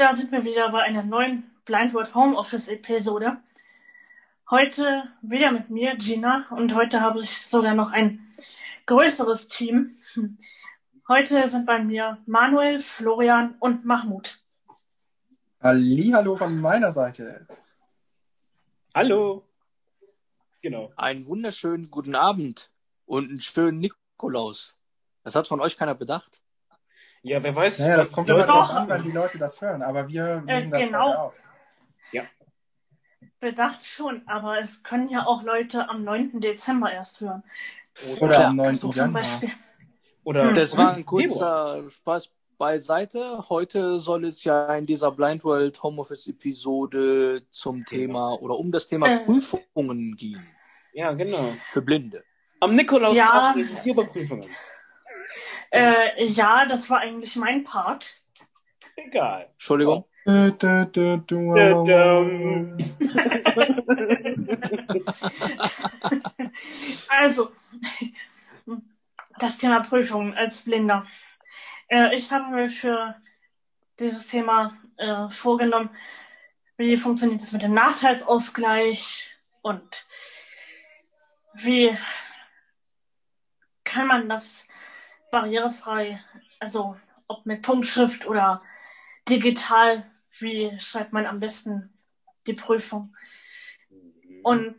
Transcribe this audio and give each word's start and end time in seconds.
Da 0.00 0.14
sind 0.14 0.32
wir 0.32 0.46
wieder 0.46 0.72
bei 0.72 0.80
einer 0.80 1.02
neuen 1.02 1.42
Blindword 1.66 2.14
Homeoffice 2.14 2.68
Episode. 2.68 3.36
Heute 4.48 5.02
wieder 5.20 5.52
mit 5.52 5.68
mir, 5.68 5.94
Gina, 5.96 6.46
und 6.52 6.74
heute 6.74 7.02
habe 7.02 7.20
ich 7.20 7.46
sogar 7.46 7.74
noch 7.74 7.92
ein 7.92 8.26
größeres 8.86 9.48
Team. 9.48 9.90
Heute 11.06 11.46
sind 11.50 11.66
bei 11.66 11.84
mir 11.84 12.16
Manuel, 12.24 12.80
Florian 12.80 13.56
und 13.60 13.84
Mahmoud. 13.84 14.38
Hallo 15.60 16.34
von 16.34 16.58
meiner 16.58 16.92
Seite. 16.92 17.46
Hallo. 18.94 19.44
Genau. 20.62 20.90
Einen 20.96 21.26
wunderschönen 21.26 21.90
guten 21.90 22.14
Abend 22.14 22.70
und 23.04 23.28
einen 23.28 23.40
schönen 23.40 23.80
Nikolaus. 23.80 24.78
Das 25.24 25.34
hat 25.34 25.46
von 25.46 25.60
euch 25.60 25.76
keiner 25.76 25.94
bedacht. 25.94 26.42
Ja, 27.22 27.42
wer 27.42 27.54
weiß. 27.54 27.78
Naja, 27.80 27.96
das 27.98 28.12
kommt 28.12 28.28
die 28.28 28.32
immer 28.32 28.40
Leute- 28.40 28.52
darauf 28.52 28.70
an, 28.70 28.88
wenn 28.88 29.02
die 29.02 29.10
Leute 29.12 29.38
das 29.38 29.60
hören, 29.60 29.82
aber 29.82 30.08
wir 30.08 30.40
nehmen 30.42 30.70
das 30.70 30.80
genau. 30.86 31.12
auf. 31.14 31.34
Bedacht 33.38 33.86
schon, 33.86 34.22
aber 34.26 34.60
es 34.60 34.82
können 34.82 35.08
ja 35.08 35.24
auch 35.26 35.42
Leute 35.42 35.88
am 35.88 36.04
9. 36.04 36.40
Dezember 36.40 36.92
erst 36.92 37.22
hören. 37.22 37.42
Oder 38.20 38.36
Klar, 38.36 38.44
am 38.48 38.56
9. 38.56 38.74
So 38.74 38.88
zum 38.90 38.98
Januar. 38.98 39.22
Beispiel. 39.22 39.50
Oder 40.24 40.52
Das 40.52 40.76
war 40.76 40.92
ein 40.94 41.06
kurzer 41.06 41.88
Spaß 41.88 42.30
beiseite. 42.58 43.46
Heute 43.48 43.98
soll 43.98 44.26
es 44.26 44.44
ja 44.44 44.74
in 44.74 44.84
dieser 44.84 45.10
Blind 45.10 45.42
World 45.42 45.82
Homeoffice 45.82 46.26
Episode 46.28 47.42
zum 47.50 47.86
Thema 47.86 48.34
oder 48.42 48.58
um 48.58 48.70
das 48.70 48.88
Thema 48.88 49.08
Äh. 49.08 49.24
Prüfungen 49.24 50.16
gehen. 50.16 50.46
Ja, 50.92 51.12
genau. 51.14 51.54
Für 51.70 51.80
Blinde. 51.80 52.22
Am 52.60 52.74
Nikolaus 52.76 53.16
Ja. 53.16 53.54
die 53.56 53.88
Überprüfungen. 53.88 54.44
Äh, 55.70 56.24
ja, 56.24 56.66
das 56.66 56.90
war 56.90 56.98
eigentlich 56.98 57.36
mein 57.36 57.64
Part. 57.64 58.22
Egal. 58.96 59.48
Entschuldigung. 59.52 60.04
Dö, 60.26 60.50
dö, 60.52 60.84
dö, 60.86 61.16
dö, 61.18 61.74
Dum. 61.74 62.78
Also, 67.08 67.52
das 69.38 69.58
Thema 69.58 69.80
Prüfungen 69.80 70.34
als 70.34 70.64
Blinder. 70.64 71.06
Äh, 71.88 72.14
ich 72.16 72.30
habe 72.30 72.54
mir 72.54 72.68
für 72.68 73.16
dieses 73.98 74.26
Thema 74.26 74.76
äh, 74.96 75.28
vorgenommen, 75.28 75.90
wie 76.76 76.96
funktioniert 76.96 77.42
es 77.42 77.52
mit 77.52 77.62
dem 77.62 77.74
Nachteilsausgleich 77.74 79.28
und 79.62 80.06
wie 81.54 81.96
kann 83.84 84.06
man 84.06 84.28
das 84.28 84.66
barrierefrei, 85.30 86.20
also 86.58 86.96
ob 87.28 87.46
mit 87.46 87.62
Punktschrift 87.62 88.26
oder 88.26 88.62
digital, 89.28 90.04
wie 90.38 90.78
schreibt 90.80 91.12
man 91.12 91.26
am 91.26 91.40
besten 91.40 91.92
die 92.46 92.54
Prüfung. 92.54 93.14
Und 94.42 94.74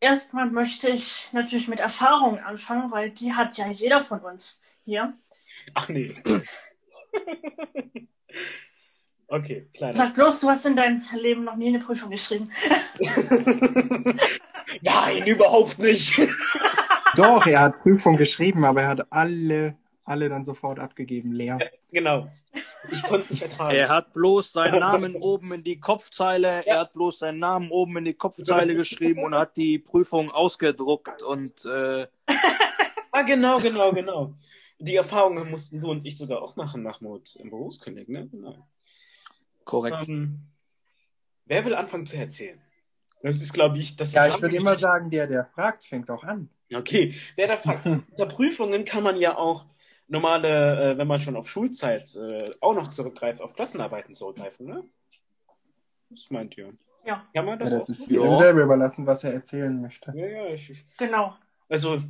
erstmal 0.00 0.50
möchte 0.50 0.90
ich 0.90 1.28
natürlich 1.32 1.68
mit 1.68 1.80
Erfahrung 1.80 2.38
anfangen, 2.38 2.90
weil 2.90 3.10
die 3.10 3.34
hat 3.34 3.56
ja 3.56 3.68
jeder 3.68 4.02
von 4.02 4.20
uns 4.20 4.62
hier. 4.84 5.14
Ach 5.74 5.88
nee. 5.88 6.14
okay, 9.28 9.68
kleiner. 9.72 9.94
Sag 9.94 10.14
bloß, 10.14 10.40
du 10.40 10.48
hast 10.48 10.66
in 10.66 10.76
deinem 10.76 11.02
Leben 11.14 11.44
noch 11.44 11.56
nie 11.56 11.68
eine 11.68 11.80
Prüfung 11.80 12.10
geschrieben. 12.10 12.50
Nein, 14.82 15.26
überhaupt 15.26 15.78
nicht. 15.78 16.20
Doch, 17.16 17.46
er 17.46 17.60
hat 17.60 17.80
Prüfung 17.80 18.16
geschrieben, 18.16 18.64
aber 18.64 18.82
er 18.82 18.88
hat 18.88 19.12
alle, 19.12 19.76
alle 20.04 20.28
dann 20.28 20.44
sofort 20.44 20.78
abgegeben, 20.78 21.32
leer. 21.32 21.58
genau. 21.90 22.28
Ich 22.90 23.02
konnte 23.02 23.32
nicht 23.32 23.42
ertragen. 23.42 23.74
Er 23.74 23.88
hat 23.88 24.12
bloß 24.12 24.52
seinen 24.52 24.78
Namen 24.78 25.16
oben 25.16 25.52
in 25.52 25.64
die 25.64 25.80
Kopfzeile, 25.80 26.64
er 26.64 26.80
hat 26.80 26.92
bloß 26.92 27.18
seinen 27.20 27.38
Namen 27.38 27.70
oben 27.70 27.96
in 27.98 28.04
die 28.04 28.14
Kopfzeile 28.14 28.74
geschrieben 28.74 29.24
und 29.24 29.34
hat 29.34 29.56
die 29.56 29.78
Prüfung 29.78 30.30
ausgedruckt 30.30 31.22
und 31.22 31.64
äh, 31.64 32.06
Ah, 33.16 33.22
genau, 33.22 33.56
genau, 33.56 33.92
genau. 33.92 34.34
Die 34.78 34.94
Erfahrungen 34.94 35.50
mussten 35.50 35.80
du 35.80 35.90
und 35.90 36.04
ich 36.04 36.18
sogar 36.18 36.42
auch 36.42 36.54
machen, 36.56 36.82
Mahmoud, 36.82 37.34
im 37.36 37.48
Berufskolleg, 37.48 38.10
ne? 38.10 38.28
Genau. 38.30 38.68
korrekt. 39.64 40.06
Ähm, 40.06 40.42
wer 41.46 41.64
will 41.64 41.74
anfangen 41.74 42.04
zu 42.04 42.18
erzählen? 42.18 42.60
Das 43.22 43.40
ist, 43.40 43.54
glaube 43.54 43.78
ich, 43.78 43.96
das 43.96 44.12
Ja, 44.12 44.28
ich 44.28 44.42
würde 44.42 44.56
immer 44.56 44.76
sagen, 44.76 45.08
der, 45.08 45.26
der 45.26 45.46
fragt, 45.46 45.84
fängt 45.84 46.10
auch 46.10 46.24
an. 46.24 46.50
Okay, 46.74 47.14
wer 47.36 47.48
da 47.48 47.56
fragt, 47.56 47.86
unter 48.10 48.26
Prüfungen 48.26 48.84
kann 48.84 49.02
man 49.02 49.16
ja 49.16 49.36
auch 49.36 49.64
normale, 50.08 50.92
äh, 50.92 50.98
wenn 50.98 51.06
man 51.06 51.20
schon 51.20 51.36
auf 51.36 51.48
Schulzeit 51.48 52.14
äh, 52.16 52.50
auch 52.60 52.74
noch 52.74 52.88
zurückgreift, 52.88 53.40
auf 53.40 53.54
Klassenarbeiten 53.54 54.14
zurückgreifen, 54.14 54.66
ne? 54.66 54.84
Was 56.10 56.30
meint 56.30 56.56
ihr? 56.56 56.70
Ja, 57.04 57.26
Kann 57.34 57.44
man 57.44 57.58
Ja, 57.58 57.64
das, 57.64 57.70
das 57.70 57.82
auch? 57.82 57.88
ist 57.88 58.10
Ja. 58.10 58.20
jedem 58.22 58.36
selber 58.36 58.62
überlassen, 58.62 59.06
was 59.06 59.24
er 59.24 59.32
erzählen 59.34 59.80
möchte. 59.80 60.12
Ja, 60.16 60.26
ja, 60.26 60.46
ich, 60.48 60.70
ich, 60.70 60.84
genau. 60.96 61.36
also 61.68 62.02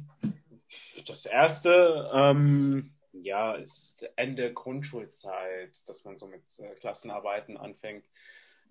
das 1.06 1.26
erste, 1.26 2.10
ähm, 2.14 2.92
ja, 3.12 3.54
ist 3.54 4.06
Ende 4.16 4.52
Grundschulzeit, 4.52 5.88
dass 5.88 6.04
man 6.04 6.16
so 6.18 6.26
mit 6.26 6.42
äh, 6.58 6.74
Klassenarbeiten 6.76 7.56
anfängt. 7.56 8.04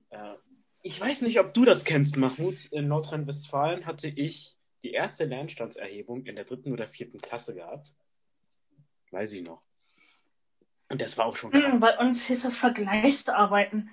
Äh, 0.10 0.34
ich 0.82 1.02
weiß 1.02 1.22
nicht, 1.24 1.40
ob 1.40 1.54
du 1.56 1.66
das 1.66 1.84
kennst, 1.84 2.18
Mahmoud. 2.18 2.56
In 2.72 2.88
Nordrhein-Westfalen 2.88 3.88
hatte 3.88 4.08
ich 4.08 4.55
die 4.86 4.92
erste 4.92 5.26
Lernstandserhebung 5.26 6.26
in 6.26 6.36
der 6.36 6.46
dritten 6.46 6.72
oder 6.72 6.88
vierten 6.88 7.20
Klasse 7.20 7.56
gehabt. 7.56 7.90
Weiß 9.10 9.32
ich 9.34 9.42
noch. 9.44 9.62
Und 10.90 11.02
das 11.02 11.18
war 11.18 11.26
auch 11.26 11.36
schon 11.36 11.52
krass. 11.52 11.64
Hm, 11.64 11.80
Bei 11.80 11.98
uns 11.98 12.26
hieß 12.28 12.44
das 12.44 12.56
Vergleichsarbeiten. 12.56 13.90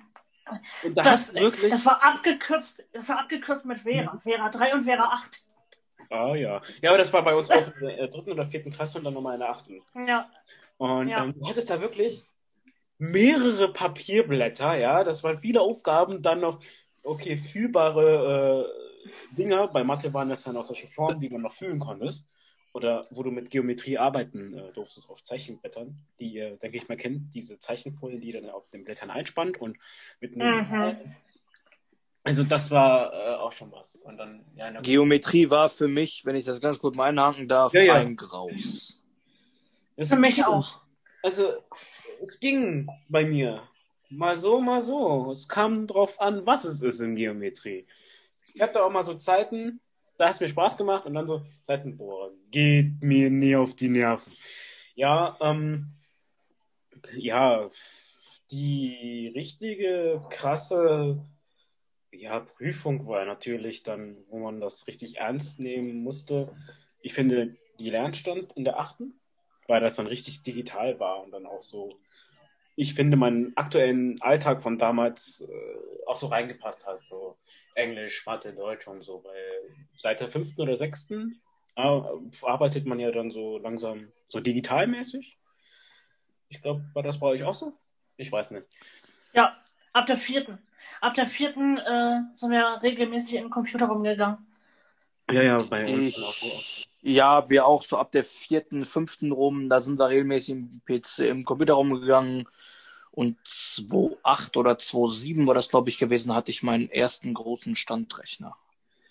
Da 0.83 1.01
Das, 1.01 1.33
wirklich. 1.33 1.71
das 1.71 1.83
war 1.85 2.03
abgekürzt, 2.03 2.83
das 2.91 3.09
war 3.09 3.21
abgekürzt 3.21 3.65
mit 3.65 3.79
Vera. 3.79 4.19
Vera 4.19 4.49
3 4.49 4.73
und 4.75 4.83
Vera 4.83 5.05
8. 5.05 5.43
Ah 6.11 6.35
ja. 6.35 6.61
Ja, 6.83 6.91
aber 6.91 6.99
das 6.99 7.11
war 7.11 7.23
bei 7.23 7.33
uns 7.33 7.49
auch 7.49 7.65
in 7.81 7.87
der 7.87 8.07
dritten 8.09 8.31
oder 8.31 8.45
vierten 8.45 8.71
Klasse 8.71 8.99
und 8.99 9.05
dann 9.05 9.15
nochmal 9.15 9.33
in 9.35 9.39
der 9.39 9.49
achten. 9.49 9.81
Ja, 10.07 10.29
Und 10.77 11.07
Ja. 11.07 11.23
ähm, 11.23 11.33
du 11.33 11.47
hattest 11.47 11.71
da 11.71 11.81
wirklich 11.81 12.21
mehrere 12.99 13.73
Papierblätter, 13.73 14.75
ja. 14.75 15.03
Das 15.03 15.23
waren 15.23 15.39
viele 15.39 15.61
Aufgaben, 15.61 16.21
dann 16.21 16.41
noch, 16.41 16.59
okay, 17.01 17.37
fühlbare 17.37 18.67
äh, 18.67 18.83
Dinger. 19.37 19.67
Bei 19.67 19.83
Mathe 19.83 20.13
waren 20.13 20.29
das 20.29 20.43
dann 20.43 20.57
auch 20.57 20.65
solche 20.65 20.87
Formen, 20.87 21.19
die 21.19 21.29
man 21.29 21.41
noch 21.41 21.53
fühlen 21.53 21.79
konntest. 21.79 22.27
Oder 22.73 23.05
wo 23.11 23.21
du 23.21 23.29
mit 23.29 23.51
Geometrie 23.51 23.99
arbeiten 23.99 24.57
äh, 24.57 24.71
durftest 24.73 25.07
auf 25.09 25.23
Zeichenblättern, 25.23 25.95
die 26.19 26.33
ihr, 26.33 26.57
denke 26.57 26.77
ich 26.77 26.89
mal, 26.89 26.97
kennt, 26.97 27.33
diese 27.35 27.59
Zeichenfolie, 27.59 28.19
die 28.19 28.31
dann 28.31 28.49
auf 28.49 28.67
den 28.71 28.83
Blättern 28.83 29.11
einspannt 29.11 29.61
und 29.61 29.77
mit 30.19 30.33
einem. 30.33 30.67
Mhm. 30.67 30.97
Also 32.23 32.43
das 32.43 32.71
war 32.71 33.13
äh, 33.13 33.35
auch 33.35 33.51
schon 33.51 33.71
was. 33.71 33.97
Und 33.97 34.17
dann, 34.17 34.43
ja, 34.55 34.71
Geometrie 34.81 35.49
war 35.49 35.69
für 35.69 35.87
mich, 35.87 36.25
wenn 36.25 36.35
ich 36.35 36.45
das 36.45 36.61
ganz 36.61 36.79
kurz 36.79 36.95
mal 36.95 37.09
einhaken 37.09 37.47
darf, 37.47 37.73
Ja, 37.73 37.83
ja. 37.83 37.93
ein 37.95 38.15
Graus. 38.15 39.03
Es 39.95 40.09
für 40.09 40.19
mich 40.19 40.43
auch. 40.43 40.81
Also, 41.21 41.53
es 42.21 42.39
ging 42.39 42.87
bei 43.07 43.23
mir. 43.23 43.63
Mal 44.09 44.37
so, 44.37 44.59
mal 44.59 44.81
so. 44.81 45.31
Es 45.31 45.47
kam 45.47 45.87
drauf 45.87 46.19
an, 46.19 46.45
was 46.45 46.65
es 46.65 46.81
ist 46.81 46.99
in 46.99 47.15
Geometrie. 47.15 47.85
Ich 48.53 48.61
hatte 48.61 48.83
auch 48.83 48.91
mal 48.91 49.03
so 49.03 49.15
Zeiten, 49.15 49.79
da 50.17 50.25
hat 50.25 50.35
es 50.35 50.39
mir 50.41 50.49
Spaß 50.49 50.77
gemacht 50.77 51.05
und 51.05 51.13
dann 51.13 51.27
so 51.27 51.41
Zeiten, 51.63 51.97
boah, 51.97 52.31
geht 52.51 53.01
mir 53.01 53.29
nie 53.29 53.55
auf 53.55 53.75
die 53.75 53.89
Nerven. 53.89 54.31
Ja, 54.95 55.37
ähm, 55.41 55.93
ja, 57.15 57.69
die 58.51 59.31
richtige 59.33 60.23
krasse 60.29 61.25
ja, 62.11 62.39
Prüfung 62.41 63.07
war 63.07 63.25
natürlich 63.25 63.83
dann, 63.83 64.17
wo 64.27 64.39
man 64.39 64.61
das 64.61 64.87
richtig 64.87 65.17
ernst 65.17 65.59
nehmen 65.59 66.03
musste. 66.03 66.55
Ich 67.01 67.13
finde, 67.13 67.55
die 67.79 67.89
Lernstand 67.89 68.53
in 68.53 68.63
der 68.63 68.79
achten, 68.79 69.19
weil 69.67 69.81
das 69.81 69.95
dann 69.95 70.07
richtig 70.07 70.43
digital 70.43 70.99
war 70.99 71.23
und 71.23 71.31
dann 71.31 71.45
auch 71.45 71.63
so, 71.63 71.89
ich 72.75 72.93
finde, 72.95 73.17
meinen 73.17 73.55
aktuellen 73.55 74.21
Alltag 74.21 74.63
von 74.63 74.77
damals 74.77 75.41
äh, 75.41 76.07
auch 76.07 76.15
so 76.15 76.27
reingepasst 76.27 76.87
hat, 76.87 77.01
so 77.01 77.37
Englisch, 77.75 78.25
Mathe, 78.25 78.53
Deutsch 78.53 78.87
und 78.87 79.01
so, 79.01 79.23
weil 79.23 79.75
seit 79.97 80.19
der 80.19 80.27
fünften 80.29 80.61
oder 80.61 80.75
sechsten 80.75 81.41
äh, 81.75 82.01
arbeitet 82.41 82.85
man 82.85 82.99
ja 82.99 83.11
dann 83.11 83.31
so 83.31 83.57
langsam 83.57 84.11
so 84.27 84.39
digitalmäßig. 84.39 85.37
Ich 86.49 86.61
glaube, 86.61 86.83
war 86.93 87.03
das 87.03 87.19
bei 87.19 87.27
euch 87.27 87.43
auch 87.43 87.53
so? 87.53 87.73
Ich 88.17 88.31
weiß 88.31 88.51
nicht. 88.51 88.67
Ja, 89.33 89.57
ab 89.91 90.05
der 90.05 90.17
vierten. 90.17 90.59
Ab 91.01 91.13
der 91.15 91.25
vierten 91.25 91.77
äh, 91.77 92.21
sind 92.33 92.51
wir 92.51 92.79
regelmäßig 92.81 93.35
in 93.35 93.41
den 93.43 93.49
Computer 93.49 93.87
rumgegangen. 93.87 94.45
Ja, 95.31 95.41
ja, 95.41 95.57
bei 95.57 95.85
uns 95.85 96.03
Ich- 96.09 96.15
dann 96.15 96.23
auch 96.25 96.33
so. 96.33 96.82
Ja, 97.05 97.49
wir 97.49 97.65
auch 97.65 97.83
so 97.83 97.97
ab 97.97 98.11
der 98.13 98.23
vierten, 98.23 98.85
fünften 98.85 99.31
rum, 99.33 99.67
da 99.69 99.81
sind 99.81 99.99
wir 99.99 100.07
regelmäßig 100.07 100.49
im 100.55 100.81
PC, 100.85 101.19
im 101.29 101.43
Computer 101.43 101.73
rumgegangen. 101.73 102.47
Und 103.11 103.37
2.8 103.45 104.57
oder 104.57 104.77
2.7 104.79 105.45
war 105.45 105.53
das, 105.53 105.69
glaube 105.69 105.89
ich, 105.89 105.99
gewesen, 105.99 106.33
hatte 106.33 106.49
ich 106.49 106.63
meinen 106.63 106.89
ersten 106.89 107.33
großen 107.33 107.75
Standrechner. 107.75 108.55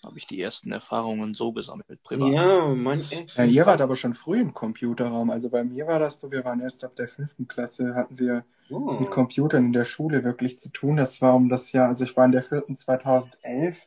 habe 0.03 0.17
ich 0.17 0.27
die 0.27 0.41
ersten 0.41 0.71
Erfahrungen 0.73 1.33
so 1.33 1.53
gesammelt, 1.53 2.03
privat. 2.03 2.33
Ja, 2.33 2.73
ey. 3.11 3.25
Ja, 3.37 3.45
ihr 3.45 3.65
wart 3.65 3.79
aber 3.81 3.95
schon 3.95 4.13
früh 4.15 4.41
im 4.41 4.53
Computerraum. 4.53 5.29
Also 5.29 5.49
bei 5.49 5.63
mir 5.63 5.87
war 5.87 5.99
das 5.99 6.19
so, 6.19 6.31
wir 6.31 6.43
waren 6.43 6.59
erst 6.59 6.83
ab 6.83 6.95
der 6.97 7.07
fünften 7.07 7.47
Klasse, 7.47 7.95
hatten 7.95 8.19
wir 8.19 8.43
Oh. 8.69 8.93
mit 8.99 9.11
Computern 9.11 9.65
in 9.67 9.73
der 9.73 9.85
Schule 9.85 10.23
wirklich 10.23 10.57
zu 10.59 10.69
tun. 10.71 10.97
Das 10.97 11.21
war 11.21 11.35
um 11.35 11.47
das 11.49 11.71
Jahr, 11.73 11.89
also 11.89 12.05
ich 12.05 12.17
war 12.17 12.25
in 12.25 12.31
der 12.31 12.43
vierten 12.43 12.75
2011. 12.75 13.77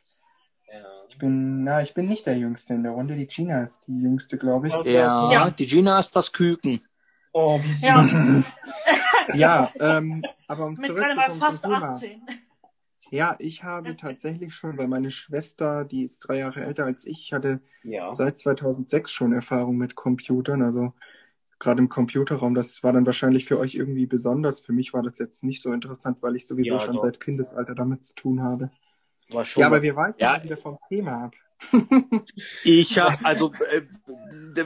Ich 1.09 1.17
bin, 1.17 1.63
na, 1.63 1.81
ich 1.81 1.93
bin 1.93 2.07
nicht 2.07 2.25
der 2.25 2.37
Jüngste 2.37 2.73
in 2.73 2.83
der 2.83 2.91
Runde. 2.91 3.15
Die 3.15 3.27
Gina 3.27 3.63
ist 3.63 3.87
die 3.87 3.97
Jüngste, 3.99 4.37
glaube 4.37 4.67
ich. 4.67 4.73
Ja, 4.85 5.31
Ja. 5.31 5.49
die 5.49 5.65
Gina 5.65 5.99
ist 5.99 6.15
das 6.15 6.31
Küken. 6.31 6.81
Oh, 7.33 7.59
wie 7.63 7.73
süß. 7.73 7.83
Ja, 7.83 8.05
Ja, 9.33 9.71
ähm, 9.79 10.23
aber 10.47 10.65
um 10.65 10.77
zurückzukommen 10.77 11.27
zum 11.27 11.39
fast 11.39 11.61
Thema. 11.63 11.95
18. 11.95 12.21
Ja, 13.09 13.35
ich 13.39 13.63
habe 13.63 13.95
tatsächlich 13.95 14.53
schon, 14.53 14.77
weil 14.77 14.87
meine 14.87 15.11
Schwester, 15.11 15.85
die 15.85 16.03
ist 16.03 16.19
drei 16.19 16.39
Jahre 16.39 16.61
älter 16.63 16.85
als 16.85 17.05
ich, 17.05 17.21
ich 17.25 17.33
hatte 17.33 17.61
Ja. 17.83 18.11
seit 18.11 18.37
2006 18.37 19.11
schon 19.11 19.33
Erfahrung 19.33 19.77
mit 19.77 19.95
Computern. 19.95 20.61
Also 20.61 20.93
gerade 21.59 21.81
im 21.81 21.89
Computerraum, 21.89 22.53
das 22.53 22.83
war 22.83 22.93
dann 22.93 23.05
wahrscheinlich 23.05 23.45
für 23.45 23.59
euch 23.59 23.75
irgendwie 23.75 24.05
besonders. 24.05 24.59
Für 24.61 24.73
mich 24.73 24.93
war 24.93 25.03
das 25.03 25.19
jetzt 25.19 25.43
nicht 25.43 25.61
so 25.61 25.71
interessant, 25.73 26.21
weil 26.21 26.35
ich 26.35 26.47
sowieso 26.47 26.75
Ja, 26.75 26.79
schon 26.79 26.95
doch. 26.95 27.03
seit 27.03 27.19
Kindesalter 27.19 27.75
damit 27.75 28.05
zu 28.05 28.15
tun 28.15 28.41
habe. 28.41 28.71
War 29.29 29.45
schon 29.45 29.61
Ja, 29.61 29.67
aber 29.67 29.81
wir 29.81 29.95
weichen 29.95 30.19
Ja. 30.19 30.41
wieder 30.43 30.57
vom 30.57 30.77
Thema 30.89 31.25
ab. 31.25 31.35
Ich 32.63 32.97
habe, 32.99 33.17
also, 33.25 33.53
äh, 33.71 33.81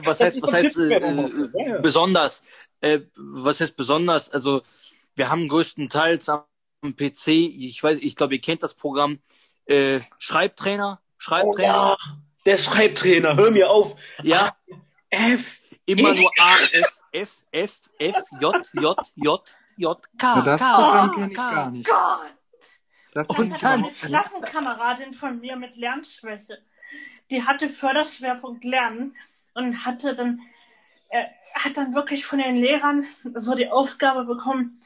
was 0.04 0.20
heißt, 0.20 0.42
was 0.42 0.52
heißt 0.52 0.78
äh, 0.78 0.94
äh, 0.96 1.80
besonders? 1.80 2.42
Äh, 2.80 3.00
was 3.16 3.60
heißt 3.60 3.76
besonders? 3.76 4.30
Also, 4.30 4.62
wir 5.16 5.30
haben 5.30 5.48
größtenteils 5.48 6.28
am 6.28 6.44
PC, 6.96 7.28
ich 7.28 7.82
weiß, 7.82 7.98
ich 7.98 8.16
glaube, 8.16 8.34
ihr 8.34 8.40
kennt 8.40 8.62
das 8.62 8.74
Programm, 8.74 9.20
äh, 9.66 10.00
Schreibtrainer, 10.18 11.00
oh, 11.00 11.06
Schreibtrainer, 11.18 11.66
ja. 11.66 11.96
Der 12.44 12.56
Schreibtrainer, 12.56 13.36
hör 13.36 13.50
mir 13.50 13.70
auf. 13.70 13.96
ja, 14.22 14.56
F. 15.10 15.62
immer 15.86 16.14
nur 16.14 16.30
A, 16.40 16.56
F, 16.72 17.00
F, 17.12 17.38
F, 17.52 17.80
F, 17.98 18.16
J, 18.40 18.70
J, 18.74 18.96
J, 19.14 19.56
J, 19.76 20.02
K, 20.18 20.36
Na, 20.36 20.42
das 20.42 20.60
K, 20.60 20.74
Programm 20.74 21.32
K, 21.32 21.50
kenne 21.50 21.78
ich 21.78 21.84
K. 21.84 22.20
Das 23.12 23.28
Und 23.28 23.62
dann- 23.62 23.84
Eine. 23.84 23.92
Klassenkameradin 23.92 25.14
von 25.14 25.38
mir 25.40 25.56
mit 25.56 25.76
Lernschwäche, 25.76 26.58
die 27.30 27.44
hatte 27.44 27.68
Förderschwerpunkt 27.68 28.64
Lernen 28.64 29.14
und 29.54 29.84
hatte 29.84 30.14
dann, 30.16 30.40
äh, 31.10 31.24
hat 31.54 31.76
dann 31.76 31.94
wirklich 31.94 32.24
von 32.24 32.38
den 32.38 32.56
Lehrern 32.56 33.04
so 33.34 33.54
die 33.54 33.68
Aufgabe 33.68 34.24
bekommen, 34.24 34.78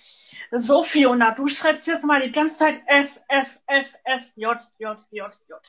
so 0.51 0.83
Fiona, 0.83 1.31
du 1.33 1.47
schreibst 1.47 1.87
jetzt 1.87 2.05
mal 2.05 2.21
die 2.21 2.33
ganze 2.33 2.57
Zeit 2.59 2.81
F, 2.87 3.21
F, 3.29 3.59
F, 3.67 3.95
F, 4.05 4.23
J, 4.35 4.59
J, 4.79 5.07
J, 5.11 5.41
J. 5.49 5.61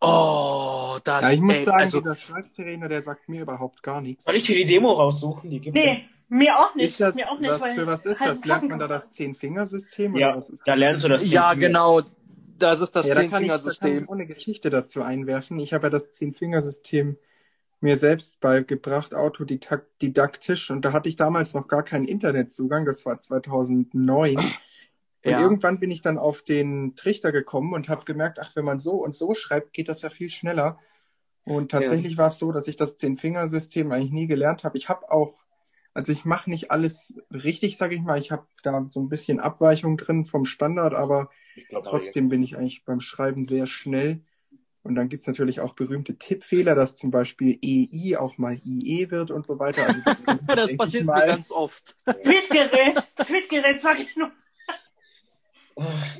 Oh, 0.00 0.98
das, 1.04 1.22
Ja, 1.22 1.30
ich 1.32 1.40
muss 1.40 1.56
ey, 1.56 1.64
sagen, 1.64 1.78
also, 1.80 2.00
dieser 2.00 2.16
Schreibtrainer, 2.16 2.88
der 2.88 3.02
sagt 3.02 3.28
mir 3.28 3.42
überhaupt 3.42 3.82
gar 3.82 4.00
nichts. 4.00 4.24
Soll 4.24 4.36
ich 4.36 4.44
dir 4.44 4.56
die 4.56 4.64
Demo 4.64 4.92
raussuchen? 4.92 5.50
Die 5.50 5.60
gibt's 5.60 5.78
Nee, 5.78 6.08
mir 6.30 6.58
auch 6.58 6.74
nicht. 6.74 6.92
Ist 6.92 7.00
das, 7.00 7.14
mir 7.14 7.30
auch 7.30 7.38
nicht, 7.38 7.50
was 7.50 7.60
weil 7.60 7.74
für 7.74 7.86
was 7.86 8.06
ist 8.06 8.20
halt 8.20 8.30
das? 8.38 8.44
Lernt 8.44 8.68
man 8.70 8.78
da 8.78 8.88
das 8.88 9.12
Zehn-Fingersystem? 9.12 10.16
Ja, 10.16 10.28
oder 10.28 10.36
was 10.36 10.50
ist 10.50 10.66
da 10.66 10.72
das? 10.72 10.80
lernst 10.80 11.04
du 11.04 11.08
das. 11.08 11.30
ja, 11.30 11.54
genau, 11.54 12.02
das 12.58 12.80
ist 12.80 12.94
das 12.96 13.06
Ja, 13.06 13.12
ich, 13.12 13.16
da 13.18 13.22
Zehnfingersystem. 13.30 14.08
ohne 14.08 14.26
Geschichte 14.26 14.70
dazu 14.70 15.02
einwerfen. 15.02 15.58
Ich 15.58 15.72
habe 15.72 15.86
ja 15.86 15.90
das 15.90 16.12
Zehn-Fingersystem 16.12 17.16
mir 17.82 17.96
selbst 17.96 18.40
beigebracht, 18.40 19.14
autodidaktisch. 19.14 20.70
Und 20.70 20.84
da 20.84 20.92
hatte 20.92 21.08
ich 21.08 21.16
damals 21.16 21.54
noch 21.54 21.66
gar 21.68 21.82
keinen 21.82 22.04
Internetzugang. 22.06 22.84
Das 22.84 23.06
war 23.06 23.18
2009. 23.18 24.36
Und 25.22 25.30
Ja. 25.32 25.40
irgendwann 25.42 25.80
bin 25.80 25.90
ich 25.90 26.00
dann 26.00 26.16
auf 26.16 26.42
den 26.42 26.96
Trichter 26.96 27.30
gekommen 27.30 27.74
und 27.74 27.90
habe 27.90 28.06
gemerkt, 28.06 28.38
ach, 28.40 28.56
wenn 28.56 28.64
man 28.64 28.80
so 28.80 28.92
und 28.92 29.14
so 29.14 29.34
schreibt, 29.34 29.74
geht 29.74 29.90
das 29.90 30.00
ja 30.00 30.08
viel 30.08 30.30
schneller. 30.30 30.78
Und 31.44 31.70
tatsächlich 31.72 32.16
war 32.16 32.28
es 32.28 32.38
so, 32.38 32.52
dass 32.52 32.68
ich 32.68 32.76
das 32.76 32.96
Zehn-Fingersystem 32.96 33.92
eigentlich 33.92 34.12
nie 34.12 34.26
gelernt 34.26 34.64
habe. 34.64 34.78
Ich 34.78 34.88
habe 34.88 35.10
auch, 35.12 35.34
also 35.94 36.12
ich 36.12 36.24
mache 36.24 36.48
nicht 36.50 36.70
alles 36.70 37.14
richtig, 37.32 37.76
sage 37.76 37.94
ich 37.94 38.02
mal. 38.02 38.18
Ich 38.18 38.30
habe 38.30 38.46
da 38.62 38.86
so 38.88 39.00
ein 39.00 39.08
bisschen 39.08 39.40
Abweichung 39.40 39.96
drin 39.96 40.24
vom 40.24 40.44
Standard, 40.44 40.94
aber 40.94 41.30
glaub, 41.68 41.84
Trotzdem 41.84 42.28
bin 42.28 42.42
ich 42.42 42.56
eigentlich 42.56 42.84
beim 42.84 43.00
Schreiben 43.00 43.44
sehr 43.44 43.66
schnell. 43.66 44.22
Und 44.82 44.94
dann 44.94 45.10
gibt's 45.10 45.26
natürlich 45.26 45.60
auch 45.60 45.74
berühmte 45.74 46.16
Tippfehler, 46.16 46.74
dass 46.74 46.96
zum 46.96 47.10
Beispiel 47.10 47.58
EI 47.62 48.16
auch 48.16 48.38
mal 48.38 48.58
IE 48.64 49.10
wird 49.10 49.30
und 49.30 49.46
so 49.46 49.58
weiter. 49.58 49.86
Also 49.86 50.00
das, 50.04 50.24
Das 50.46 50.76
passiert 50.76 51.04
mir 51.04 51.26
ganz 51.26 51.50
oft. 51.50 51.96
Tweetgerät, 52.04 52.96
Tweetgerät, 53.16 53.82
sag 53.82 54.00
ich 54.00 54.16
nur. 54.16 54.30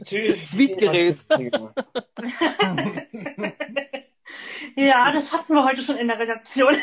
Tweetgerät. 0.05 1.25
Ja, 4.77 5.11
das 5.11 5.33
hatten 5.33 5.55
wir 5.55 5.65
heute 5.65 5.83
schon 5.83 5.97
in 5.97 6.07
der 6.07 6.19
Redaktion. 6.19 6.77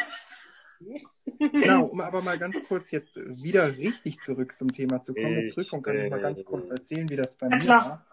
Genau, 1.39 1.85
um 1.91 2.01
aber 2.01 2.21
mal 2.21 2.37
ganz 2.37 2.63
kurz 2.67 2.91
jetzt 2.91 3.15
wieder 3.15 3.77
richtig 3.77 4.19
zurück 4.19 4.57
zum 4.57 4.71
Thema 4.71 5.01
zu 5.01 5.13
kommen. 5.13 5.35
Die 5.35 5.47
Ich, 5.47 5.53
Prüfung 5.53 5.81
kann 5.81 5.97
ich 5.97 6.09
mal 6.09 6.21
ganz 6.21 6.41
äh, 6.41 6.45
kurz 6.45 6.69
erzählen, 6.69 7.09
wie 7.09 7.15
das 7.15 7.37
bei 7.37 7.49
mir 7.49 7.67
war. 7.67 8.05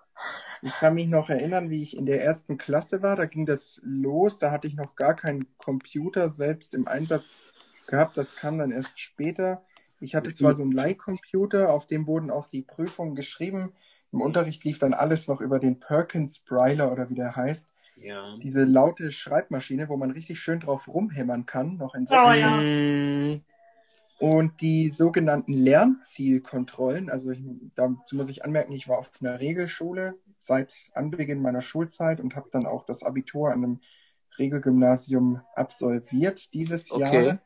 Ich 0.63 0.73
kann 0.73 0.95
mich 0.95 1.09
noch 1.09 1.29
erinnern, 1.29 1.71
wie 1.71 1.83
ich 1.83 1.97
in 1.97 2.07
der 2.07 2.23
ersten 2.23 2.57
Klasse 2.57 3.03
war. 3.03 3.17
Da 3.17 3.27
ging 3.27 3.47
das 3.47 3.81
los. 3.85 4.39
Da 4.39 4.51
hatte 4.51 4.69
ich 4.69 4.75
noch 4.75 4.95
gar 4.95 5.15
keinen 5.15 5.47
Computer 5.59 6.29
selbst 6.29 6.75
im 6.75 6.87
Einsatz 6.87 7.45
gehabt. 7.87 8.17
Das 8.17 8.37
kam 8.37 8.59
dann 8.59 8.71
erst 8.71 9.01
später. 9.01 9.63
Ich 10.01 10.15
hatte 10.15 10.33
zwar 10.33 10.55
so 10.55 10.63
einen 10.63 10.73
Leihcomputer, 10.73 11.73
auf 11.73 11.87
dem 11.87 12.07
wurden 12.07 12.31
auch 12.31 12.47
die 12.47 12.63
Prüfungen 12.63 13.15
geschrieben. 13.15 13.73
Im 14.13 14.21
Unterricht 14.21 14.65
lief 14.65 14.79
dann 14.79 14.95
alles 14.95 15.29
noch 15.29 15.41
über 15.41 15.59
den 15.59 15.81
Perkins 15.81 16.39
Bryler 16.39 16.93
oder 16.93 17.11
wie 17.11 17.15
der 17.15 17.37
heißt. 17.37 17.69
Ja. 17.97 18.37
Diese 18.43 18.65
laute 18.65 19.13
Schreibmaschine, 19.13 19.89
wo 19.89 19.97
man 19.97 20.11
richtig 20.11 20.41
schön 20.41 20.61
drauf 20.61 20.89
rumhämmern 20.89 21.47
kann, 21.47 21.77
noch 21.77 21.95
in 21.95 22.07
Oh 22.11 22.33
ja. 22.33 23.41
Und 24.19 24.61
die 24.61 24.91
sogenannten 24.91 25.53
Lernzielkontrollen, 25.53 27.11
also 27.11 27.31
ich, 27.31 27.43
dazu 27.75 28.17
muss 28.17 28.29
ich 28.29 28.45
anmerken, 28.45 28.73
ich 28.73 28.89
war 28.89 28.99
auf 28.99 29.11
einer 29.21 29.41
Regelschule 29.41 30.15
seit 30.39 30.75
Anbeginn 30.95 31.43
meiner 31.43 31.63
Schulzeit 31.63 32.21
und 32.21 32.37
habe 32.37 32.49
dann 32.53 32.65
auch 32.65 32.85
das 32.85 33.03
Abitur 33.03 33.49
an 33.51 33.65
einem 33.65 33.81
Regelgymnasium 34.39 35.41
absolviert 35.55 36.55
dieses 36.55 36.91
Okay. 36.91 37.27
Jahr. 37.27 37.39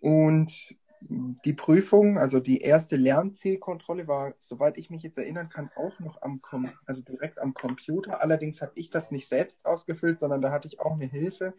Und 0.00 0.76
die 1.08 1.52
Prüfung, 1.52 2.18
also 2.18 2.40
die 2.40 2.60
erste 2.60 2.96
Lernzielkontrolle 2.96 4.08
war, 4.08 4.34
soweit 4.38 4.78
ich 4.78 4.90
mich 4.90 5.02
jetzt 5.02 5.18
erinnern 5.18 5.48
kann, 5.48 5.70
auch 5.76 5.98
noch 6.00 6.22
am 6.22 6.40
Com 6.40 6.70
also 6.86 7.02
direkt 7.02 7.38
am 7.38 7.52
Computer. 7.52 8.22
Allerdings 8.22 8.62
habe 8.62 8.72
ich 8.74 8.90
das 8.90 9.10
nicht 9.10 9.28
selbst 9.28 9.66
ausgefüllt, 9.66 10.18
sondern 10.18 10.40
da 10.40 10.50
hatte 10.50 10.68
ich 10.68 10.80
auch 10.80 10.94
eine 10.94 11.06
Hilfe, 11.06 11.54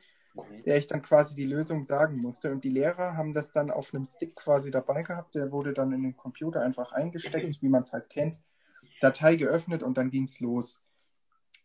der 0.65 0.77
ich 0.77 0.87
dann 0.87 1.01
quasi 1.01 1.35
die 1.35 1.45
Lösung 1.45 1.83
sagen 1.83 2.17
musste. 2.17 2.51
Und 2.51 2.63
die 2.63 2.69
Lehrer 2.69 3.15
haben 3.15 3.33
das 3.33 3.51
dann 3.51 3.69
auf 3.69 3.93
einem 3.93 4.05
Stick 4.05 4.35
quasi 4.35 4.71
dabei 4.71 5.03
gehabt. 5.03 5.35
Der 5.35 5.51
wurde 5.51 5.73
dann 5.73 5.91
in 5.91 6.03
den 6.03 6.17
Computer 6.17 6.61
einfach 6.61 6.91
eingesteckt, 6.91 7.61
wie 7.61 7.69
man 7.69 7.83
es 7.83 7.93
halt 7.93 8.09
kennt. 8.09 8.41
Datei 8.99 9.35
geöffnet 9.35 9.83
und 9.83 9.97
dann 9.97 10.09
ging 10.09 10.23
es 10.23 10.39
los. 10.39 10.81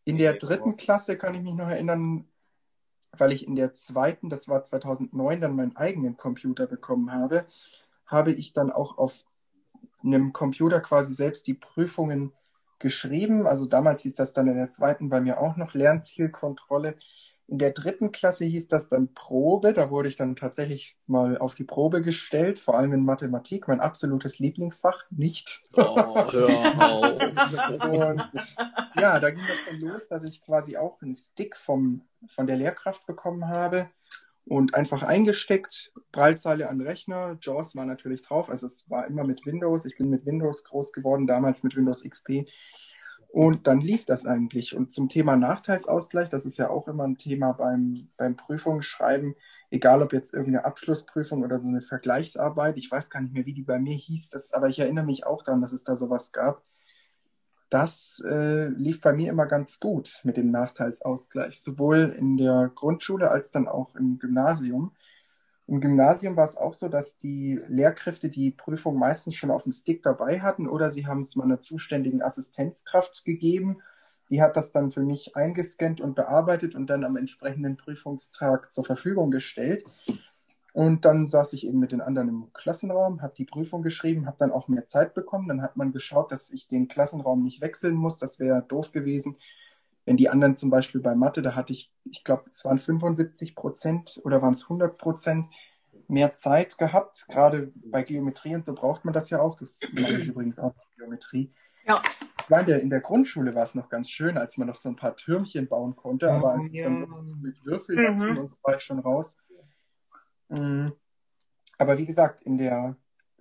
In 0.04 0.18
der 0.18 0.34
dritten 0.34 0.76
Klasse 0.76 1.16
kann 1.16 1.34
ich 1.34 1.42
mich 1.42 1.54
noch 1.54 1.68
erinnern, 1.68 2.26
weil 3.16 3.32
ich 3.32 3.46
in 3.46 3.56
der 3.56 3.72
zweiten, 3.72 4.28
das 4.28 4.48
war 4.48 4.62
2009, 4.62 5.40
dann 5.40 5.56
meinen 5.56 5.76
eigenen 5.76 6.16
Computer 6.16 6.66
bekommen 6.66 7.12
habe, 7.12 7.46
habe 8.06 8.32
ich 8.32 8.52
dann 8.52 8.70
auch 8.70 8.98
auf 8.98 9.24
einem 10.02 10.32
Computer 10.32 10.80
quasi 10.80 11.14
selbst 11.14 11.46
die 11.46 11.54
Prüfungen 11.54 12.32
geschrieben. 12.78 13.46
Also 13.46 13.66
damals 13.66 14.02
hieß 14.02 14.16
das 14.16 14.32
dann 14.32 14.48
in 14.48 14.56
der 14.56 14.68
zweiten 14.68 15.08
bei 15.08 15.20
mir 15.20 15.40
auch 15.40 15.56
noch 15.56 15.74
Lernzielkontrolle. 15.74 16.96
In 17.50 17.58
der 17.58 17.72
dritten 17.72 18.12
Klasse 18.12 18.44
hieß 18.44 18.68
das 18.68 18.88
dann 18.88 19.12
Probe. 19.12 19.72
Da 19.72 19.90
wurde 19.90 20.08
ich 20.08 20.14
dann 20.14 20.36
tatsächlich 20.36 20.96
mal 21.08 21.36
auf 21.36 21.56
die 21.56 21.64
Probe 21.64 22.00
gestellt, 22.00 22.60
vor 22.60 22.78
allem 22.78 22.92
in 22.92 23.04
Mathematik, 23.04 23.66
mein 23.66 23.80
absolutes 23.80 24.38
Lieblingsfach, 24.38 25.04
nicht. 25.10 25.60
oh, 25.72 25.82
auf. 25.82 26.32
Und 27.82 28.56
ja, 28.96 29.18
da 29.18 29.30
ging 29.30 29.40
das 29.40 29.66
dann 29.68 29.80
los, 29.80 30.06
dass 30.08 30.22
ich 30.22 30.42
quasi 30.42 30.76
auch 30.76 31.02
einen 31.02 31.16
Stick 31.16 31.56
vom, 31.56 32.02
von 32.28 32.46
der 32.46 32.56
Lehrkraft 32.56 33.04
bekommen 33.06 33.48
habe 33.48 33.90
und 34.44 34.74
einfach 34.74 35.02
eingesteckt, 35.02 35.92
Prallzeile 36.12 36.68
an 36.68 36.80
Rechner, 36.80 37.36
JAWS 37.40 37.76
war 37.76 37.84
natürlich 37.84 38.22
drauf, 38.22 38.48
also 38.48 38.66
es 38.66 38.88
war 38.90 39.06
immer 39.06 39.24
mit 39.24 39.44
Windows, 39.46 39.86
ich 39.86 39.96
bin 39.96 40.08
mit 40.08 40.26
Windows 40.26 40.64
groß 40.64 40.92
geworden, 40.92 41.26
damals 41.26 41.62
mit 41.62 41.76
Windows 41.76 42.02
XP 42.02 42.46
und 43.32 43.66
dann 43.66 43.80
lief 43.80 44.04
das 44.04 44.26
eigentlich. 44.26 44.76
Und 44.76 44.92
zum 44.92 45.08
Thema 45.08 45.36
Nachteilsausgleich, 45.36 46.28
das 46.28 46.46
ist 46.46 46.58
ja 46.58 46.68
auch 46.68 46.88
immer 46.88 47.04
ein 47.04 47.16
Thema 47.16 47.52
beim, 47.52 48.08
beim 48.16 48.36
Prüfungsschreiben, 48.36 49.34
egal 49.70 50.02
ob 50.02 50.12
jetzt 50.12 50.34
irgendeine 50.34 50.64
Abschlussprüfung 50.64 51.44
oder 51.44 51.58
so 51.58 51.68
eine 51.68 51.80
Vergleichsarbeit, 51.80 52.76
ich 52.76 52.90
weiß 52.90 53.08
gar 53.08 53.20
nicht 53.20 53.32
mehr, 53.32 53.46
wie 53.46 53.54
die 53.54 53.62
bei 53.62 53.78
mir 53.78 53.94
hieß, 53.94 54.30
das, 54.30 54.52
aber 54.52 54.68
ich 54.68 54.80
erinnere 54.80 55.06
mich 55.06 55.26
auch 55.26 55.42
daran, 55.44 55.60
dass 55.60 55.72
es 55.72 55.84
da 55.84 55.96
sowas 55.96 56.32
gab. 56.32 56.62
Das 57.68 58.20
äh, 58.28 58.66
lief 58.66 59.00
bei 59.00 59.12
mir 59.12 59.30
immer 59.30 59.46
ganz 59.46 59.78
gut 59.78 60.20
mit 60.24 60.36
dem 60.36 60.50
Nachteilsausgleich, 60.50 61.60
sowohl 61.60 62.12
in 62.18 62.36
der 62.36 62.72
Grundschule 62.74 63.30
als 63.30 63.52
dann 63.52 63.68
auch 63.68 63.94
im 63.94 64.18
Gymnasium. 64.18 64.90
Im 65.70 65.80
Gymnasium 65.80 66.36
war 66.36 66.46
es 66.46 66.56
auch 66.56 66.74
so, 66.74 66.88
dass 66.88 67.16
die 67.16 67.60
Lehrkräfte 67.68 68.28
die 68.28 68.50
Prüfung 68.50 68.98
meistens 68.98 69.36
schon 69.36 69.52
auf 69.52 69.62
dem 69.62 69.70
Stick 69.70 70.02
dabei 70.02 70.40
hatten 70.40 70.66
oder 70.66 70.90
sie 70.90 71.06
haben 71.06 71.20
es 71.20 71.36
mal 71.36 71.44
einer 71.44 71.60
zuständigen 71.60 72.22
Assistenzkraft 72.22 73.24
gegeben. 73.24 73.80
die 74.30 74.42
hat 74.42 74.56
das 74.56 74.72
dann 74.72 74.90
für 74.90 75.02
mich 75.02 75.36
eingescannt 75.36 76.00
und 76.00 76.16
bearbeitet 76.16 76.74
und 76.74 76.88
dann 76.88 77.04
am 77.04 77.16
entsprechenden 77.16 77.76
Prüfungstag 77.76 78.72
zur 78.72 78.84
Verfügung 78.84 79.30
gestellt. 79.30 79.84
Und 80.72 81.04
dann 81.04 81.28
saß 81.28 81.52
ich 81.52 81.66
eben 81.66 81.78
mit 81.78 81.92
den 81.92 82.00
anderen 82.00 82.28
im 82.28 82.52
Klassenraum, 82.52 83.22
habe 83.22 83.34
die 83.36 83.44
Prüfung 83.44 83.82
geschrieben, 83.82 84.26
habe 84.26 84.36
dann 84.38 84.52
auch 84.52 84.68
mehr 84.68 84.86
Zeit 84.86 85.14
bekommen. 85.14 85.48
Dann 85.48 85.62
hat 85.62 85.76
man 85.76 85.92
geschaut, 85.92 86.32
dass 86.32 86.50
ich 86.50 86.68
den 86.68 86.88
Klassenraum 86.88 87.42
nicht 87.42 87.60
wechseln 87.60 87.94
muss. 87.94 88.18
Das 88.18 88.38
wäre 88.38 88.62
doof 88.62 88.92
gewesen. 88.92 89.36
Wenn 90.10 90.16
die 90.16 90.28
anderen 90.28 90.56
zum 90.56 90.70
Beispiel 90.70 91.00
bei 91.00 91.14
Mathe, 91.14 91.40
da 91.40 91.54
hatte 91.54 91.72
ich, 91.72 91.92
ich 92.02 92.24
glaube, 92.24 92.42
es 92.50 92.64
waren 92.64 92.80
75 92.80 93.54
Prozent 93.54 94.20
oder 94.24 94.42
waren 94.42 94.54
es 94.54 94.64
100 94.64 94.98
Prozent 94.98 95.46
mehr 96.08 96.34
Zeit 96.34 96.76
gehabt. 96.78 97.26
Gerade 97.28 97.70
bei 97.76 98.02
Geometrie 98.02 98.56
und 98.56 98.66
so 98.66 98.74
braucht 98.74 99.04
man 99.04 99.14
das 99.14 99.30
ja 99.30 99.40
auch. 99.40 99.54
Das 99.54 99.78
mache 99.92 100.14
ich 100.14 100.26
übrigens 100.26 100.58
auch 100.58 100.74
Geometrie. 100.96 101.52
Ja. 101.86 102.02
Ja, 102.48 102.58
in 102.58 102.66
der, 102.66 102.82
in 102.82 102.90
der 102.90 102.98
Grundschule 102.98 103.54
war 103.54 103.62
es 103.62 103.76
noch 103.76 103.88
ganz 103.88 104.10
schön, 104.10 104.36
als 104.36 104.56
man 104.58 104.66
noch 104.66 104.74
so 104.74 104.88
ein 104.88 104.96
paar 104.96 105.14
Türmchen 105.14 105.68
bauen 105.68 105.94
konnte, 105.94 106.28
aber 106.28 106.54
als 106.54 106.74
es 106.74 106.82
dann 106.82 107.06
mit 107.40 107.64
Würfelnetzen 107.64 108.32
Mhm. 108.32 108.38
und 108.38 108.48
so 108.48 108.56
war 108.64 108.76
ich 108.76 108.82
schon 108.82 108.98
raus. 108.98 109.36
Mm, 110.48 110.88
Aber 111.78 111.98
wie 111.98 112.06
gesagt, 112.06 112.42
in 112.42 112.58
der, 112.58 112.96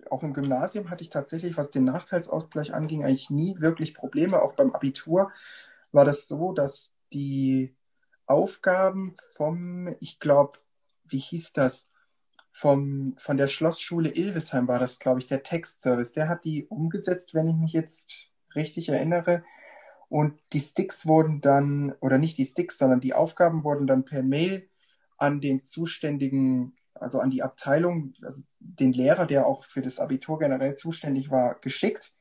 auch 0.08 0.22
im 0.22 0.34
Gymnasium 0.34 0.88
hatte 0.88 1.02
ich 1.02 1.10
tatsächlich, 1.10 1.56
was 1.56 1.72
den 1.72 1.82
Nachteilsausgleich 1.82 2.72
anging, 2.72 3.02
eigentlich 3.02 3.28
nie 3.28 3.58
wirklich 3.58 3.92
Probleme. 3.92 4.40
Auch 4.40 4.54
beim 4.54 4.70
Abitur 4.70 5.32
war 5.92 6.04
das 6.04 6.28
so, 6.28 6.52
dass 6.52 6.94
die 7.12 7.74
Aufgaben 8.26 9.14
vom, 9.34 9.94
ich 10.00 10.18
glaube, 10.18 10.58
wie 11.04 11.18
hieß 11.18 11.52
das? 11.52 11.88
Vom, 12.52 13.14
von 13.16 13.36
der 13.36 13.48
Schlossschule 13.48 14.14
Ilvesheim 14.14 14.68
war 14.68 14.78
das, 14.78 14.98
glaube 14.98 15.20
ich, 15.20 15.26
der 15.26 15.42
Textservice. 15.42 16.12
Der 16.12 16.28
hat 16.28 16.44
die 16.44 16.66
umgesetzt, 16.66 17.32
wenn 17.34 17.48
ich 17.48 17.56
mich 17.56 17.72
jetzt 17.72 18.28
richtig 18.54 18.88
erinnere. 18.88 19.44
Und 20.08 20.40
die 20.52 20.60
Sticks 20.60 21.06
wurden 21.06 21.40
dann, 21.40 21.94
oder 22.00 22.18
nicht 22.18 22.36
die 22.38 22.44
Sticks, 22.44 22.78
sondern 22.78 23.00
die 23.00 23.14
Aufgaben 23.14 23.62
wurden 23.64 23.86
dann 23.86 24.04
per 24.04 24.22
Mail 24.22 24.68
an 25.16 25.40
den 25.40 25.64
zuständigen, 25.64 26.76
also 26.94 27.20
an 27.20 27.30
die 27.30 27.42
Abteilung, 27.42 28.14
also 28.22 28.42
den 28.58 28.92
Lehrer, 28.92 29.26
der 29.26 29.46
auch 29.46 29.64
für 29.64 29.82
das 29.82 30.00
Abitur 30.00 30.38
generell 30.40 30.74
zuständig 30.74 31.30
war, 31.30 31.60
geschickt. 31.60 32.12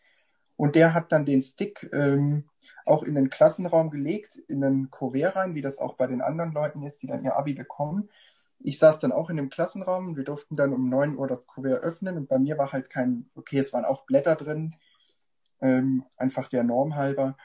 Und 0.56 0.76
der 0.76 0.94
hat 0.94 1.12
dann 1.12 1.26
den 1.26 1.42
Stick 1.42 1.90
ähm, 1.92 2.50
auch 2.90 3.04
in 3.04 3.16
den 3.16 3.30
Klassenraum 3.30 3.90
gelegt, 3.90 4.36
in 4.48 4.64
einen 4.64 4.92
Kuvert 4.92 5.36
rein, 5.36 5.56
wie 5.56 5.62
das 5.62 5.80
auch 5.80 5.94
bei 5.94 6.08
den 6.08 6.22
anderen 6.22 6.52
Leuten 6.52 6.84
ist, 6.84 7.02
die 7.02 7.08
dann 7.08 7.24
ihr 7.24 7.36
Abi 7.36 7.54
bekommen. 7.54 8.10
Ich 8.60 8.80
saß 8.80 9.00
dann 9.00 9.12
auch 9.12 9.30
in 9.30 9.38
dem 9.38 9.50
Klassenraum. 9.50 10.18
Wir 10.18 10.24
durften 10.24 10.56
dann 10.56 10.74
um 10.74 10.90
9 10.90 11.18
Uhr 11.18 11.28
das 11.28 11.48
Kuvert 11.48 11.84
öffnen 11.84 12.18
und 12.18 12.28
bei 12.28 12.40
mir 12.40 12.58
war 12.58 12.74
halt 12.74 12.90
kein, 12.90 13.30
okay, 13.36 13.60
es 13.60 13.74
waren 13.74 13.86
auch 13.86 14.06
Blätter 14.06 14.36
drin, 14.36 14.76
ähm, 15.62 16.04
einfach 16.18 16.50
der 16.50 16.64
Norm 16.64 16.96
halber. 16.96 17.38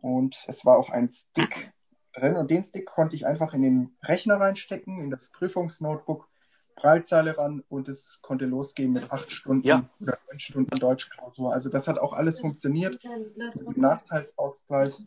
Und 0.00 0.44
es 0.46 0.64
war 0.64 0.78
auch 0.78 0.90
ein 0.90 1.08
Stick 1.08 1.72
drin 2.12 2.36
und 2.36 2.50
den 2.50 2.64
Stick 2.64 2.86
konnte 2.86 3.16
ich 3.16 3.26
einfach 3.26 3.54
in 3.54 3.62
den 3.62 3.96
Rechner 4.02 4.36
reinstecken, 4.36 5.00
in 5.00 5.10
das 5.10 5.30
Prüfungsnotebook, 5.30 6.28
Prallzeile 6.76 7.36
ran 7.36 7.62
und 7.68 7.88
es 7.88 8.20
konnte 8.22 8.46
losgehen 8.46 8.92
mit 8.92 9.10
acht 9.12 9.30
Stunden 9.30 9.66
Ja. 9.66 9.84
oder 10.00 10.18
neun 10.28 10.38
Stunden 10.38 10.74
Deutschklausur. 10.76 11.52
Also 11.52 11.68
das 11.68 11.88
hat 11.88 11.98
auch 11.98 12.12
alles 12.12 12.40
funktioniert. 12.40 12.98
Mit 13.04 13.76
dem 13.76 13.80
Nachteilsausgleich. 13.82 15.02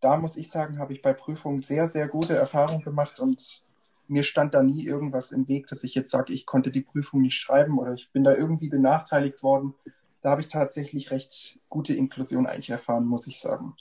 Da 0.00 0.16
muss 0.18 0.36
ich 0.36 0.50
sagen, 0.50 0.78
habe 0.78 0.92
ich 0.92 1.02
bei 1.02 1.12
Prüfungen 1.14 1.58
sehr, 1.58 1.88
sehr 1.88 2.06
gute 2.08 2.36
Erfahrungen 2.36 2.82
gemacht 2.82 3.18
und 3.18 3.62
mir 4.08 4.22
stand 4.22 4.54
da 4.54 4.62
nie 4.62 4.84
irgendwas 4.84 5.32
im 5.32 5.48
Weg, 5.48 5.66
dass 5.66 5.82
ich 5.82 5.94
jetzt 5.94 6.10
sage, 6.10 6.32
ich 6.32 6.46
konnte 6.46 6.70
die 6.70 6.82
Prüfung 6.82 7.22
nicht 7.22 7.36
schreiben 7.38 7.78
oder 7.78 7.92
ich 7.94 8.12
bin 8.12 8.22
da 8.22 8.34
irgendwie 8.34 8.68
benachteiligt 8.68 9.42
worden. 9.42 9.74
Da 10.22 10.30
habe 10.30 10.42
ich 10.42 10.48
tatsächlich 10.48 11.10
recht 11.10 11.58
gute 11.68 11.94
Inklusion 11.94 12.46
eigentlich 12.46 12.70
erfahren, 12.70 13.04
muss 13.06 13.26
ich 13.26 13.40
sagen. 13.40 13.74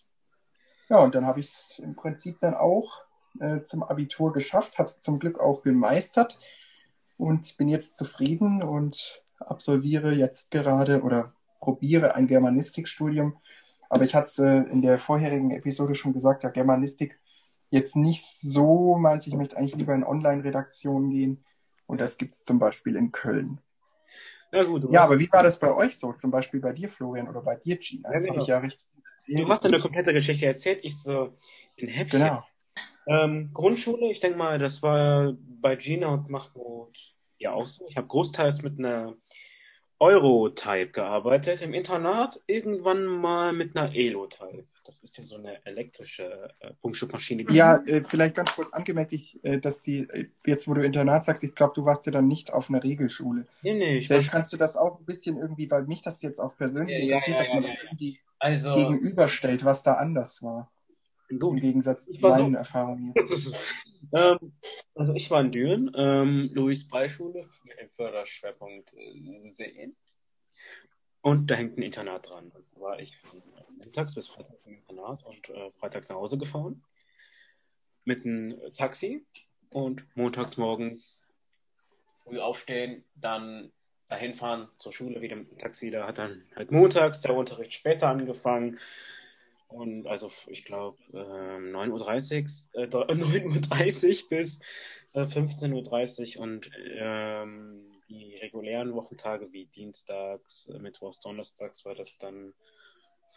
Ja, 0.89 0.99
und 0.99 1.15
dann 1.15 1.25
habe 1.25 1.39
ich 1.39 1.47
es 1.47 1.79
im 1.79 1.95
Prinzip 1.95 2.39
dann 2.39 2.55
auch 2.55 3.01
äh, 3.39 3.61
zum 3.63 3.83
Abitur 3.83 4.33
geschafft, 4.33 4.79
habe 4.79 4.87
es 4.87 5.01
zum 5.01 5.19
Glück 5.19 5.39
auch 5.39 5.61
gemeistert 5.63 6.39
und 7.17 7.57
bin 7.57 7.67
jetzt 7.67 7.97
zufrieden 7.97 8.63
und 8.63 9.23
absolviere 9.39 10.13
jetzt 10.13 10.51
gerade 10.51 11.01
oder 11.01 11.33
probiere 11.59 12.15
ein 12.15 12.27
Germanistikstudium. 12.27 13.37
Aber 13.89 14.03
ich 14.03 14.15
hatte 14.15 14.27
es 14.27 14.39
äh, 14.39 14.69
in 14.71 14.81
der 14.81 14.97
vorherigen 14.97 15.51
Episode 15.51 15.95
schon 15.95 16.13
gesagt, 16.13 16.43
ja, 16.43 16.49
Germanistik 16.49 17.19
jetzt 17.69 17.95
nicht 17.95 18.23
so 18.23 18.95
meins. 18.97 19.27
Ich 19.27 19.33
möchte 19.33 19.57
eigentlich 19.57 19.75
lieber 19.75 19.93
in 19.93 20.03
Online-Redaktionen 20.03 21.09
gehen. 21.09 21.43
Und 21.85 22.01
das 22.01 22.17
gibt 22.17 22.33
es 22.33 22.43
zum 22.43 22.59
Beispiel 22.59 22.95
in 22.95 23.11
Köln. 23.11 23.59
Ja, 24.51 24.63
gut. 24.63 24.91
Ja, 24.91 25.03
aber 25.03 25.19
wie 25.19 25.31
war 25.31 25.43
das 25.43 25.59
bei 25.59 25.73
euch 25.73 25.97
so? 25.97 26.13
Zum 26.13 26.31
Beispiel 26.31 26.59
bei 26.59 26.71
dir, 26.71 26.89
Florian, 26.89 27.27
oder 27.27 27.41
bei 27.41 27.55
dir, 27.55 27.77
Gina? 27.77 28.09
Ja, 28.09 28.15
Das 28.15 28.23
habe 28.23 28.33
genau. 28.33 28.41
ich 28.41 28.47
ja 28.47 28.57
richtig 28.59 28.85
du 29.27 29.49
hast 29.49 29.65
eine 29.65 29.79
komplette 29.79 30.13
Geschichte 30.13 30.45
erzählt. 30.45 30.79
Ich 30.83 31.01
so 31.01 31.31
in 31.75 31.87
Häppchen. 31.87 32.21
Genau. 32.21 32.43
Ähm, 33.07 33.51
Grundschule, 33.53 34.09
ich 34.11 34.19
denke 34.19 34.37
mal, 34.37 34.57
das 34.59 34.81
war 34.81 35.33
bei 35.61 35.75
Gina 35.75 36.07
und 36.07 36.29
Mahmoud 36.29 36.97
ja 37.37 37.53
auch 37.53 37.67
so. 37.67 37.85
Ich 37.89 37.97
habe 37.97 38.07
großteils 38.07 38.61
mit 38.63 38.79
einer 38.79 39.15
Euro-Type 39.99 40.91
gearbeitet. 40.91 41.61
Im 41.61 41.73
Internat 41.73 42.39
irgendwann 42.47 43.05
mal 43.05 43.53
mit 43.53 43.75
einer 43.77 43.93
Elo-Type. 43.93 44.65
Das 44.85 45.01
ist 45.03 45.17
ja 45.17 45.23
so 45.23 45.37
eine 45.37 45.65
elektrische 45.65 46.49
äh, 46.59 46.71
Punktschubmaschine. 46.81 47.45
die- 47.45 47.55
Ja, 47.55 47.77
äh, 47.77 48.03
vielleicht 48.03 48.35
ganz 48.35 48.53
kurz 48.55 48.71
angemerkt, 48.71 49.13
ich, 49.13 49.43
äh, 49.43 49.57
dass 49.59 49.81
sie, 49.83 50.01
äh, 50.09 50.27
jetzt 50.45 50.67
wo 50.67 50.73
du 50.73 50.83
Internat 50.83 51.25
sagst, 51.25 51.43
ich 51.43 51.55
glaube, 51.55 51.73
du 51.75 51.85
warst 51.85 52.05
ja 52.05 52.11
dann 52.11 52.27
nicht 52.27 52.51
auf 52.53 52.69
einer 52.69 52.83
Regelschule. 52.83 53.45
Nee, 53.63 53.73
nee, 53.73 53.97
ich 53.97 54.07
Vielleicht 54.07 54.29
kannst 54.31 54.53
du 54.53 54.57
das 54.57 54.75
auch 54.77 54.99
ein 54.99 55.05
bisschen 55.05 55.37
irgendwie, 55.37 55.69
weil 55.71 55.85
mich 55.85 56.01
das 56.01 56.21
jetzt 56.21 56.39
auch 56.39 56.55
persönlich 56.57 56.97
Ja, 56.99 57.05
ja, 57.05 57.15
interessiert, 57.15 57.37
ja, 57.37 57.43
dass 57.43 57.53
man 57.53 57.63
ja, 57.63 57.67
das 57.69 57.77
ja. 57.77 57.83
irgendwie 57.83 58.19
also 58.39 58.75
gegenüberstellt, 58.75 59.65
was 59.65 59.83
da 59.83 59.93
anders 59.93 60.43
war. 60.43 60.71
Im. 61.27 61.55
Gegensatz 61.55 62.05
zu 62.05 62.21
war 62.21 62.37
so- 62.37 62.43
meinen 62.43 62.55
Erfahrungen 62.55 63.13
jetzt. 63.15 63.55
ähm, 64.13 64.53
also 64.93 65.13
ich 65.13 65.29
war 65.31 65.41
in 65.41 65.51
Düren, 65.51 65.91
ähm, 65.95 66.49
Louis-Brey-Schule 66.53 67.49
mit 67.63 67.79
dem 67.79 67.89
Förderschwerpunkt 67.91 68.93
äh, 68.93 69.49
Seen. 69.49 69.95
Und 71.21 71.47
da 71.47 71.55
hängt 71.55 71.77
ein 71.77 71.81
Internat 71.81 72.29
dran. 72.29 72.51
Also 72.53 72.79
war 72.79 72.99
ich 72.99 73.17
von 73.17 73.41
montags 73.77 74.13
bis 74.13 74.27
freitags 74.27 74.63
im 74.65 74.75
Internat 74.75 75.23
und 75.25 75.49
äh, 75.49 75.71
freitags 75.79 76.09
nach 76.09 76.17
Hause 76.17 76.37
gefahren. 76.37 76.83
Mit 78.03 78.25
einem 78.25 78.59
Taxi 78.77 79.25
und 79.71 80.05
montags 80.15 80.57
morgens 80.57 81.27
früh 82.23 82.39
aufstehen, 82.39 83.03
dann 83.15 83.71
dahin 84.07 84.35
fahren 84.35 84.67
zur 84.77 84.93
Schule 84.93 85.21
wieder 85.21 85.35
mit 85.35 85.49
dem 85.49 85.57
Taxi. 85.57 85.89
Da 85.89 86.07
hat 86.07 86.19
dann 86.19 86.43
halt 86.55 86.71
montags 86.71 87.21
der 87.21 87.35
Unterricht 87.35 87.73
später 87.73 88.07
angefangen. 88.07 88.79
Und 89.67 90.07
also 90.07 90.31
ich 90.47 90.63
glaube 90.65 90.97
ähm, 91.13 91.75
9.30 91.75 92.75
Uhr, 92.75 92.83
äh, 92.83 92.87
9.30 92.87 94.23
Uhr 94.23 94.29
bis 94.29 94.61
äh, 95.13 95.21
15.30 95.21 96.37
Uhr 96.37 96.43
und 96.43 96.69
ähm, 96.97 97.91
die 98.07 98.35
regulären 98.37 98.93
Wochentage 98.93 99.51
wie 99.51 99.65
Dienstags, 99.65 100.69
äh, 100.69 100.77
Mittwochs, 100.79 101.19
Donnerstags 101.19 101.83
war 101.85 101.95
das 101.95 102.17
dann 102.17 102.53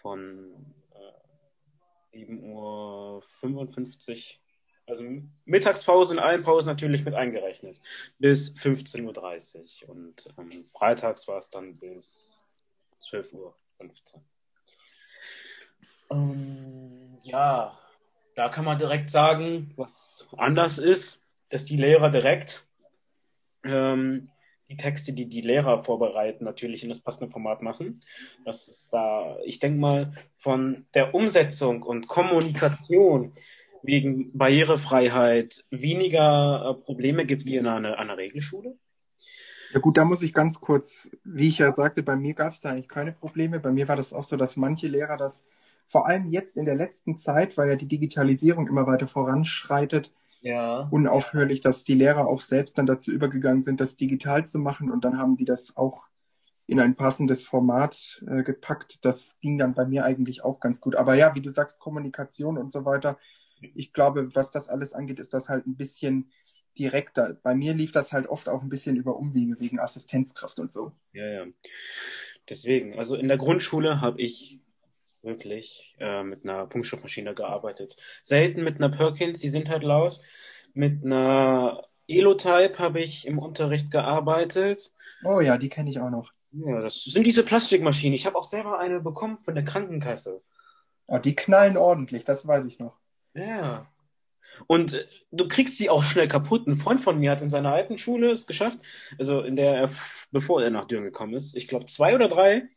von 0.02 0.74
äh, 2.12 2.18
7.55 2.18 2.50
Uhr, 2.52 3.22
also 4.86 5.04
Mittagspause 5.44 6.14
und 6.14 6.18
allen 6.18 6.42
Pausen 6.42 6.68
natürlich 6.68 7.04
mit 7.04 7.14
eingerechnet, 7.14 7.80
bis 8.18 8.54
15.30 8.54 9.84
Uhr 9.84 9.90
und 9.90 10.28
ähm, 10.38 10.64
freitags 10.64 11.26
war 11.28 11.38
es 11.38 11.50
dann 11.50 11.76
bis 11.76 12.44
12.15 13.10 13.34
Uhr. 13.34 13.54
Ähm, 16.10 17.18
ja, 17.22 17.72
da 18.34 18.48
kann 18.48 18.64
man 18.64 18.78
direkt 18.78 19.10
sagen, 19.10 19.72
was 19.76 20.28
anders 20.36 20.78
ist, 20.78 21.22
dass 21.50 21.64
die 21.64 21.76
Lehrer 21.76 22.10
direkt 22.10 22.66
ähm, 23.64 24.30
die 24.68 24.76
Texte, 24.76 25.12
die 25.12 25.26
die 25.26 25.40
Lehrer 25.40 25.82
vorbereiten, 25.82 26.44
natürlich 26.44 26.82
in 26.82 26.90
das 26.90 27.00
passende 27.00 27.30
Format 27.30 27.62
machen. 27.62 28.02
Das 28.44 28.68
ist 28.68 28.92
da, 28.92 29.38
ich 29.44 29.58
denke 29.60 29.80
mal, 29.80 30.12
von 30.36 30.86
der 30.94 31.14
Umsetzung 31.14 31.82
und 31.82 32.06
Kommunikation 32.06 33.32
wegen 33.82 34.36
Barrierefreiheit 34.36 35.64
weniger 35.70 36.70
äh, 36.70 36.84
Probleme 36.84 37.24
gibt 37.24 37.44
wie 37.44 37.56
in 37.56 37.66
einer, 37.66 37.98
einer 37.98 38.16
Regelschule. 38.16 38.76
Ja 39.72 39.80
gut, 39.80 39.98
da 39.98 40.04
muss 40.04 40.22
ich 40.22 40.32
ganz 40.32 40.60
kurz, 40.60 41.10
wie 41.24 41.48
ich 41.48 41.58
ja 41.58 41.74
sagte, 41.74 42.02
bei 42.02 42.16
mir 42.16 42.34
gab 42.34 42.52
es 42.52 42.60
da 42.60 42.70
eigentlich 42.70 42.88
keine 42.88 43.12
Probleme. 43.12 43.60
Bei 43.60 43.70
mir 43.70 43.86
war 43.86 43.96
das 43.96 44.12
auch 44.12 44.24
so, 44.24 44.36
dass 44.36 44.56
manche 44.56 44.88
Lehrer 44.88 45.16
das, 45.16 45.46
vor 45.88 46.06
allem 46.06 46.28
jetzt 46.30 46.56
in 46.56 46.66
der 46.66 46.76
letzten 46.76 47.16
Zeit, 47.18 47.56
weil 47.56 47.70
ja 47.70 47.76
die 47.76 47.88
Digitalisierung 47.88 48.68
immer 48.68 48.86
weiter 48.86 49.08
voranschreitet, 49.08 50.12
Ja. 50.40 50.86
unaufhörlich, 50.90 51.60
dass 51.60 51.82
die 51.84 51.94
Lehrer 51.94 52.28
auch 52.28 52.40
selbst 52.42 52.78
dann 52.78 52.86
dazu 52.86 53.10
übergegangen 53.12 53.62
sind, 53.62 53.80
das 53.80 53.96
digital 53.96 54.46
zu 54.46 54.58
machen 54.58 54.90
und 54.90 55.04
dann 55.04 55.18
haben 55.18 55.36
die 55.36 55.44
das 55.44 55.76
auch 55.76 56.06
in 56.66 56.80
ein 56.80 56.94
passendes 56.96 57.46
Format 57.46 58.22
äh, 58.28 58.42
gepackt. 58.42 59.04
Das 59.06 59.38
ging 59.40 59.56
dann 59.56 59.74
bei 59.74 59.86
mir 59.86 60.04
eigentlich 60.04 60.44
auch 60.44 60.60
ganz 60.60 60.80
gut. 60.82 60.96
Aber 60.96 61.14
ja, 61.14 61.34
wie 61.34 61.40
du 61.40 61.48
sagst, 61.50 61.80
Kommunikation 61.80 62.58
und 62.58 62.70
so 62.70 62.84
weiter. 62.84 63.18
Ich 63.74 63.92
glaube, 63.94 64.34
was 64.36 64.50
das 64.50 64.68
alles 64.68 64.92
angeht, 64.92 65.18
ist 65.18 65.32
das 65.32 65.48
halt 65.48 65.66
ein 65.66 65.76
bisschen 65.76 66.30
direkter. 66.78 67.38
Bei 67.42 67.54
mir 67.54 67.72
lief 67.74 67.90
das 67.92 68.12
halt 68.12 68.26
oft 68.28 68.48
auch 68.50 68.62
ein 68.62 68.68
bisschen 68.68 68.96
über 68.96 69.16
Umwege 69.16 69.58
wegen 69.58 69.80
Assistenzkraft 69.80 70.60
und 70.60 70.70
so. 70.72 70.92
Ja, 71.12 71.26
ja. 71.26 71.46
Deswegen, 72.48 72.98
also 72.98 73.16
in 73.16 73.28
der 73.28 73.38
Grundschule 73.38 74.00
habe 74.00 74.20
ich 74.20 74.60
wirklich 75.22 75.96
äh, 75.98 76.22
mit 76.22 76.44
einer 76.44 76.66
Punktschriftmaschine 76.66 77.34
gearbeitet. 77.34 77.96
Selten 78.22 78.62
mit 78.62 78.76
einer 78.76 78.88
Perkins, 78.88 79.40
die 79.40 79.50
sind 79.50 79.68
halt 79.68 79.82
laut. 79.82 80.20
Mit 80.74 81.04
einer 81.04 81.82
Elotype 82.06 82.78
habe 82.78 83.00
ich 83.00 83.26
im 83.26 83.38
Unterricht 83.38 83.90
gearbeitet. 83.90 84.92
Oh 85.24 85.40
ja, 85.40 85.58
die 85.58 85.68
kenne 85.68 85.90
ich 85.90 86.00
auch 86.00 86.10
noch. 86.10 86.32
Ja, 86.52 86.80
das 86.80 87.04
sind 87.04 87.26
diese 87.26 87.44
Plastikmaschinen. 87.44 88.14
Ich 88.14 88.26
habe 88.26 88.38
auch 88.38 88.44
selber 88.44 88.78
eine 88.78 89.00
bekommen 89.00 89.38
von 89.38 89.54
der 89.54 89.64
Krankenkasse. 89.64 90.42
Oh, 91.06 91.18
die 91.18 91.34
knallen 91.34 91.76
ordentlich, 91.76 92.24
das 92.24 92.46
weiß 92.46 92.66
ich 92.66 92.78
noch. 92.78 92.96
Ja. 93.34 93.86
Und 94.66 94.94
äh, 94.94 95.06
du 95.30 95.46
kriegst 95.48 95.78
sie 95.78 95.90
auch 95.90 96.02
schnell 96.02 96.28
kaputt. 96.28 96.66
Ein 96.66 96.76
Freund 96.76 97.00
von 97.00 97.18
mir 97.18 97.30
hat 97.30 97.42
in 97.42 97.50
seiner 97.50 97.72
alten 97.72 97.98
Schule 97.98 98.32
es 98.32 98.46
geschafft, 98.46 98.78
also 99.18 99.42
in 99.42 99.56
der 99.56 99.74
er, 99.74 99.90
bevor 100.30 100.62
er 100.62 100.70
nach 100.70 100.86
Düren 100.86 101.04
gekommen 101.04 101.34
ist, 101.34 101.56
ich 101.56 101.68
glaube 101.68 101.86
zwei 101.86 102.14
oder 102.14 102.28
drei 102.28 102.68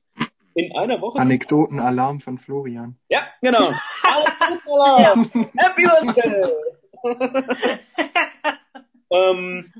in 0.53 0.75
einer 0.75 1.01
Woche. 1.01 1.19
Anekdotenalarm 1.19 2.19
von 2.19 2.37
Florian. 2.37 2.97
Ja, 3.09 3.27
genau. 3.41 3.71
Anekdotenalarm. 4.03 5.29
Happy 5.57 5.83
Birthday. 5.83 6.45
ähm, 9.11 9.73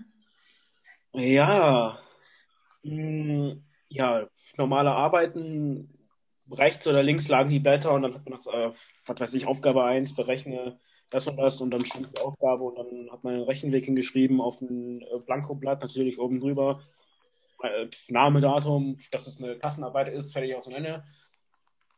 ja. 1.14 2.00
Hm, 2.84 3.64
ja, 3.90 4.28
normale 4.58 4.92
Arbeiten, 4.92 5.90
rechts 6.50 6.88
oder 6.88 7.04
links 7.04 7.28
lagen 7.28 7.50
die 7.50 7.60
Blätter 7.60 7.94
und 7.94 8.04
dann 8.04 8.14
hat 8.14 8.26
man 8.26 8.38
das, 8.38 8.48
äh, 8.48 8.72
was 9.06 9.20
weiß 9.20 9.34
ich, 9.34 9.48
Aufgabe 9.48 9.84
1, 9.84 10.16
berechne 10.16 10.80
das 11.10 11.28
und 11.28 11.38
das 11.38 11.60
und 11.62 11.72
dann 11.72 11.86
stand 11.86 12.18
die 12.18 12.22
Aufgabe 12.22 12.64
und 12.64 12.78
dann 12.78 13.12
hat 13.12 13.24
man 13.24 13.36
einen 13.36 13.44
Rechenweg 13.44 13.86
hingeschrieben 13.86 14.40
auf 14.40 14.62
ein 14.62 15.02
äh, 15.02 15.20
Blankoblatt, 15.26 15.82
natürlich 15.82 16.20
oben 16.20 16.40
drüber. 16.40 16.82
Äh, 17.64 17.90
Name, 18.08 18.42
Datum, 18.42 18.98
dass 19.12 19.28
es 19.28 19.42
eine 19.42 19.58
Klassenarbeit 19.58 20.14
ist, 20.14 20.34
fertig 20.34 20.56
aus 20.56 20.68
und 20.68 20.74
Ende. 20.74 21.04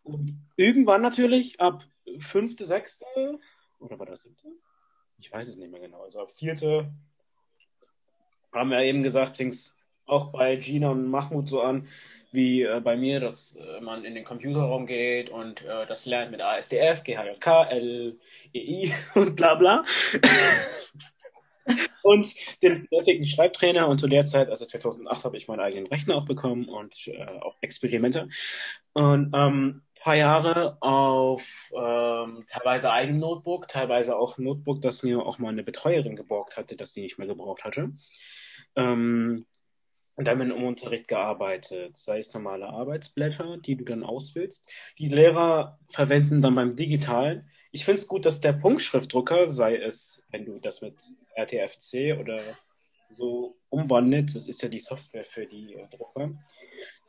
Und 0.04 0.38
irgendwann 0.58 1.02
natürlich 1.02 1.60
ab 1.60 1.86
fünfte, 2.20 2.66
sechste, 2.66 3.06
oder 3.80 3.98
war 4.00 4.06
das 4.06 4.24
siebte? 4.24 4.48
Ich 5.20 5.32
weiß 5.32 5.48
es 5.48 5.56
nicht 5.56 5.72
mehr 5.72 5.80
genau. 5.80 6.04
Also 6.04 6.22
ab 6.22 6.32
vierte 6.32 6.92
haben 8.52 8.70
wir 8.70 8.80
eben 8.80 9.04
gesagt, 9.04 9.38
fing 9.38 9.50
es 9.50 9.76
auch 10.06 10.32
bei 10.32 10.58
Gina 10.58 10.90
und 10.90 11.08
Mahmoud 11.08 11.48
so 11.48 11.62
an, 11.62 11.88
wie 12.32 12.64
äh, 12.64 12.82
bei 12.82 12.98
mir, 12.98 13.20
dass 13.20 13.56
äh, 13.56 13.82
man 13.82 14.06
in 14.06 14.16
den 14.16 14.26
Computerraum 14.26 14.86
geht 14.86 15.30
und 15.30 15.62
äh, 15.62 15.86
das 15.88 16.06
lernt 16.06 16.32
mit 16.32 16.42
ASDF, 16.42 17.04
GHJK, 17.04 17.70
LEI 17.72 18.94
und 19.16 19.36
bla 19.36 19.56
bla. 19.56 19.86
Und 22.04 22.36
den 22.62 22.88
fertigen 22.88 23.26
Schreibtrainer 23.26 23.88
und 23.88 24.00
zu 24.00 24.08
der 24.08 24.26
Zeit, 24.26 24.50
also 24.50 24.66
2008, 24.66 25.26
habe 25.26 25.38
ich 25.38 25.48
meinen 25.48 25.62
eigenen 25.62 25.88
Rechner 25.88 26.16
auch 26.16 26.26
bekommen 26.26 26.70
und 26.70 27.08
äh, 27.08 27.26
auch 27.42 27.56
Experimente. 27.62 28.30
Und 28.94 29.32
ähm, 29.34 29.82
paar 30.04 30.16
Jahre 30.16 30.78
auf 30.82 31.72
ähm, 31.74 32.44
teilweise 32.48 32.92
eigenem 32.92 33.20
Notebook, 33.20 33.70
teilweise 33.70 34.18
auch 34.18 34.38
Notebook, 34.38 34.82
das 34.82 35.02
mir 35.02 35.26
auch 35.26 35.40
mal 35.40 35.50
eine 35.50 35.64
Betreuerin 35.64 36.18
geborgt 36.18 36.58
hatte, 36.58 36.76
das 36.76 36.94
sie 36.94 37.02
nicht 37.02 37.18
mehr 37.18 37.28
gebraucht 37.28 37.64
hatte. 37.64 37.94
Ähm, 38.76 39.46
und 40.16 40.28
damit 40.28 40.52
im 40.52 40.64
Unterricht 40.64 41.08
gearbeitet, 41.08 41.98
sei 41.98 42.20
es 42.20 42.34
normale 42.34 42.68
Arbeitsblätter, 42.68 43.58
die 43.58 43.78
du 43.78 43.86
dann 43.86 44.04
auswählst. 44.04 44.70
Die 45.00 45.08
Lehrer 45.08 45.80
verwenden 45.90 46.42
dann 46.42 46.56
beim 46.56 46.76
Digitalen. 46.76 47.50
Ich 47.74 47.84
finde 47.84 48.02
es 48.02 48.08
gut, 48.08 48.26
dass 48.26 48.40
der 48.40 48.54
Punktschriftdrucker, 48.54 49.50
sei 49.50 49.76
es, 49.76 50.24
wenn 50.32 50.46
du 50.46 50.60
das 50.60 50.82
mit 50.82 50.96
RTFC 51.36 52.18
oder 52.20 52.42
so 53.10 53.58
umwandelt, 53.70 54.34
das 54.36 54.48
ist 54.48 54.62
ja 54.62 54.70
die 54.70 54.80
Software 54.80 55.26
für 55.26 55.46
die 55.46 55.74
äh, 55.74 55.88
Drucker. 55.90 56.32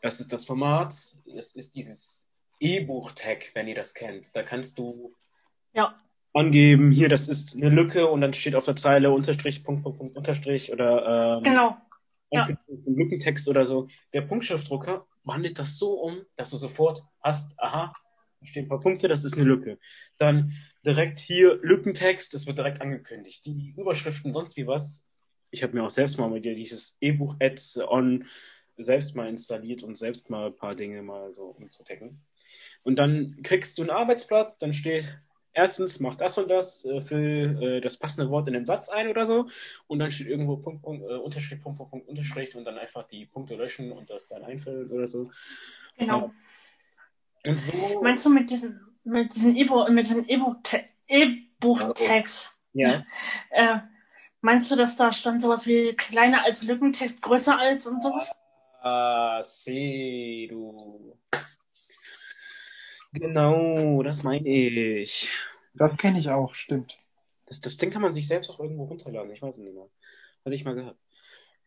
Das 0.03 0.19
ist 0.21 0.33
das 0.33 0.45
Format, 0.45 0.93
es 1.37 1.55
ist 1.55 1.77
dieses 1.77 2.29
E-Buch-Tag, 2.61 3.53
wenn 3.55 3.69
ihr 3.69 3.77
das 3.77 3.95
kennt. 3.95 4.35
Da 4.35 4.43
kannst 4.43 4.79
du 4.79 5.15
ja. 5.73 5.95
angeben, 6.33 6.91
hier, 6.91 7.09
das 7.09 7.29
ist 7.29 7.55
eine 7.57 7.69
Lücke 7.69 8.09
und 8.09 8.21
dann 8.21 8.35
steht 8.35 8.57
auf 8.57 8.65
der 8.65 8.77
Zeile 8.77 9.13
Unterstrich, 9.13 9.63
Punkt, 9.63 9.85
Punkt, 9.85 9.99
Punkt, 9.99 10.17
Unterstrich 10.17 10.73
oder 10.73 11.37
ähm, 11.37 11.43
genau 11.45 11.77
ja. 12.35 12.49
Lückentext 12.87 13.49
oder 13.49 13.65
so. 13.67 13.89
Der 14.13 14.23
Punktschriftdrucker 14.23 15.07
wandelt 15.23 15.59
das 15.59 15.79
so 15.79 16.01
um, 16.01 16.25
dass 16.37 16.51
du 16.51 16.57
sofort 16.57 17.05
hast, 17.21 17.59
aha, 17.59 17.93
da 18.41 18.47
stehen 18.47 18.67
ein 18.67 18.69
paar 18.69 18.81
Punkte, 18.81 19.09
das 19.09 19.25
ist 19.25 19.35
eine 19.35 19.45
Lücke. 19.45 19.79
Dann 20.19 20.53
direkt 20.85 21.21
hier 21.21 21.59
Lückentext, 21.63 22.35
das 22.35 22.47
wird 22.47 22.59
direkt 22.59 22.81
angekündigt. 22.81 23.45
Die 23.47 23.75
Überschriften, 23.77 24.33
sonst 24.33 24.57
wie 24.57 24.67
was. 24.67 25.07
Ich 25.51 25.63
habe 25.63 25.77
mir 25.77 25.85
auch 25.85 25.91
selbst 25.91 26.19
mal 26.19 26.31
mit 26.31 26.45
dir 26.45 26.55
dieses 26.55 26.97
E-Buch 27.01 27.37
Ads 27.41 27.79
on 27.79 28.27
selbst 28.77 29.15
mal 29.15 29.29
installiert 29.29 29.83
und 29.83 29.97
selbst 29.97 30.31
mal 30.31 30.47
ein 30.47 30.57
paar 30.57 30.75
Dinge 30.75 31.03
mal 31.03 31.33
so 31.33 31.45
umzutecken. 31.45 32.21
Und 32.83 32.97
dann 32.97 33.39
kriegst 33.43 33.79
du 33.79 33.83
ein 33.83 33.91
Arbeitsblatt, 33.91 34.61
dann 34.61 34.75
steht 34.75 35.17
erstens 35.55 36.01
mach 36.01 36.17
das 36.17 36.37
und 36.37 36.51
das, 36.51 36.85
äh, 36.85 37.01
füll 37.01 37.63
äh, 37.63 37.81
das 37.81 37.97
passende 37.97 38.29
Wort 38.31 38.49
in 38.49 38.55
den 38.55 38.67
Satz 38.67 38.89
ein 38.89 39.09
oder 39.09 39.25
so 39.25 39.49
und 39.87 40.01
dann 40.01 40.11
steht 40.11 40.27
irgendwo 40.27 40.57
Punkt, 40.57 40.83
Punkt, 40.83 41.05
äh, 41.05 41.15
Unterstrich, 41.15 41.63
Punkt, 41.63 41.79
Punkt, 41.79 41.91
Punkt, 41.93 42.09
Unterstrich 42.09 42.55
und 42.57 42.65
dann 42.65 42.77
einfach 42.77 43.07
die 43.07 43.25
Punkte 43.27 43.55
löschen 43.55 43.93
und 43.93 44.11
das 44.11 44.29
dann 44.29 44.43
einfüllen 44.43 44.91
oder 44.91 45.07
so. 45.07 45.31
Genau. 45.97 46.33
Ja. 47.45 47.51
Und 47.51 47.61
so. 47.61 48.03
Meinst 48.03 48.27
du 48.27 48.31
mit 48.31 48.51
diesen 48.51 48.81
mit 49.05 49.35
diesen 49.35 49.57
E-Buch 49.57 49.89
mit 49.89 50.07
diesen 50.07 50.27
E-Buch-Tags? 51.09 52.57
Ja. 52.73 53.05
äh, 53.51 53.79
meinst 54.41 54.71
du, 54.71 54.77
dass 54.77 54.97
da 54.97 55.13
stand 55.13 55.41
sowas 55.41 55.67
wie 55.67 55.95
kleiner 55.95 56.45
als 56.45 56.63
Lückentext, 56.63 57.23
größer 57.23 57.59
als 57.59 57.87
und 57.87 58.01
sowas? 58.03 58.31
Ah, 58.83 59.43
seh 59.43 60.47
du. 60.49 61.19
Genau, 63.13 64.03
das 64.03 64.23
meine 64.23 64.49
ich. 64.49 65.31
Das 65.73 65.97
kenne 65.97 66.19
ich 66.19 66.31
auch, 66.31 66.55
stimmt. 66.55 66.99
Das, 67.47 67.61
das 67.61 67.77
Ding 67.77 67.91
kann 67.91 68.03
man 68.03 68.13
sich 68.13 68.27
selbst 68.27 68.51
auch 68.51 68.59
irgendwo 68.59 68.85
runterladen, 68.85 69.31
ich 69.33 69.43
weiß 69.43 69.57
es 69.57 69.63
nicht 69.63 69.75
mehr. 69.75 69.89
Hatte 70.45 70.55
ich 70.55 70.65
mal 70.65 70.75
gehört. 70.75 70.99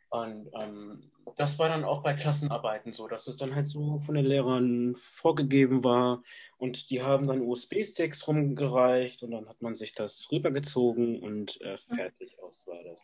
Und 0.10 0.50
ähm, 0.54 1.12
das 1.36 1.60
war 1.60 1.70
dann 1.70 1.84
auch 1.84 2.02
bei 2.02 2.14
Klassenarbeiten 2.14 2.94
so, 2.94 3.08
dass 3.08 3.28
es 3.28 3.38
dann 3.38 3.56
halt 3.56 3.68
so 3.68 4.00
von 4.00 4.16
den 4.16 4.26
Lehrern 4.26 4.96
vorgegeben 4.98 5.84
war 5.84 6.24
und 6.58 6.90
die 6.90 7.02
haben 7.02 7.28
dann 7.28 7.42
USB-Sticks 7.42 8.28
rumgereicht 8.28 9.22
und 9.24 9.32
dann 9.32 9.48
hat 9.48 9.62
man 9.62 9.76
sich 9.76 9.94
das 9.94 10.28
rübergezogen 10.32 11.22
und 11.22 11.62
äh, 11.62 11.78
fertig 11.78 12.40
aus 12.42 12.66
war 12.68 12.84
das. 12.84 13.04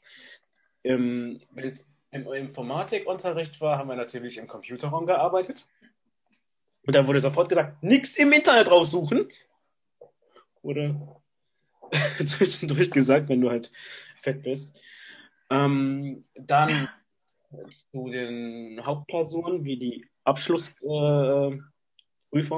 Im, 0.82 1.42
Wenn 1.52 1.70
es 1.70 1.88
im 2.12 2.32
Informatikunterricht 2.32 3.62
war, 3.62 3.78
haben 3.78 3.90
wir 3.90 3.96
natürlich 3.96 4.38
im 4.38 4.48
Computerraum 4.48 5.06
gearbeitet. 5.06 5.66
Und 6.86 6.96
dann 6.96 7.08
wurde 7.08 7.22
sofort 7.22 7.50
gesagt, 7.50 7.82
nichts 7.82 8.18
im 8.18 8.32
Internet 8.34 8.70
raussuchen. 8.70 9.30
Oder 10.62 11.22
zwischendurch 12.26 12.92
gesagt, 12.92 13.30
wenn 13.30 13.42
du 13.42 13.50
halt 13.50 13.72
fett 14.22 14.44
bist. 14.44 14.78
Ähm, 15.50 16.26
dann 16.36 16.90
zu 17.70 18.10
den 18.10 18.82
Hauptklausuren, 18.84 19.64
wie 19.64 19.78
die 19.78 20.06
Abschlussprüfung 20.24 21.62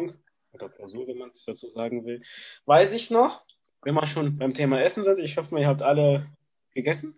äh, 0.10 0.14
oder 0.56 0.70
Klausur, 0.70 1.08
wenn 1.08 1.18
man 1.18 1.30
es 1.30 1.46
dazu 1.46 1.70
sagen 1.70 2.06
will, 2.06 2.24
weiß 2.66 2.94
ich 2.94 3.12
noch, 3.12 3.46
wenn 3.84 3.94
wir 3.94 4.08
schon 4.08 4.38
beim 4.38 4.54
Thema 4.54 4.82
Essen 4.82 5.04
sind, 5.04 5.20
ich 5.20 5.38
hoffe, 5.38 5.60
ihr 5.60 5.68
habt 5.68 5.82
alle 5.82 6.28
gegessen, 6.74 7.18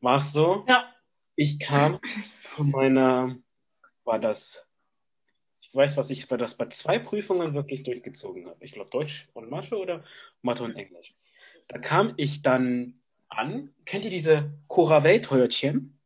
war 0.00 0.16
es 0.16 0.32
so. 0.32 0.64
Ja. 0.68 0.92
Ich 1.36 1.60
kam 1.60 2.00
von 2.56 2.70
meiner, 2.70 3.36
war 4.04 4.18
das 4.18 4.68
ich 5.72 5.76
weiß, 5.76 5.96
was 5.96 6.10
ich 6.10 6.28
bei 6.28 6.36
das 6.36 6.54
bei 6.54 6.66
zwei 6.66 6.98
Prüfungen 6.98 7.54
wirklich 7.54 7.82
durchgezogen 7.82 8.44
habe. 8.46 8.62
Ich 8.62 8.72
glaube 8.72 8.90
Deutsch 8.90 9.28
und 9.32 9.48
Mathe 9.48 9.78
oder 9.78 10.04
Mathe 10.42 10.64
und 10.64 10.76
Englisch. 10.76 11.14
Da 11.68 11.78
kam 11.78 12.12
ich 12.18 12.42
dann 12.42 13.00
an. 13.30 13.70
Kennt 13.86 14.04
ihr 14.04 14.10
diese 14.10 14.52
Coravell-Törtchen? 14.68 15.98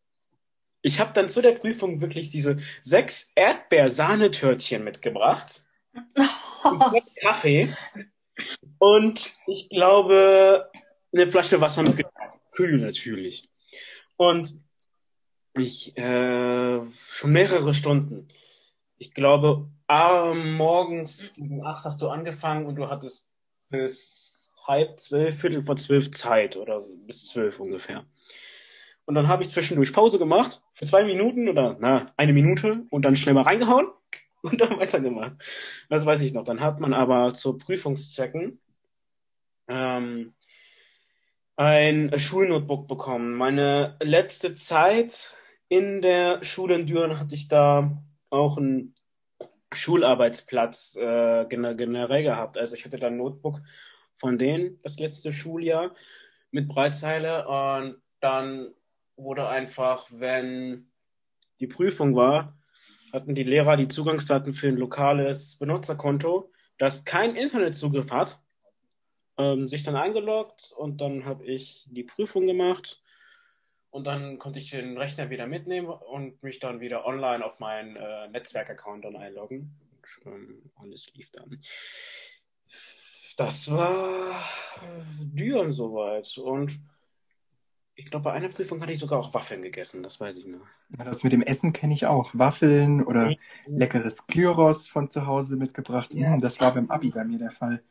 Ich 0.82 1.00
habe 1.00 1.12
dann 1.14 1.28
zu 1.28 1.42
der 1.42 1.50
Prüfung 1.50 2.00
wirklich 2.00 2.30
diese 2.30 2.58
sechs 2.82 3.32
Erdbeer-Sahnetörtchen 3.34 4.84
mitgebracht. 4.84 5.64
Kaffee. 7.20 7.74
Und 8.78 9.32
ich 9.46 9.68
glaube, 9.68 10.70
eine 11.12 11.26
Flasche 11.26 11.60
Wasser 11.60 11.82
mitgebracht. 11.82 12.38
Kühl 12.52 12.78
natürlich. 12.78 13.48
Und 14.16 14.60
ich, 15.54 15.96
äh, 15.96 16.80
schon 17.10 17.32
mehrere 17.32 17.72
Stunden 17.74 18.28
ich 18.98 19.12
glaube, 19.12 19.68
ah, 19.86 20.32
morgens 20.34 21.34
gegen 21.34 21.64
acht 21.64 21.84
hast 21.84 22.00
du 22.02 22.08
angefangen 22.08 22.66
und 22.66 22.76
du 22.76 22.88
hattest 22.88 23.32
bis 23.68 24.54
halb 24.66 24.98
zwölf, 24.98 25.38
Viertel 25.38 25.64
vor 25.64 25.76
zwölf 25.76 26.10
Zeit 26.10 26.56
oder 26.56 26.82
bis 27.06 27.26
zwölf 27.26 27.60
ungefähr. 27.60 28.06
Und 29.04 29.14
dann 29.14 29.28
habe 29.28 29.42
ich 29.42 29.50
zwischendurch 29.50 29.92
Pause 29.92 30.18
gemacht 30.18 30.62
für 30.72 30.86
zwei 30.86 31.04
Minuten 31.04 31.48
oder 31.48 31.76
na, 31.78 32.12
eine 32.16 32.32
Minute 32.32 32.84
und 32.90 33.04
dann 33.04 33.16
schnell 33.16 33.34
mal 33.34 33.42
reingehauen 33.42 33.88
und 34.42 34.60
dann 34.60 34.78
weitergemacht. 34.78 35.32
Das 35.88 36.06
weiß 36.06 36.20
ich 36.22 36.32
noch. 36.32 36.44
Dann 36.44 36.60
hat 36.60 36.80
man 36.80 36.94
aber 36.94 37.34
zu 37.34 37.58
Prüfungszwecken 37.58 38.60
ähm, 39.68 40.34
ein 41.56 42.18
Schulnotebook 42.18 42.86
bekommen. 42.86 43.34
Meine 43.34 43.96
letzte 44.00 44.54
Zeit 44.54 45.36
in 45.68 46.02
der 46.02 46.44
Schule 46.44 46.74
in 46.74 46.86
Düren 46.86 47.18
hatte 47.18 47.34
ich 47.34 47.48
da 47.48 47.96
auch 48.30 48.56
ein 48.58 48.94
Schularbeitsplatz 49.72 50.96
äh, 50.96 51.46
generell 51.48 52.22
gehabt. 52.22 52.58
Also 52.58 52.76
ich 52.76 52.84
hatte 52.84 52.98
dann 52.98 53.14
ein 53.14 53.18
Notebook 53.18 53.62
von 54.18 54.38
denen 54.38 54.80
das 54.82 54.98
letzte 54.98 55.32
Schuljahr 55.32 55.94
mit 56.50 56.68
Breitzeile 56.68 57.46
und 57.46 58.00
dann 58.20 58.72
wurde 59.16 59.48
einfach, 59.48 60.06
wenn 60.10 60.90
die 61.60 61.66
Prüfung 61.66 62.14
war, 62.16 62.56
hatten 63.16 63.34
die 63.34 63.42
Lehrer 63.42 63.76
die 63.76 63.88
Zugangsdaten 63.88 64.54
für 64.54 64.68
ein 64.68 64.76
lokales 64.76 65.58
Benutzerkonto, 65.58 66.52
das 66.78 67.04
keinen 67.04 67.34
Internetzugriff 67.34 68.10
hat, 68.10 68.38
ähm, 69.38 69.68
sich 69.68 69.82
dann 69.82 69.96
eingeloggt 69.96 70.72
und 70.76 71.00
dann 71.00 71.24
habe 71.24 71.44
ich 71.44 71.84
die 71.90 72.04
Prüfung 72.04 72.46
gemacht 72.46 73.02
und 73.90 74.04
dann 74.04 74.38
konnte 74.38 74.58
ich 74.58 74.70
den 74.70 74.98
Rechner 74.98 75.30
wieder 75.30 75.46
mitnehmen 75.46 75.88
und 75.88 76.42
mich 76.42 76.58
dann 76.58 76.80
wieder 76.80 77.06
online 77.06 77.44
auf 77.44 77.58
meinen 77.58 77.96
äh, 77.96 78.28
Netzwerkaccount 78.28 79.04
dann 79.04 79.16
einloggen. 79.16 79.74
Und, 80.24 80.32
ähm, 80.32 80.70
alles 80.76 81.12
lief 81.14 81.30
dann. 81.32 81.60
Das 83.36 83.70
war 83.70 84.44
Düren 85.18 85.72
soweit. 85.72 86.36
Und 86.38 86.78
ich 87.96 88.10
glaube, 88.10 88.24
bei 88.24 88.32
einer 88.32 88.48
Prüfung 88.48 88.80
hatte 88.82 88.92
ich 88.92 88.98
sogar 88.98 89.18
auch 89.18 89.32
Waffeln 89.32 89.62
gegessen, 89.62 90.02
das 90.02 90.20
weiß 90.20 90.36
ich 90.36 90.46
noch. 90.46 90.60
Das 90.90 91.24
mit 91.24 91.32
dem 91.32 91.42
Essen 91.42 91.72
kenne 91.72 91.94
ich 91.94 92.04
auch. 92.04 92.30
Waffeln 92.34 93.02
oder 93.02 93.30
mhm. 93.30 93.36
leckeres 93.66 94.26
Gyros 94.26 94.88
von 94.88 95.08
zu 95.08 95.26
Hause 95.26 95.56
mitgebracht. 95.56 96.12
Ja. 96.12 96.36
Das 96.36 96.60
war 96.60 96.74
beim 96.74 96.90
Abi 96.90 97.10
bei 97.10 97.24
mir 97.24 97.38
der 97.38 97.50
Fall. 97.50 97.82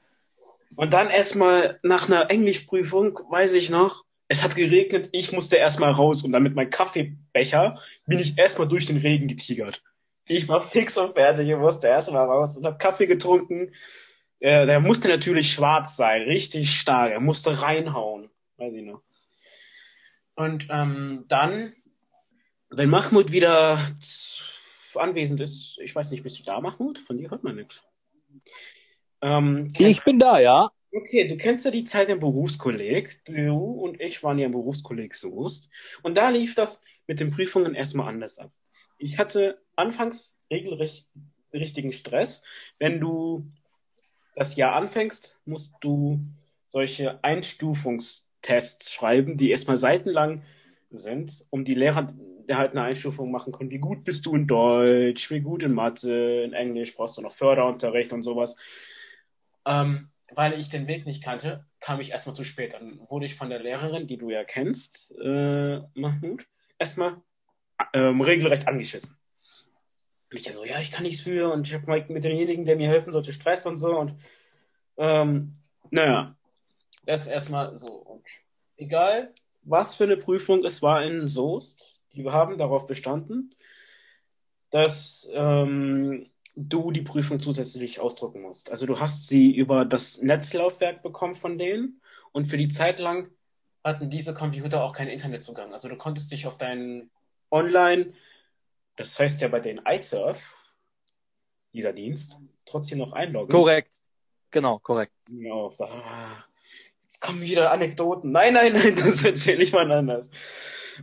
Und 0.76 0.94
dann 0.94 1.10
erstmal 1.10 1.80
nach 1.82 2.08
einer 2.08 2.30
Englischprüfung, 2.30 3.20
weiß 3.30 3.54
ich 3.54 3.72
noch, 3.72 4.06
es 4.28 4.44
hat 4.44 4.56
geregnet, 4.56 5.10
ich 5.12 5.32
musste 5.32 5.58
erstmal 5.58 5.91
raus 5.91 6.24
und 6.24 6.32
dann 6.32 6.44
mit 6.44 6.56
meinem 6.56 6.70
Kaffeebecher 6.70 7.80
bin 8.06 8.20
ich 8.20 8.38
erstmal 8.38 8.68
durch 8.68 8.86
den 8.86 8.98
Regen 8.98 9.28
getigert. 9.28 9.84
Ich 10.28 10.48
war 10.48 10.62
fix 10.62 10.98
und 10.98 11.13
fertig 11.13 11.52
und 11.54 11.62
musste 11.62 11.88
erstmal 11.88 12.26
raus 12.26 12.58
und 12.58 12.65
habe 12.65 12.78
Kaffee 12.78 13.06
getrunken. 13.06 13.72
Äh, 14.39 14.65
der 14.65 14.80
musste 14.80 15.08
natürlich 15.08 15.52
schwarz 15.52 15.96
sein, 15.96 16.24
richtig 16.24 16.72
stark. 16.72 17.12
Er 17.12 17.20
musste 17.20 17.62
reinhauen, 17.62 18.30
weiß 18.58 18.74
ich 18.74 18.84
noch. 18.84 19.02
Und 20.36 20.67
ähm, 20.69 21.26
dann, 21.28 21.74
wenn 22.69 22.89
Mahmoud 22.89 23.32
wieder 23.32 23.95
anwesend 24.95 25.39
ist, 25.39 25.78
ich 25.82 25.95
weiß 25.95 26.12
nicht, 26.12 26.24
bist 26.24 26.39
du 26.39 26.43
da, 26.43 26.60
Mahmoud? 26.60 27.00
Von 27.00 27.17
dir 27.17 27.30
hört 27.30 27.43
man 27.43 27.56
nichts. 27.56 27.84
Ähm, 29.21 29.74
ich 29.78 30.04
bin 30.04 30.19
da, 30.19 30.39
ja. 30.39 30.69
Okay, 30.93 31.28
du 31.28 31.36
kennst 31.36 31.65
ja 31.65 31.71
die 31.71 31.84
Zeit 31.84 32.10
im 32.10 32.19
Berufskolleg. 32.19 33.19
Du 33.26 33.54
und 33.54 34.00
ich 34.00 34.24
waren 34.24 34.39
ja 34.39 34.45
im 34.45 34.54
Berufskolleg 34.54 35.13
Soest. 35.13 35.69
Und 36.04 36.15
da 36.15 36.30
lief 36.30 36.56
das 36.56 36.84
mit 37.08 37.19
den 37.19 37.32
Prüfungen 37.32 37.76
erstmal 37.76 38.08
anders 38.08 38.38
ab. 38.38 38.52
Ich 38.98 39.17
hatte 39.17 39.62
anfangs 39.76 40.38
regelrecht 40.50 41.08
richtigen 41.54 41.91
Stress. 41.91 42.43
Wenn 42.80 43.00
du 43.00 43.45
das 44.36 44.56
Jahr 44.56 44.76
anfängst, 44.76 45.39
musst 45.45 45.76
du 45.82 46.19
solche 46.67 47.24
Einstufungstests 48.46 48.94
schreiben, 48.94 49.38
die 49.38 49.52
erstmal 49.52 49.78
seitenlang 49.78 50.44
sind, 50.92 51.46
um 51.50 51.66
die 51.66 51.76
Lehrer 51.76 52.14
halt 52.50 52.72
eine 52.72 52.84
Einstufung 52.84 53.32
machen 53.32 53.52
können. 53.52 53.72
Wie 53.72 53.80
gut 53.80 54.04
bist 54.04 54.26
du 54.26 54.36
in 54.36 54.48
Deutsch? 54.48 55.32
Wie 55.32 55.42
gut 55.42 55.64
in 55.64 55.74
Mathe? 55.74 56.44
In 56.44 56.54
Englisch 56.54 56.96
brauchst 56.96 57.18
du 57.18 57.22
noch 57.22 57.32
Förderunterricht 57.32 58.14
und 58.14 58.22
sowas. 58.22 58.56
Ähm, 59.66 60.10
weil 60.34 60.60
ich 60.60 60.70
den 60.70 60.88
Weg 60.88 61.06
nicht 61.06 61.24
kannte, 61.24 61.66
kam 61.80 62.00
ich 62.00 62.12
erstmal 62.12 62.36
zu 62.36 62.44
spät. 62.44 62.74
Dann 62.74 63.00
wurde 63.10 63.26
ich 63.26 63.36
von 63.36 63.50
der 63.50 63.60
Lehrerin, 63.60 64.08
die 64.08 64.18
du 64.18 64.30
ja 64.30 64.44
kennst, 64.44 65.12
äh, 65.20 65.82
Mahmoud, 65.96 66.46
erstmal 66.78 67.18
ähm, 67.94 68.22
regelrecht 68.22 68.68
angeschissen. 68.68 69.18
Und 70.32 70.38
ich 70.38 70.54
so, 70.54 70.66
ja, 70.66 70.80
ich 70.80 70.92
kann 70.92 71.04
nichts 71.04 71.22
für 71.22 71.52
und 71.52 71.68
ich 71.68 71.74
habe 71.74 72.04
mit 72.10 72.24
demjenigen, 72.24 72.66
der 72.66 72.76
mir 72.76 72.90
helfen 72.90 73.12
sollte, 73.12 73.34
Stress 73.34 73.66
und 73.66 73.78
so 73.78 73.98
und 73.98 74.16
ähm, 74.98 75.54
naja, 75.92 76.35
das 77.06 77.28
erstmal 77.28 77.78
so. 77.78 77.88
Und 77.88 78.26
egal, 78.78 79.34
was 79.63 79.96
für 79.96 80.06
eine 80.06 80.18
Prüfung 80.18 80.63
es 80.63 80.82
war 80.82 81.04
in 81.04 81.28
Soest, 81.28 82.04
die 82.13 82.30
haben 82.30 82.58
darauf 82.58 82.88
bestanden, 82.88 83.54
dass 84.70 85.30
ähm, 85.34 86.30
du 86.56 86.91
die 86.91 87.02
Prüfung 87.02 87.39
zusätzlich 87.39 88.00
ausdrucken 88.00 88.41
musst. 88.41 88.72
Also 88.72 88.86
du 88.86 89.00
hast 89.00 89.28
sie 89.28 89.54
über 89.54 89.86
das 89.86 90.22
Netzlaufwerk 90.22 91.02
bekommen 91.02 91.36
von 91.36 91.58
denen 91.58 92.02
und 92.32 92.46
für 92.46 92.58
die 92.58 92.70
Zeit 92.70 93.00
lang 93.00 93.30
hatten 93.84 94.10
diese 94.10 94.34
Computer 94.34 94.84
auch 94.84 94.94
keinen 94.94 95.10
Internetzugang. 95.10 95.74
Also 95.74 95.89
du 95.89 95.96
konntest 95.96 96.32
dich 96.32 96.48
auf 96.48 96.58
deinen 96.58 97.12
Online, 97.52 98.13
das 98.96 99.20
heißt 99.20 99.41
ja 99.41 99.48
bei 99.48 99.60
den 99.60 99.82
iSurf, 99.88 100.56
dieser 101.74 101.94
Dienst, 101.94 102.39
trotzdem 102.65 103.00
noch 103.00 103.12
einloggen. 103.12 103.52
Korrekt. 103.52 104.00
Genau, 104.50 104.80
korrekt. 104.80 105.13
Ja, 105.30 105.70
da, 105.78 106.46
jetzt 107.15 107.21
kommen 107.21 107.41
wieder 107.41 107.71
Anekdoten. 107.71 108.32
Nein, 108.32 108.54
nein, 108.54 108.73
nein, 108.73 108.95
das 109.04 109.23
erzähle 109.23 109.63
ich 109.63 109.73
mal 109.73 109.91
anders 109.91 110.30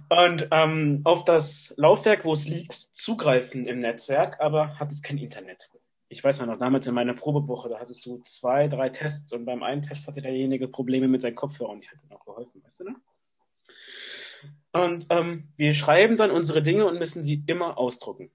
und 0.08 0.48
ähm, 0.50 1.00
auf 1.04 1.24
das 1.24 1.74
Laufwerk, 1.76 2.24
wo 2.24 2.32
es 2.32 2.48
liegt, 2.48 2.72
zugreifen 2.72 3.66
im 3.66 3.80
Netzwerk, 3.80 4.40
aber 4.40 4.78
hat 4.78 4.92
es 4.92 5.02
kein 5.02 5.18
Internet. 5.18 5.70
Ich 6.08 6.22
weiß 6.22 6.44
noch, 6.44 6.58
damals 6.58 6.86
in 6.86 6.94
meiner 6.94 7.14
Probewoche, 7.14 7.70
da 7.70 7.78
hattest 7.78 8.04
du 8.04 8.18
zwei, 8.18 8.68
drei 8.68 8.90
Tests 8.90 9.32
und 9.32 9.44
beim 9.44 9.62
einen 9.62 9.82
Test 9.82 10.06
hatte 10.06 10.20
derjenige 10.20 10.68
Probleme 10.68 11.08
mit 11.08 11.22
seinem 11.22 11.34
Kopfhörer 11.34 11.70
und 11.70 11.84
ich 11.84 11.90
hatte 11.90 12.00
ihm 12.04 12.14
auch 12.14 12.24
geholfen, 12.24 12.62
weißt 12.64 12.80
du 12.80 12.84
ne? 12.84 12.96
Und 14.72 15.06
ähm, 15.10 15.48
wir 15.56 15.74
schreiben 15.74 16.16
dann 16.16 16.30
unsere 16.30 16.62
Dinge 16.62 16.86
und 16.86 16.98
müssen 16.98 17.22
sie 17.22 17.42
immer 17.46 17.78
ausdrucken. 17.78 18.30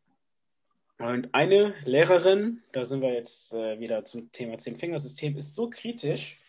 Und 0.99 1.33
eine 1.33 1.75
Lehrerin, 1.83 2.63
da 2.71 2.85
sind 2.85 3.01
wir 3.01 3.13
jetzt 3.13 3.53
äh, 3.53 3.79
wieder 3.79 4.05
zum 4.05 4.31
Thema 4.31 4.57
Zehn-Fingersystem, 4.57 5.37
ist 5.37 5.53
so 5.53 5.69
kritisch, 5.69 6.39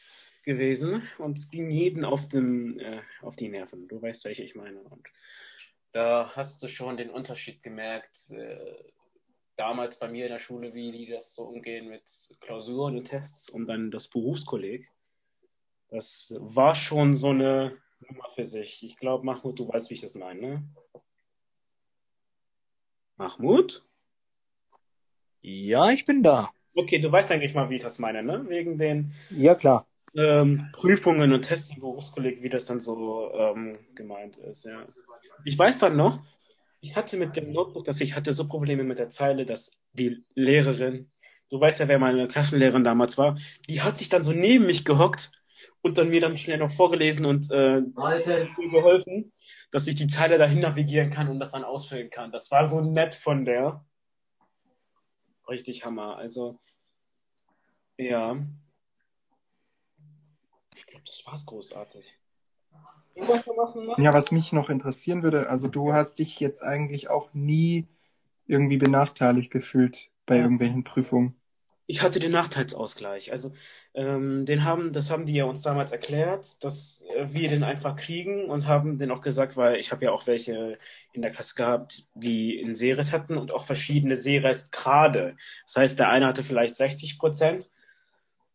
gewesen 0.48 1.02
und 1.18 1.38
es 1.38 1.50
ging 1.50 1.70
jeden 1.70 2.06
auf, 2.06 2.26
den, 2.26 2.80
äh, 2.80 3.02
auf 3.20 3.36
die 3.36 3.48
Nerven. 3.48 3.86
Du 3.86 4.00
weißt, 4.00 4.24
welche 4.24 4.42
ich 4.42 4.54
meine. 4.56 4.80
Und 4.80 5.06
da 5.92 6.32
hast 6.34 6.62
du 6.62 6.68
schon 6.68 6.96
den 6.96 7.10
Unterschied 7.10 7.62
gemerkt, 7.62 8.30
äh, 8.30 8.74
damals 9.56 9.98
bei 9.98 10.08
mir 10.08 10.24
in 10.24 10.32
der 10.32 10.38
Schule, 10.38 10.72
wie 10.72 10.90
die 10.90 11.06
das 11.06 11.34
so 11.34 11.44
umgehen 11.44 11.90
mit 11.90 12.02
Klausuren 12.40 12.96
und 12.96 13.04
Tests 13.04 13.50
und 13.50 13.66
dann 13.66 13.90
das 13.90 14.08
Berufskolleg. 14.08 14.90
Das 15.90 16.34
war 16.38 16.74
schon 16.74 17.14
so 17.14 17.28
eine 17.28 17.76
Nummer 18.00 18.30
für 18.34 18.46
sich. 18.46 18.82
Ich 18.82 18.96
glaube, 18.96 19.26
Mahmoud, 19.26 19.58
du 19.58 19.68
weißt, 19.68 19.90
wie 19.90 19.94
ich 19.94 20.00
das 20.00 20.14
meine, 20.14 20.40
ne? 20.40 20.68
Mahmoud? 23.16 23.84
Ja, 25.42 25.90
ich 25.90 26.06
bin 26.06 26.22
da. 26.22 26.52
Okay, 26.74 27.00
du 27.00 27.12
weißt 27.12 27.32
eigentlich 27.32 27.54
mal, 27.54 27.68
wie 27.68 27.76
ich 27.76 27.82
das 27.82 27.98
meine, 27.98 28.22
ne? 28.22 28.48
Wegen 28.48 28.78
den. 28.78 29.12
Ja, 29.30 29.54
klar 29.54 29.86
ähm, 30.18 30.68
Prüfungen 30.72 31.32
und 31.32 31.42
Tests 31.42 31.72
im 31.74 31.80
Berufskolleg, 31.80 32.42
wie 32.42 32.48
das 32.48 32.64
dann 32.64 32.80
so 32.80 33.32
ähm, 33.32 33.78
gemeint 33.94 34.36
ist. 34.36 34.64
Ja. 34.64 34.84
Ich 35.44 35.56
weiß 35.56 35.78
dann 35.78 35.96
noch, 35.96 36.20
ich 36.80 36.96
hatte 36.96 37.16
mit 37.16 37.36
dem 37.36 37.52
Notebook, 37.52 37.84
dass 37.84 38.00
ich 38.00 38.16
hatte 38.16 38.34
so 38.34 38.48
Probleme 38.48 38.82
mit 38.84 38.98
der 38.98 39.10
Zeile, 39.10 39.46
dass 39.46 39.70
die 39.92 40.22
Lehrerin, 40.34 41.10
du 41.50 41.60
weißt 41.60 41.80
ja, 41.80 41.88
wer 41.88 41.98
meine 41.98 42.26
Klassenlehrerin 42.26 42.84
damals 42.84 43.16
war, 43.16 43.38
die 43.68 43.80
hat 43.80 43.96
sich 43.98 44.08
dann 44.08 44.24
so 44.24 44.32
neben 44.32 44.66
mich 44.66 44.84
gehockt 44.84 45.30
und 45.82 45.98
dann 45.98 46.10
mir 46.10 46.20
dann 46.20 46.36
schnell 46.36 46.58
noch 46.58 46.72
vorgelesen 46.72 47.24
und 47.24 47.50
äh, 47.50 47.82
geholfen, 48.70 49.32
dass 49.70 49.86
ich 49.86 49.94
die 49.94 50.08
Zeile 50.08 50.38
dahin 50.38 50.58
navigieren 50.60 51.10
kann 51.10 51.28
und 51.28 51.38
das 51.38 51.52
dann 51.52 51.64
ausfüllen 51.64 52.10
kann. 52.10 52.32
Das 52.32 52.50
war 52.50 52.64
so 52.64 52.80
nett 52.80 53.14
von 53.14 53.44
der. 53.44 53.84
Richtig 55.48 55.84
Hammer. 55.84 56.16
Also, 56.16 56.58
ja. 57.96 58.36
Das 61.08 61.26
war's 61.26 61.46
großartig. 61.46 62.04
Ja, 63.96 64.12
was 64.12 64.30
mich 64.30 64.52
noch 64.52 64.70
interessieren 64.70 65.22
würde, 65.22 65.48
also 65.48 65.68
du 65.68 65.92
hast 65.92 66.18
dich 66.18 66.38
jetzt 66.38 66.62
eigentlich 66.62 67.08
auch 67.08 67.32
nie 67.32 67.88
irgendwie 68.46 68.76
benachteiligt 68.76 69.50
gefühlt 69.50 70.10
bei 70.26 70.38
irgendwelchen 70.38 70.84
Prüfungen. 70.84 71.34
Ich 71.86 72.02
hatte 72.02 72.20
den 72.20 72.32
Nachteilsausgleich. 72.32 73.32
Also 73.32 73.52
ähm, 73.94 74.44
den 74.44 74.62
haben, 74.62 74.92
das 74.92 75.10
haben 75.10 75.24
die 75.24 75.32
ja 75.32 75.46
uns 75.46 75.62
damals 75.62 75.90
erklärt, 75.90 76.62
dass 76.62 77.02
äh, 77.16 77.32
wir 77.32 77.48
den 77.48 77.64
einfach 77.64 77.96
kriegen 77.96 78.44
und 78.44 78.66
haben 78.66 78.98
den 78.98 79.10
auch 79.10 79.22
gesagt, 79.22 79.56
weil 79.56 79.76
ich 79.76 79.90
habe 79.90 80.04
ja 80.04 80.12
auch 80.12 80.26
welche 80.26 80.78
in 81.14 81.22
der 81.22 81.30
Klasse 81.30 81.54
gehabt, 81.54 82.04
die 82.14 82.62
einen 82.62 82.76
Seerest 82.76 83.12
hatten 83.12 83.38
und 83.38 83.52
auch 83.52 83.64
verschiedene 83.64 84.18
Seerestgrade. 84.18 85.36
Das 85.64 85.76
heißt, 85.76 85.98
der 85.98 86.10
eine 86.10 86.26
hatte 86.26 86.44
vielleicht 86.44 86.76
60 86.76 87.18
Prozent 87.18 87.70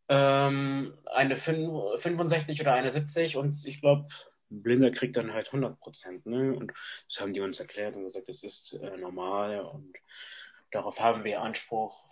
ähm, 0.10 0.94
eine 1.06 1.38
65 1.38 2.62
oder 2.62 2.74
eine 2.74 2.92
70 2.92 3.38
und 3.38 3.66
ich 3.66 3.82
glaube, 3.82 4.08
Blinder 4.50 4.92
kriegt 4.92 5.18
dann 5.18 5.34
halt 5.34 5.48
100 5.48 5.80
Prozent. 5.80 6.26
Ne? 6.26 6.54
Und 6.54 6.74
das 7.10 7.22
haben 7.22 7.34
die 7.34 7.42
uns 7.42 7.60
erklärt 7.60 7.96
und 7.96 8.04
gesagt, 8.04 8.30
das 8.30 8.44
ist 8.44 8.74
äh, 8.74 8.98
normal 8.98 9.62
und 9.62 9.94
darauf 10.72 11.00
haben 11.00 11.24
wir 11.24 11.42
Anspruch. 11.42 12.04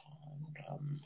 Und, 0.48 0.58
ähm, 0.60 1.02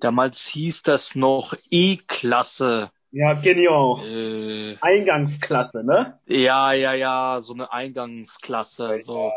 damals 0.00 0.46
hieß 0.46 0.82
das 0.82 1.14
noch 1.14 1.52
E-Klasse. 1.70 2.90
Ja, 3.10 3.34
genau. 3.34 4.02
Äh, 4.02 4.78
Eingangsklasse, 4.80 5.84
ne? 5.84 6.18
ja, 6.26 6.72
ja, 6.72 6.94
ja, 6.94 7.38
so 7.40 7.52
eine 7.52 7.70
Eingangsklasse. 7.70 8.98
So. 9.00 9.30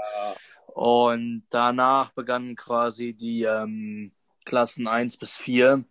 Und 0.68 1.44
danach 1.50 2.14
begannen 2.14 2.56
quasi 2.56 3.14
die 3.14 3.44
ähm, 3.44 4.14
Klassen 4.46 4.88
1 4.88 5.18
bis 5.18 5.36
4. 5.36 5.84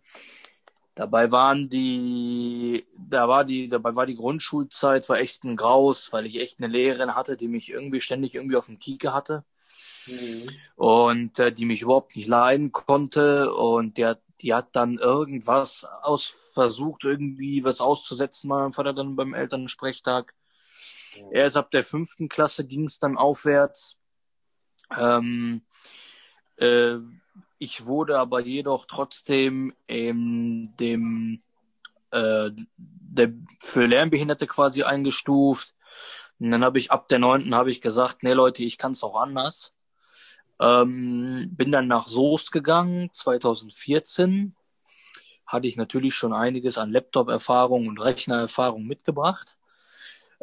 Dabei 0.95 1.31
waren 1.31 1.69
die, 1.69 2.85
da 2.97 3.27
war 3.27 3.43
die, 3.45 3.67
dabei 3.69 3.95
war 3.95 4.05
die 4.05 4.15
Grundschulzeit 4.15 5.09
war 5.09 5.19
echt 5.19 5.43
ein 5.43 5.57
Graus, 5.57 6.13
weil 6.13 6.25
ich 6.25 6.39
echt 6.39 6.59
eine 6.59 6.67
Lehrerin 6.67 7.15
hatte, 7.15 7.37
die 7.37 7.49
mich 7.49 7.69
irgendwie 7.71 7.99
ständig 7.99 8.35
irgendwie 8.35 8.55
auf 8.57 8.67
dem 8.67 8.79
Kieker 8.79 9.13
hatte 9.13 9.43
Mhm. 10.07 10.47
und 10.75 11.39
äh, 11.39 11.51
die 11.51 11.65
mich 11.65 11.81
überhaupt 11.81 12.15
nicht 12.15 12.27
leiden 12.27 12.71
konnte 12.71 13.53
und 13.53 13.97
die 13.97 14.05
hat, 14.05 14.21
die 14.41 14.53
hat 14.53 14.75
dann 14.75 14.97
irgendwas 14.97 15.85
aus 16.01 16.51
versucht 16.53 17.05
irgendwie 17.05 17.63
was 17.63 17.81
auszusetzen 17.81 18.49
meinem 18.49 18.73
Vater 18.73 18.93
dann 18.93 19.15
beim 19.15 19.33
Elternsprechtag. 19.33 20.33
Erst 21.31 21.57
ab 21.57 21.71
der 21.71 21.83
fünften 21.83 22.27
Klasse 22.29 22.67
ging 22.67 22.85
es 22.85 22.99
dann 22.99 23.17
aufwärts. 23.17 23.99
Ähm, 24.97 25.61
äh, 26.57 26.97
ich 27.65 27.87
wurde 27.87 28.19
aber 28.19 28.41
jedoch 28.41 28.85
trotzdem 28.85 29.73
in 29.87 30.71
dem 30.79 31.41
äh, 32.11 32.51
der, 32.77 33.33
für 33.59 33.87
Lernbehinderte 33.87 34.45
quasi 34.45 34.83
eingestuft. 34.83 35.73
Und 36.39 36.51
dann 36.51 36.63
habe 36.63 36.77
ich 36.77 36.91
ab 36.91 37.09
der 37.09 37.17
neunten 37.17 37.55
habe 37.55 37.71
ich 37.71 37.81
gesagt, 37.81 38.21
nee 38.21 38.33
Leute, 38.33 38.63
ich 38.63 38.77
kann 38.77 38.91
es 38.91 39.03
auch 39.03 39.19
anders. 39.19 39.73
Ähm, 40.59 41.49
bin 41.51 41.71
dann 41.71 41.87
nach 41.87 42.07
Soest 42.07 42.51
gegangen, 42.51 43.09
2014. 43.11 44.55
Hatte 45.47 45.67
ich 45.67 45.75
natürlich 45.75 46.13
schon 46.13 46.33
einiges 46.33 46.77
an 46.77 46.91
Laptop-Erfahrung 46.91 47.87
und 47.87 47.99
Rechnererfahrung 47.99 48.85
mitgebracht. 48.85 49.57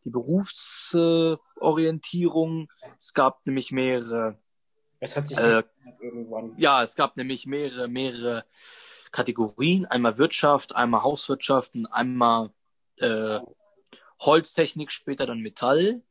Berufsorientierung. 0.05 2.71
es 2.99 3.15
gab 3.15 3.43
nämlich 3.47 3.71
mehrere, 3.71 4.37
äh, 5.01 5.63
irgendwann. 5.99 6.53
ja, 6.57 6.83
es 6.83 6.93
gab 6.95 7.17
nämlich 7.17 7.47
mehrere, 7.47 7.87
mehrere 7.87 8.45
Kategorien. 9.11 9.87
Einmal 9.87 10.19
Wirtschaft, 10.19 10.75
einmal 10.75 11.01
Hauswirtschaft 11.01 11.73
und 11.75 11.87
einmal 11.87 12.51
äh, 12.97 13.39
Holztechnik, 14.19 14.91
später 14.91 15.25
dann 15.25 15.39
Metall. 15.39 16.03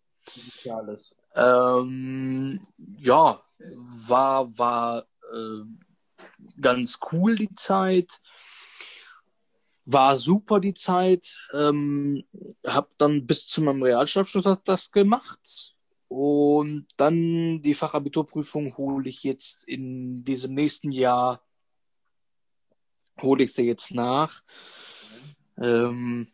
Ähm, 1.36 2.60
ja, 2.98 3.40
war, 4.08 4.58
war 4.58 5.06
äh, 5.32 5.62
ganz 6.60 6.98
cool 7.12 7.36
die 7.36 7.54
Zeit. 7.54 8.20
War 9.84 10.16
super 10.16 10.60
die 10.60 10.74
Zeit. 10.74 11.38
Ähm, 11.52 12.24
hab 12.66 12.96
dann 12.98 13.26
bis 13.26 13.46
zu 13.46 13.62
meinem 13.62 13.82
Realschulabschluss 13.82 14.58
das 14.64 14.90
gemacht. 14.90 15.76
Und 16.08 16.86
dann 16.96 17.62
die 17.62 17.74
Fachabiturprüfung 17.74 18.76
hole 18.76 19.08
ich 19.08 19.24
jetzt 19.24 19.64
in 19.64 20.24
diesem 20.24 20.54
nächsten 20.54 20.92
Jahr, 20.92 21.42
hole 23.20 23.42
ich 23.44 23.52
sie 23.52 23.66
jetzt 23.66 23.92
nach. 23.92 24.42
Ähm, 25.58 26.28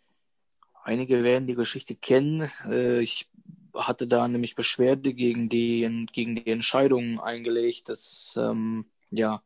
einige 0.83 1.22
werden 1.22 1.46
die 1.46 1.55
Geschichte 1.55 1.94
kennen. 1.94 2.51
Äh, 2.66 3.01
ich 3.01 3.31
hatte 3.75 4.07
da 4.07 4.29
nämlich 4.29 4.55
Beschwerde 4.55 5.14
gegen 5.14 5.48
die, 5.48 6.07
gegen 6.12 6.37
die 6.37 6.51
Entscheidung 6.51 7.20
eingelegt 7.20 7.88
des, 7.88 8.35
ähm, 8.37 8.87
ja, 9.11 9.42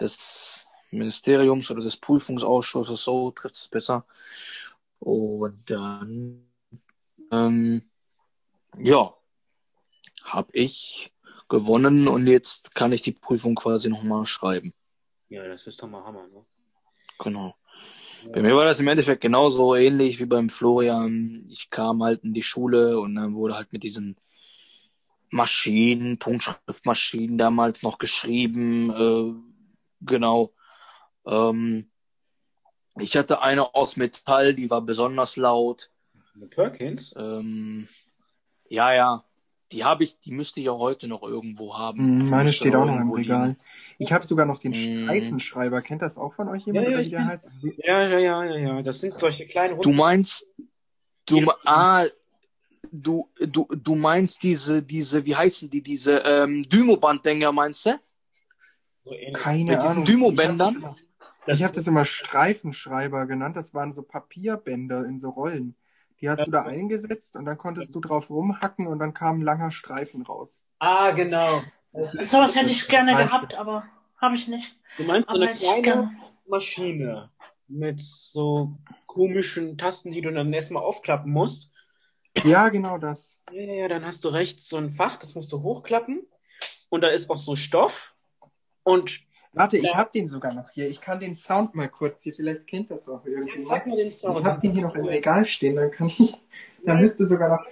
des 0.00 0.66
Ministeriums 0.90 1.70
oder 1.70 1.82
des 1.82 1.96
Prüfungsausschusses, 1.96 3.02
so 3.02 3.30
trifft 3.30 3.56
es 3.56 3.68
besser. 3.68 4.06
Und 4.98 5.58
dann, 5.68 6.46
ähm, 7.30 7.90
ja, 8.78 9.14
habe 10.24 10.48
ich 10.52 11.12
gewonnen 11.48 12.08
und 12.08 12.26
jetzt 12.26 12.74
kann 12.74 12.92
ich 12.92 13.02
die 13.02 13.12
Prüfung 13.12 13.54
quasi 13.54 13.88
nochmal 13.88 14.26
schreiben. 14.26 14.72
Ja, 15.28 15.46
das 15.46 15.66
ist 15.66 15.82
doch 15.82 15.88
mal 15.88 16.04
Hammer, 16.04 16.26
ne? 16.28 16.44
Genau. 17.18 17.54
Bei 18.32 18.42
mir 18.42 18.56
war 18.56 18.64
das 18.64 18.80
im 18.80 18.88
Endeffekt 18.88 19.20
genauso 19.20 19.74
ähnlich 19.74 20.18
wie 20.18 20.26
beim 20.26 20.48
Florian. 20.48 21.44
Ich 21.48 21.70
kam 21.70 22.02
halt 22.02 22.24
in 22.24 22.32
die 22.32 22.42
Schule 22.42 22.98
und 22.98 23.14
dann 23.14 23.34
wurde 23.34 23.54
halt 23.54 23.72
mit 23.72 23.82
diesen 23.82 24.16
Maschinen, 25.30 26.18
Punktschriftmaschinen 26.18 27.38
damals 27.38 27.82
noch 27.82 27.98
geschrieben. 27.98 28.90
Genau. 30.00 30.52
Ähm, 31.26 31.90
ich 32.98 33.16
hatte 33.16 33.42
eine 33.42 33.74
aus 33.74 33.96
Metall, 33.96 34.54
die 34.54 34.70
war 34.70 34.80
besonders 34.80 35.36
laut. 35.36 35.90
Mit 36.34 36.50
Perkins? 36.50 37.14
Ähm, 37.16 37.88
ja, 38.68 38.94
ja. 38.94 39.24
Die 39.72 39.84
habe 39.84 40.04
ich, 40.04 40.20
die 40.20 40.30
müsste 40.30 40.60
ich 40.60 40.68
auch 40.68 40.78
heute 40.78 41.08
noch 41.08 41.22
irgendwo 41.22 41.76
haben. 41.76 42.20
Die 42.24 42.30
Meine 42.30 42.52
steht 42.52 42.74
auch 42.76 42.84
noch 42.86 43.00
im 43.00 43.10
Regal. 43.10 43.48
liegen. 43.48 43.58
Ich 43.98 44.12
habe 44.12 44.24
sogar 44.24 44.46
noch 44.46 44.58
den 44.60 44.70
Mm. 44.72 45.04
Streifenschreiber. 45.04 45.82
Kennt 45.82 46.02
das 46.02 46.18
auch 46.18 46.34
von 46.34 46.48
euch 46.48 46.64
jemand, 46.66 46.84
Ja, 46.86 46.90
ja, 46.92 46.96
oder 46.98 47.06
wie 47.06 47.10
der 47.10 47.26
heißt? 47.26 47.48
Ja, 47.78 48.02
ja, 48.08 48.18
ja, 48.18 48.44
ja, 48.44 48.56
ja. 48.56 48.82
Das 48.82 49.00
sind 49.00 49.14
solche 49.14 49.46
kleinen 49.46 49.80
Du 49.80 49.90
meinst, 49.92 50.54
du, 51.26 51.40
Ja. 51.40 51.56
ah, 51.64 52.04
du, 52.92 53.28
du, 53.40 53.66
du 53.74 53.94
meinst 53.96 54.42
diese, 54.44 54.82
diese, 54.82 55.24
wie 55.24 55.34
heißen 55.34 55.68
die, 55.68 55.82
diese, 55.82 56.18
ähm, 56.18 56.62
Dymobanddinger 56.62 57.50
meinst 57.50 57.86
du? 57.86 57.98
So 59.06 59.14
ähnlich. 59.14 59.34
Keine 59.42 59.64
Mit 59.64 59.76
diesen 59.76 59.88
Ahnung. 59.88 60.04
Dymobändern? 60.04 60.68
Ich 60.68 60.74
habe 60.74 60.82
das, 60.82 60.96
immer- 61.46 61.54
ich 61.54 61.64
hab 61.64 61.72
das 61.72 61.86
immer 61.86 62.04
Streifenschreiber 62.04 63.26
genannt. 63.26 63.56
Das 63.56 63.72
waren 63.74 63.92
so 63.92 64.02
Papierbänder 64.02 65.04
in 65.04 65.18
so 65.20 65.30
Rollen. 65.30 65.76
Die 66.20 66.30
hast 66.30 66.46
du 66.46 66.50
da 66.50 66.62
eingesetzt 66.62 67.36
und 67.36 67.44
dann 67.44 67.58
konntest 67.58 67.94
du 67.94 68.00
drauf 68.00 68.30
rumhacken 68.30 68.86
und 68.86 68.98
dann 68.98 69.12
kam 69.12 69.38
ein 69.38 69.42
langer 69.42 69.70
Streifen 69.70 70.22
raus. 70.22 70.66
Ah, 70.78 71.10
genau. 71.12 71.62
Sowas 71.92 72.54
hätte 72.56 72.70
ich 72.70 72.88
gerne 72.88 73.14
gehabt, 73.14 73.54
aber 73.54 73.84
habe 74.20 74.34
ich 74.34 74.48
nicht. 74.48 74.78
Du 74.96 75.04
meinst 75.04 75.28
so 75.28 75.34
Aber 75.34 75.44
eine 75.44 75.52
kleine 75.54 75.82
gerne. 75.82 76.16
Maschine 76.46 77.30
mit 77.68 78.00
so 78.00 78.78
komischen 79.06 79.76
Tasten, 79.76 80.10
die 80.12 80.22
du 80.22 80.32
dann 80.32 80.52
erstmal 80.52 80.82
aufklappen 80.82 81.30
musst. 81.32 81.72
Ja, 82.44 82.68
genau 82.70 82.96
das. 82.98 83.38
Ja, 83.52 83.60
ja, 83.62 83.74
ja, 83.74 83.88
dann 83.88 84.04
hast 84.04 84.24
du 84.24 84.28
rechts 84.28 84.68
so 84.68 84.78
ein 84.78 84.90
Fach, 84.90 85.16
das 85.16 85.34
musst 85.34 85.52
du 85.52 85.62
hochklappen. 85.62 86.26
Und 86.88 87.02
da 87.02 87.08
ist 87.08 87.28
auch 87.30 87.36
so 87.36 87.56
Stoff. 87.56 88.14
Und 88.86 89.20
Warte, 89.52 89.78
ich 89.78 89.84
Ja. 89.84 89.94
habe 89.96 90.10
den 90.14 90.28
sogar 90.28 90.52
noch 90.52 90.68
hier. 90.70 90.86
Ich 90.86 91.00
kann 91.00 91.18
den 91.18 91.34
Sound 91.34 91.74
mal 91.74 91.88
kurz 91.88 92.22
hier. 92.22 92.34
Vielleicht 92.34 92.66
kennt 92.66 92.90
das 92.90 93.08
auch 93.08 93.24
irgendwie. 93.24 93.64
sag 93.64 93.86
mal 93.86 93.96
den 93.96 94.08
Ich 94.08 94.18
Sound. 94.18 94.44
habe 94.44 94.60
den 94.60 94.72
hier 94.72 94.82
noch 94.82 94.94
im 94.94 95.06
Regal 95.06 95.46
stehen. 95.46 95.76
Dann 95.76 95.90
kann 95.90 96.08
ich. 96.08 96.34
Da 96.84 96.94
müsste 96.94 97.24
sogar 97.24 97.48
noch 97.48 97.64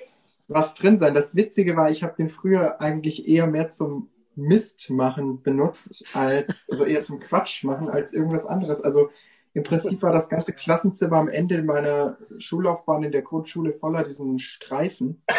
was 0.48 0.74
drin 0.74 0.96
sein. 0.96 1.12
Das 1.14 1.36
Witzige 1.36 1.76
war, 1.76 1.90
ich 1.90 2.02
habe 2.02 2.14
den 2.16 2.30
früher 2.30 2.80
eigentlich 2.80 3.28
eher 3.28 3.46
mehr 3.46 3.68
zum 3.68 4.08
Mist 4.34 4.88
machen 4.90 5.42
benutzt, 5.42 6.04
als, 6.16 6.66
also 6.70 6.84
eher 6.86 7.04
zum 7.04 7.20
Quatsch 7.20 7.64
machen, 7.64 7.90
als 7.90 8.14
irgendwas 8.14 8.46
anderes. 8.46 8.80
Also 8.80 9.10
im 9.54 9.62
Prinzip 9.62 10.02
war 10.02 10.12
das 10.12 10.28
ganze 10.28 10.52
Klassenzimmer 10.52 11.16
am 11.16 11.28
Ende 11.28 11.62
meiner 11.62 12.18
Schullaufbahn 12.38 13.04
in 13.04 13.12
der 13.12 13.22
Grundschule 13.22 13.72
voller 13.72 14.02
diesen 14.02 14.40
Streifen. 14.40 15.22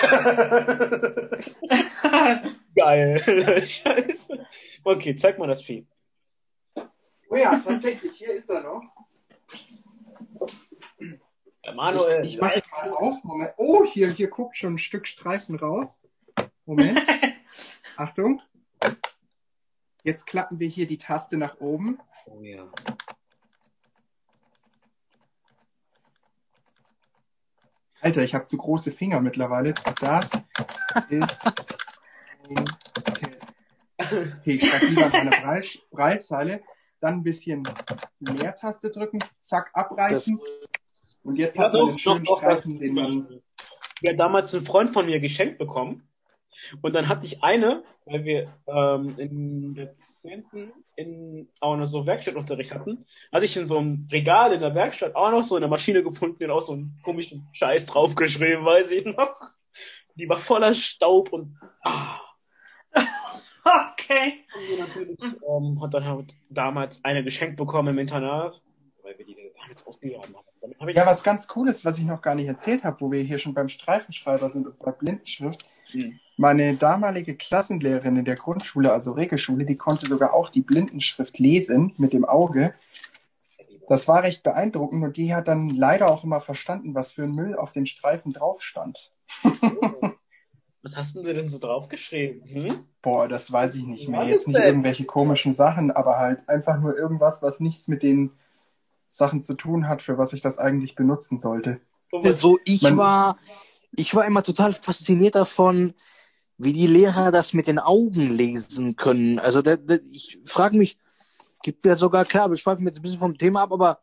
Geil. 2.75 3.19
Scheiße. 3.67 4.45
Okay, 4.85 5.17
zeig 5.17 5.37
mal 5.37 5.47
das 5.47 5.61
Vieh. 5.63 5.85
Oh 7.29 7.35
ja, 7.35 7.59
tatsächlich, 7.59 8.13
hier 8.13 8.35
ist 8.35 8.49
er 8.49 8.61
noch. 8.63 8.83
Manuel. 11.75 12.25
Ich, 12.25 12.35
ich 12.35 12.41
mache 12.41 12.55
jetzt 12.55 12.71
mal 12.71 12.89
auf. 12.91 13.21
Moment. 13.23 13.53
Oh, 13.57 13.83
hier, 13.83 14.09
hier 14.09 14.29
guckt 14.29 14.55
schon 14.55 14.75
ein 14.75 14.79
Stück 14.79 15.07
Streifen 15.07 15.57
raus. 15.57 16.07
Moment. 16.65 17.01
Achtung. 17.97 18.41
Jetzt 20.03 20.25
klappen 20.25 20.59
wir 20.59 20.69
hier 20.69 20.87
die 20.87 20.99
Taste 20.99 21.35
nach 21.35 21.59
oben. 21.59 21.99
Oh 22.27 22.41
ja. 22.41 22.71
Alter, 28.05 28.21
ich 28.21 28.35
habe 28.35 28.45
zu 28.45 28.57
große 28.57 28.91
Finger 28.91 29.19
mittlerweile. 29.19 29.73
Das 29.99 30.29
ist 31.09 31.37
ein 32.47 32.65
Test. 33.15 33.47
Okay, 33.97 34.51
ich 34.57 34.69
schreibe 34.69 34.85
lieber 34.85 35.05
an 35.05 35.11
meiner 35.11 35.41
Brei 35.41 35.63
Breitzeile. 35.89 36.61
Dann 36.99 37.15
ein 37.15 37.23
bisschen 37.23 37.67
Leertaste 38.19 38.91
drücken, 38.91 39.17
zack, 39.39 39.71
abreißen. 39.73 40.39
Und 41.23 41.37
jetzt 41.37 41.57
hat 41.57 41.73
man 41.73 41.89
einen 41.89 41.97
schönen 41.97 42.27
Streifen, 42.27 42.77
den 42.77 42.93
man. 42.93 43.41
Ja, 44.01 44.13
damals 44.13 44.53
ein 44.53 44.63
Freund 44.63 44.91
von 44.91 45.07
mir 45.07 45.19
geschenkt 45.19 45.57
bekommen. 45.57 46.07
Und 46.81 46.95
dann 46.95 47.07
hatte 47.07 47.25
ich 47.25 47.43
eine, 47.43 47.83
weil 48.05 48.23
wir 48.23 48.53
ähm, 48.67 49.15
in 49.17 49.75
der 49.75 49.95
10. 49.95 50.45
In, 50.95 51.49
auch 51.59 51.75
noch 51.75 51.87
so 51.87 52.05
Werkstattunterricht 52.05 52.73
hatten, 52.73 53.05
hatte 53.31 53.45
ich 53.45 53.57
in 53.57 53.67
so 53.67 53.77
einem 53.77 54.07
Regal 54.11 54.53
in 54.53 54.61
der 54.61 54.73
Werkstatt 54.75 55.15
auch 55.15 55.31
noch 55.31 55.43
so 55.43 55.55
eine 55.55 55.67
Maschine 55.67 56.03
gefunden, 56.03 56.37
die 56.39 56.47
auch 56.47 56.61
so 56.61 56.73
einen 56.73 56.99
komischen 57.03 57.47
Scheiß 57.53 57.85
draufgeschrieben, 57.87 58.63
weiß 58.65 58.91
ich 58.91 59.05
noch. 59.05 59.35
Die 60.15 60.29
war 60.29 60.37
voller 60.37 60.73
Staub 60.73 61.33
und 61.33 61.57
ah. 61.83 62.21
Okay. 63.65 64.45
Und 64.53 64.79
natürlich 64.79 65.19
ähm, 65.21 65.81
hat 65.81 65.93
dann 65.93 66.05
halt 66.05 66.35
damals 66.49 67.03
eine 67.03 67.23
geschenkt 67.23 67.57
bekommen 67.57 67.93
im 67.93 67.99
Internat, 67.99 68.61
weil 69.01 69.17
wir 69.17 69.25
die 69.25 69.35
damals 69.59 69.85
ausgegraben 69.87 70.35
haben. 70.35 70.89
Ja, 70.93 71.05
was 71.05 71.23
ganz 71.23 71.47
cool 71.55 71.69
ist, 71.69 71.83
was 71.85 71.97
ich 71.97 72.05
noch 72.05 72.21
gar 72.21 72.35
nicht 72.35 72.47
erzählt 72.47 72.83
habe, 72.83 73.01
wo 73.01 73.11
wir 73.11 73.21
hier 73.21 73.39
schon 73.39 73.53
beim 73.53 73.69
Streifenschreiber 73.69 74.49
sind 74.49 74.67
und 74.67 74.79
bei 74.79 74.91
Blindenschrift. 74.91 75.65
Hm. 75.91 76.19
Meine 76.37 76.75
damalige 76.75 77.35
Klassenlehrerin 77.35 78.17
in 78.17 78.25
der 78.25 78.35
Grundschule, 78.35 78.91
also 78.91 79.13
Regelschule, 79.13 79.65
die 79.65 79.77
konnte 79.77 80.05
sogar 80.05 80.33
auch 80.33 80.49
die 80.49 80.61
Blindenschrift 80.61 81.39
lesen 81.39 81.93
mit 81.97 82.11
dem 82.11 82.25
Auge. 82.25 82.73
Das 83.87 84.07
war 84.07 84.23
recht 84.23 84.43
beeindruckend 84.43 85.03
und 85.03 85.15
die 85.15 85.33
hat 85.33 85.47
dann 85.47 85.69
leider 85.69 86.09
auch 86.09 86.23
immer 86.23 86.41
verstanden, 86.41 86.95
was 86.95 87.11
für 87.11 87.23
ein 87.23 87.31
Müll 87.31 87.55
auf 87.55 87.71
den 87.71 87.85
Streifen 87.85 88.33
drauf 88.33 88.61
stand. 88.61 89.11
Was 90.85 90.95
hast 90.95 91.15
denn 91.15 91.23
du 91.23 91.33
denn 91.33 91.47
so 91.47 91.57
draufgeschrieben? 91.57 92.47
Hm? 92.47 92.85
Boah, 93.01 93.27
das 93.27 93.51
weiß 93.51 93.73
ich 93.73 93.87
nicht 93.87 94.07
mehr. 94.07 94.23
Jetzt 94.25 94.47
nicht 94.47 94.59
denn? 94.59 94.67
irgendwelche 94.67 95.03
komischen 95.03 95.51
Sachen, 95.51 95.89
aber 95.89 96.19
halt 96.19 96.47
einfach 96.47 96.79
nur 96.79 96.95
irgendwas, 96.95 97.41
was 97.41 97.59
nichts 97.59 97.87
mit 97.87 98.03
den 98.03 98.29
Sachen 99.09 99.43
zu 99.43 99.55
tun 99.55 99.87
hat, 99.87 100.03
für 100.03 100.19
was 100.19 100.31
ich 100.33 100.43
das 100.43 100.59
eigentlich 100.59 100.93
benutzen 100.93 101.39
sollte. 101.39 101.79
So 102.11 102.21
Also 102.21 102.59
ich 102.65 102.83
Man- 102.83 102.97
war, 102.97 103.37
ich 103.97 104.13
war 104.15 104.25
immer 104.25 104.43
total 104.43 104.73
fasziniert 104.73 105.35
davon, 105.35 105.93
wie 106.57 106.73
die 106.73 106.87
Lehrer 106.87 107.31
das 107.31 107.53
mit 107.53 107.67
den 107.67 107.79
Augen 107.79 108.35
lesen 108.35 108.95
können. 108.95 109.39
Also 109.39 109.61
da, 109.61 109.75
da, 109.75 109.95
ich 110.11 110.39
frage 110.45 110.77
mich, 110.77 110.97
gibt 111.63 111.85
ja 111.85 111.95
sogar, 111.95 112.23
klar, 112.25 112.49
wir 112.49 112.55
schweifen 112.57 112.85
jetzt 112.85 112.99
ein 112.99 113.01
bisschen 113.01 113.19
vom 113.19 113.37
Thema 113.37 113.63
ab, 113.63 113.73
aber 113.73 113.99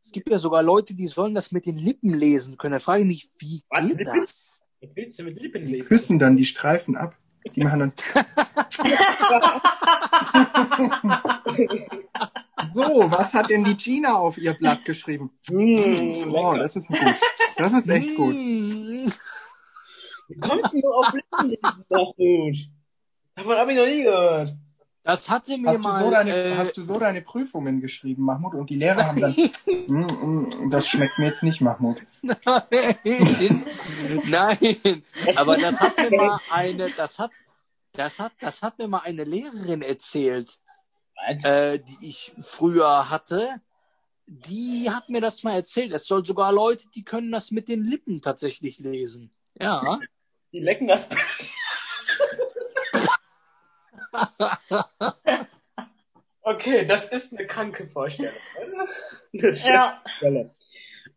es 0.00 0.12
gibt 0.12 0.30
ja 0.30 0.38
sogar 0.38 0.62
Leute, 0.62 0.94
die 0.94 1.08
sollen 1.08 1.34
das 1.34 1.50
mit 1.50 1.66
den 1.66 1.76
Lippen 1.76 2.10
lesen 2.10 2.56
können. 2.56 2.74
Da 2.74 2.78
frage 2.78 3.00
ich 3.02 3.08
mich, 3.08 3.28
wie 3.38 3.62
Was, 3.68 3.80
geht 3.86 3.98
Lippen? 3.98 4.20
das? 4.20 4.62
Was 4.80 4.90
willst 4.94 5.18
du 5.18 5.22
mit 5.24 5.40
Lippen 5.40 5.66
Die 5.66 5.72
lesen? 5.72 5.88
küssen 5.88 6.18
dann 6.20 6.36
die 6.36 6.44
Streifen 6.44 6.96
ab. 6.96 7.16
Die 7.56 7.64
machen 7.64 7.80
dann. 7.80 7.92
so, 12.72 12.82
was 13.10 13.32
hat 13.34 13.50
denn 13.50 13.64
die 13.64 13.76
Gina 13.76 14.14
auf 14.14 14.38
ihr 14.38 14.52
Blatt 14.54 14.84
geschrieben? 14.84 15.30
Mmh, 15.50 16.26
Oh, 16.32 16.54
das 16.56 16.76
ist 16.76 16.88
gut. 16.88 16.98
Das 17.56 17.72
ist 17.72 17.88
echt 17.88 18.14
gut. 18.16 18.34
Wie 20.28 20.36
kommst 20.38 20.74
du 20.74 20.88
auf 20.92 21.12
Lippen 21.12 21.48
lesen? 21.48 21.84
Doch 21.88 22.14
gut. 22.16 22.56
Davon 23.34 23.56
habe 23.56 23.72
ich 23.72 23.78
noch 23.78 23.86
nie 23.86 24.02
gehört. 24.02 24.56
Das 25.04 25.30
hatte 25.30 25.56
mir 25.56 25.68
Hast 25.70 25.78
du, 25.78 25.82
mal. 25.88 26.04
so 26.04 26.10
deine, 26.10 26.34
äh, 26.34 26.56
hast 26.56 26.76
du 26.76 26.82
so 26.82 26.98
deine 26.98 27.22
Prüfungen 27.22 27.80
geschrieben, 27.80 28.24
Mahmoud? 28.24 28.54
Und 28.54 28.68
die 28.68 28.74
Lehrer 28.76 29.06
haben 29.06 29.18
dann. 29.20 29.34
"Mm, 29.86 30.00
mm, 30.04 30.70
das 30.70 30.86
schmeckt 30.86 31.18
mir 31.18 31.26
jetzt 31.28 31.42
nicht, 31.42 31.62
Mahmoud. 31.62 31.96
Nein, 32.22 32.36
nein, 34.28 35.02
aber 35.36 35.56
das 35.56 35.80
hat 35.80 35.96
mir 35.96 36.10
mal 36.14 36.38
eine, 36.50 36.90
das 36.90 37.18
hat, 37.18 37.30
das 37.92 38.20
hat, 38.20 38.32
das 38.40 38.60
hat 38.60 38.78
mir 38.78 38.88
mal 38.88 39.00
eine 39.04 39.24
Lehrerin 39.24 39.80
erzählt, 39.82 40.58
äh, 41.42 41.78
die 41.78 42.06
ich 42.08 42.32
früher 42.40 43.08
hatte. 43.08 43.62
Die 44.26 44.90
hat 44.90 45.08
mir 45.08 45.22
das 45.22 45.42
mal 45.42 45.54
erzählt. 45.54 45.92
Es 45.92 46.06
soll 46.06 46.26
sogar 46.26 46.52
Leute, 46.52 46.84
die 46.94 47.02
können 47.02 47.32
das 47.32 47.50
mit 47.50 47.68
den 47.70 47.82
Lippen 47.82 48.20
tatsächlich 48.20 48.78
lesen. 48.80 49.30
Ja. 49.58 49.98
Die 50.52 50.60
lecken 50.60 50.88
das. 50.88 51.08
okay, 56.42 56.86
das 56.86 57.10
ist 57.10 57.36
eine 57.36 57.46
kranke 57.46 57.86
Vorstellung. 57.88 58.34
Eine 59.32 59.52
Ja. 59.52 60.02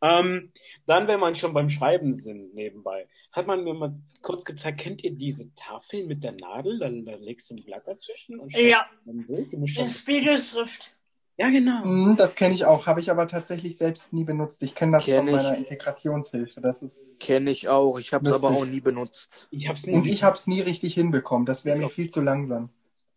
Ähm, 0.04 0.52
dann, 0.86 1.08
wenn 1.08 1.20
man 1.20 1.36
schon 1.36 1.54
beim 1.54 1.70
Schreiben 1.70 2.12
sind 2.12 2.54
nebenbei, 2.54 3.08
hat 3.32 3.48
man 3.48 3.64
mir 3.64 3.74
mal 3.74 3.96
kurz 4.22 4.44
gezeigt, 4.46 4.80
kennt 4.80 5.04
ihr 5.04 5.12
diese 5.12 5.54
Tafeln 5.56 6.08
mit 6.08 6.24
der 6.24 6.34
Nadel? 6.34 6.80
Dann, 6.80 7.06
dann 7.06 7.22
legst 7.22 7.50
du 7.50 7.56
ein 7.56 7.64
Blatt 7.64 7.88
dazwischen 7.88 8.40
und 8.40 8.52
schreibst 8.52 8.68
ja, 8.68 8.90
dann 9.06 9.24
so. 9.24 9.42
Du 9.46 9.58
musst. 9.58 9.78
Spiegelschrift. 9.96 10.96
Ja, 11.42 11.50
genau. 11.50 11.86
Mm, 11.86 12.16
Das 12.18 12.36
kenne 12.36 12.54
ich 12.54 12.66
auch, 12.66 12.86
habe 12.86 13.02
ich 13.02 13.10
aber 13.10 13.28
tatsächlich 13.28 13.76
selbst 13.76 14.14
nie 14.14 14.24
benutzt. 14.24 14.62
Ich 14.62 14.76
kenne 14.76 14.92
das 14.94 15.06
Kenn 15.06 15.28
von 15.28 15.28
ich. 15.30 15.34
meiner 15.34 15.58
Integrationshilfe. 15.58 16.62
Das 16.62 16.84
ist. 16.84 17.20
Kenne 17.20 17.50
ich 17.50 17.68
auch. 17.68 18.00
Ich 18.00 18.14
habe 18.14 18.30
es 18.30 18.32
aber 18.36 18.50
auch 18.52 18.66
nie 18.66 18.80
benutzt. 18.80 19.48
Ich 19.50 19.68
hab's 19.68 19.84
Und 19.86 20.04
nie. 20.04 20.12
ich 20.12 20.24
habe 20.24 20.36
es 20.36 20.46
nie 20.46 20.62
richtig 20.62 20.94
hinbekommen. 20.94 21.46
Das 21.48 21.66
wäre 21.66 21.78
mir 21.78 21.90
viel 21.90 22.10
zu 22.10 22.22
langsam. 22.22 22.70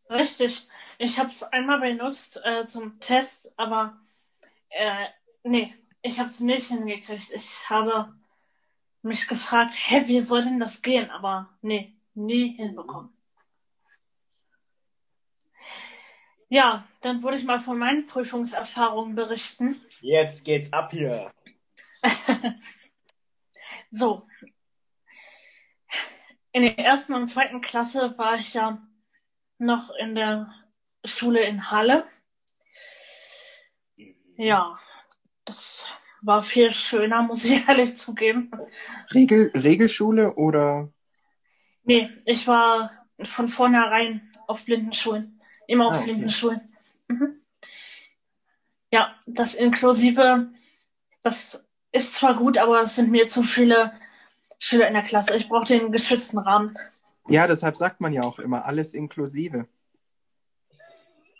Richtig. 0.08 0.66
Ich 0.98 1.18
habe 1.18 1.28
es 1.30 1.42
einmal 1.42 1.80
benutzt 1.80 2.40
äh, 2.44 2.66
zum 2.66 2.98
Test, 3.00 3.52
aber 3.56 3.98
äh, 4.70 5.06
nee, 5.42 5.74
ich 6.02 6.18
habe 6.18 6.28
es 6.28 6.40
nicht 6.40 6.68
hingekriegt. 6.68 7.30
Ich 7.34 7.68
habe 7.68 8.12
mich 9.02 9.28
gefragt, 9.28 9.72
hä, 9.76 10.04
wie 10.06 10.20
soll 10.20 10.42
denn 10.42 10.60
das 10.60 10.82
gehen? 10.82 11.10
Aber 11.10 11.48
nee, 11.62 11.92
nie 12.14 12.56
hinbekommen. 12.56 13.10
Ja, 16.48 16.86
dann 17.02 17.22
würde 17.22 17.36
ich 17.36 17.44
mal 17.44 17.58
von 17.58 17.78
meinen 17.78 18.06
Prüfungserfahrungen 18.06 19.14
berichten. 19.14 19.80
Jetzt 20.00 20.44
geht's 20.44 20.72
ab 20.72 20.90
hier. 20.92 21.32
So. 23.96 24.26
In 26.50 26.62
der 26.62 26.78
ersten 26.80 27.14
und 27.14 27.28
zweiten 27.28 27.60
Klasse 27.60 28.18
war 28.18 28.34
ich 28.34 28.54
ja 28.54 28.82
noch 29.58 29.90
in 30.00 30.16
der 30.16 30.52
Schule 31.04 31.44
in 31.44 31.70
Halle. 31.70 32.04
Ja, 34.36 34.80
das 35.44 35.86
war 36.22 36.42
viel 36.42 36.72
schöner, 36.72 37.22
muss 37.22 37.44
ich 37.44 37.52
ehrlich 37.68 37.96
zugeben. 37.96 38.50
Regel, 39.12 39.52
Regelschule 39.54 40.34
oder? 40.34 40.92
Nee, 41.84 42.10
ich 42.24 42.48
war 42.48 42.90
von 43.22 43.46
vornherein 43.46 44.28
auf 44.48 44.64
Blindenschulen. 44.64 45.33
Immer 45.66 45.88
auf 45.88 45.94
Ah, 45.94 45.98
okay. 45.98 46.04
Blindenschulen. 46.06 46.60
Mhm. 47.08 47.40
Ja, 48.92 49.14
das 49.26 49.54
Inklusive, 49.54 50.50
das 51.22 51.68
ist 51.92 52.14
zwar 52.14 52.34
gut, 52.34 52.58
aber 52.58 52.82
es 52.82 52.96
sind 52.96 53.10
mir 53.10 53.26
zu 53.26 53.42
viele 53.42 53.92
Schüler 54.58 54.88
in 54.88 54.94
der 54.94 55.02
Klasse. 55.02 55.36
Ich 55.36 55.48
brauche 55.48 55.66
den 55.66 55.92
geschützten 55.92 56.38
Rahmen. 56.38 56.76
Ja, 57.28 57.46
deshalb 57.46 57.76
sagt 57.76 58.00
man 58.00 58.12
ja 58.12 58.22
auch 58.22 58.38
immer 58.38 58.64
alles 58.66 58.94
inklusive. 58.94 59.66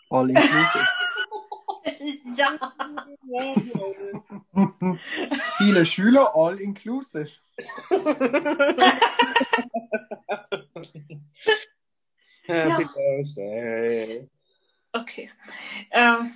All 0.09 0.29
inclusive. 0.29 0.87
ja. 2.35 2.73
Viele 5.57 5.85
Schüler, 5.85 6.35
all 6.35 6.59
inclusive. 6.59 7.29
Happy 12.47 12.85
Birthday. 12.93 14.29
Okay. 14.91 15.31
Ähm, 15.91 16.33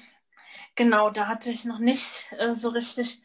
genau, 0.75 1.09
da 1.09 1.27
hatte 1.27 1.51
ich 1.51 1.65
noch 1.65 1.79
nicht 1.79 2.31
äh, 2.37 2.53
so 2.53 2.69
richtig 2.69 3.21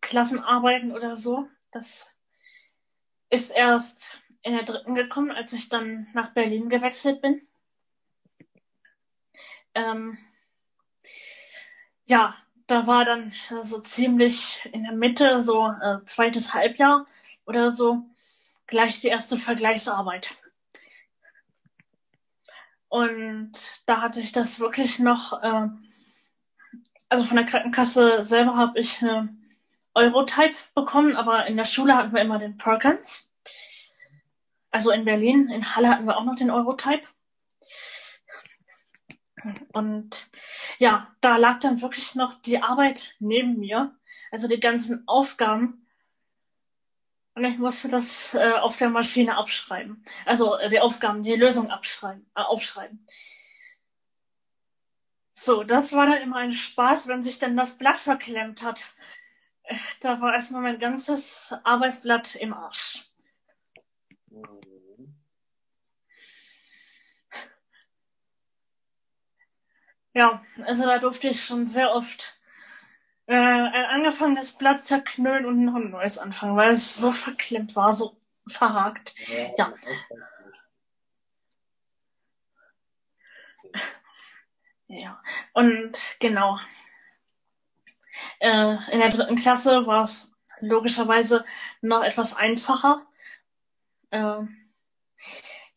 Klassenarbeiten 0.00 0.92
oder 0.92 1.16
so. 1.16 1.48
Das 1.72 2.14
ist 3.30 3.50
erst 3.50 4.20
in 4.42 4.54
der 4.54 4.62
dritten 4.62 4.94
gekommen, 4.94 5.30
als 5.30 5.52
ich 5.52 5.68
dann 5.68 6.08
nach 6.14 6.32
Berlin 6.32 6.68
gewechselt 6.68 7.20
bin. 7.20 7.46
Ähm, 9.74 10.18
ja, 12.06 12.34
da 12.66 12.86
war 12.86 13.04
dann 13.04 13.32
äh, 13.50 13.62
so 13.62 13.80
ziemlich 13.80 14.68
in 14.72 14.84
der 14.84 14.92
Mitte, 14.92 15.42
so 15.42 15.66
äh, 15.66 16.04
zweites 16.04 16.54
Halbjahr 16.54 17.06
oder 17.46 17.72
so, 17.72 18.02
gleich 18.66 19.00
die 19.00 19.08
erste 19.08 19.36
Vergleichsarbeit. 19.36 20.34
Und 22.88 23.52
da 23.86 24.00
hatte 24.00 24.20
ich 24.20 24.32
das 24.32 24.60
wirklich 24.60 24.98
noch, 24.98 25.42
äh, 25.42 25.68
also 27.08 27.24
von 27.24 27.36
der 27.36 27.46
Krankenkasse 27.46 28.24
selber 28.24 28.56
habe 28.56 28.78
ich 28.78 29.02
eine 29.02 29.36
Eurotype 29.94 30.56
bekommen, 30.74 31.16
aber 31.16 31.46
in 31.46 31.56
der 31.56 31.64
Schule 31.64 31.96
hatten 31.96 32.14
wir 32.14 32.22
immer 32.22 32.38
den 32.38 32.56
Perkins. 32.56 33.32
Also 34.70 34.90
in 34.90 35.04
Berlin, 35.04 35.48
in 35.48 35.74
Halle 35.74 35.88
hatten 35.88 36.06
wir 36.06 36.16
auch 36.16 36.24
noch 36.24 36.34
den 36.34 36.50
Eurotype. 36.50 37.02
Und 39.72 40.26
ja, 40.78 41.08
da 41.20 41.36
lag 41.36 41.60
dann 41.60 41.80
wirklich 41.82 42.14
noch 42.14 42.40
die 42.42 42.62
Arbeit 42.62 43.14
neben 43.18 43.58
mir, 43.58 43.96
also 44.30 44.48
die 44.48 44.60
ganzen 44.60 45.06
Aufgaben. 45.06 45.86
Und 47.38 47.44
ich 47.44 47.58
musste 47.58 47.88
das 47.88 48.34
äh, 48.34 48.50
auf 48.54 48.78
der 48.78 48.90
Maschine 48.90 49.36
abschreiben. 49.36 50.04
Also 50.26 50.56
äh, 50.56 50.68
die 50.68 50.80
Aufgaben, 50.80 51.22
die 51.22 51.36
Lösung 51.36 51.70
abschreiben, 51.70 52.28
äh, 52.34 52.40
aufschreiben. 52.40 53.06
So, 55.34 55.62
das 55.62 55.92
war 55.92 56.06
dann 56.06 56.20
immer 56.20 56.38
ein 56.38 56.50
Spaß, 56.50 57.06
wenn 57.06 57.22
sich 57.22 57.38
dann 57.38 57.56
das 57.56 57.78
Blatt 57.78 57.94
verklemmt 57.94 58.62
hat. 58.62 58.84
Da 60.00 60.20
war 60.20 60.34
erstmal 60.34 60.62
mein 60.62 60.80
ganzes 60.80 61.54
Arbeitsblatt 61.62 62.34
im 62.34 62.52
Arsch. 62.54 63.04
Ja, 70.12 70.42
also 70.64 70.86
da 70.86 70.98
durfte 70.98 71.28
ich 71.28 71.44
schon 71.44 71.68
sehr 71.68 71.92
oft 71.92 72.37
äh, 73.28 73.34
ein 73.34 73.84
angefangenes 73.84 74.52
Blatt 74.52 74.80
zerknüllen 74.80 75.46
und 75.46 75.64
noch 75.64 75.76
ein 75.76 75.90
neues 75.90 76.18
anfangen, 76.18 76.56
weil 76.56 76.72
es 76.72 76.96
so 76.96 77.12
verklemmt 77.12 77.76
war, 77.76 77.94
so 77.94 78.16
verhakt. 78.46 79.14
Ja. 79.56 79.74
Ja, 84.90 85.20
und 85.52 85.98
genau. 86.18 86.58
Äh, 88.40 88.76
in 88.90 89.00
der 89.00 89.10
dritten 89.10 89.36
Klasse 89.36 89.86
war 89.86 90.02
es 90.02 90.32
logischerweise 90.60 91.44
noch 91.82 92.02
etwas 92.02 92.34
einfacher. 92.34 93.02
Äh, 94.10 94.40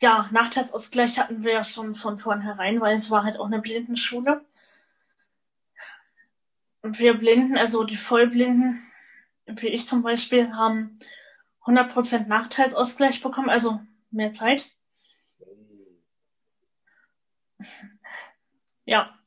ja, 0.02 0.30
Nachteilsausgleich 0.32 1.20
hatten 1.20 1.44
wir 1.44 1.52
ja 1.54 1.64
schon 1.66 1.96
von 1.96 2.18
vornherein, 2.18 2.80
weil 2.80 2.96
es 2.96 3.12
war 3.12 3.24
halt 3.24 3.38
auch 3.38 3.48
eine 3.48 3.60
Blindenschule. 3.60 4.46
Wir 6.84 7.14
Blinden, 7.14 7.58
also 7.58 7.84
die 7.84 7.96
Vollblinden, 7.96 8.92
wie 9.46 9.68
ich 9.68 9.86
zum 9.86 10.02
Beispiel, 10.02 10.54
haben 10.54 10.98
100% 11.66 12.28
Nachteilsausgleich 12.28 13.22
bekommen, 13.22 13.50
also 13.50 13.82
mehr 14.10 14.32
Zeit. 14.32 14.72
Ja. 18.86 19.18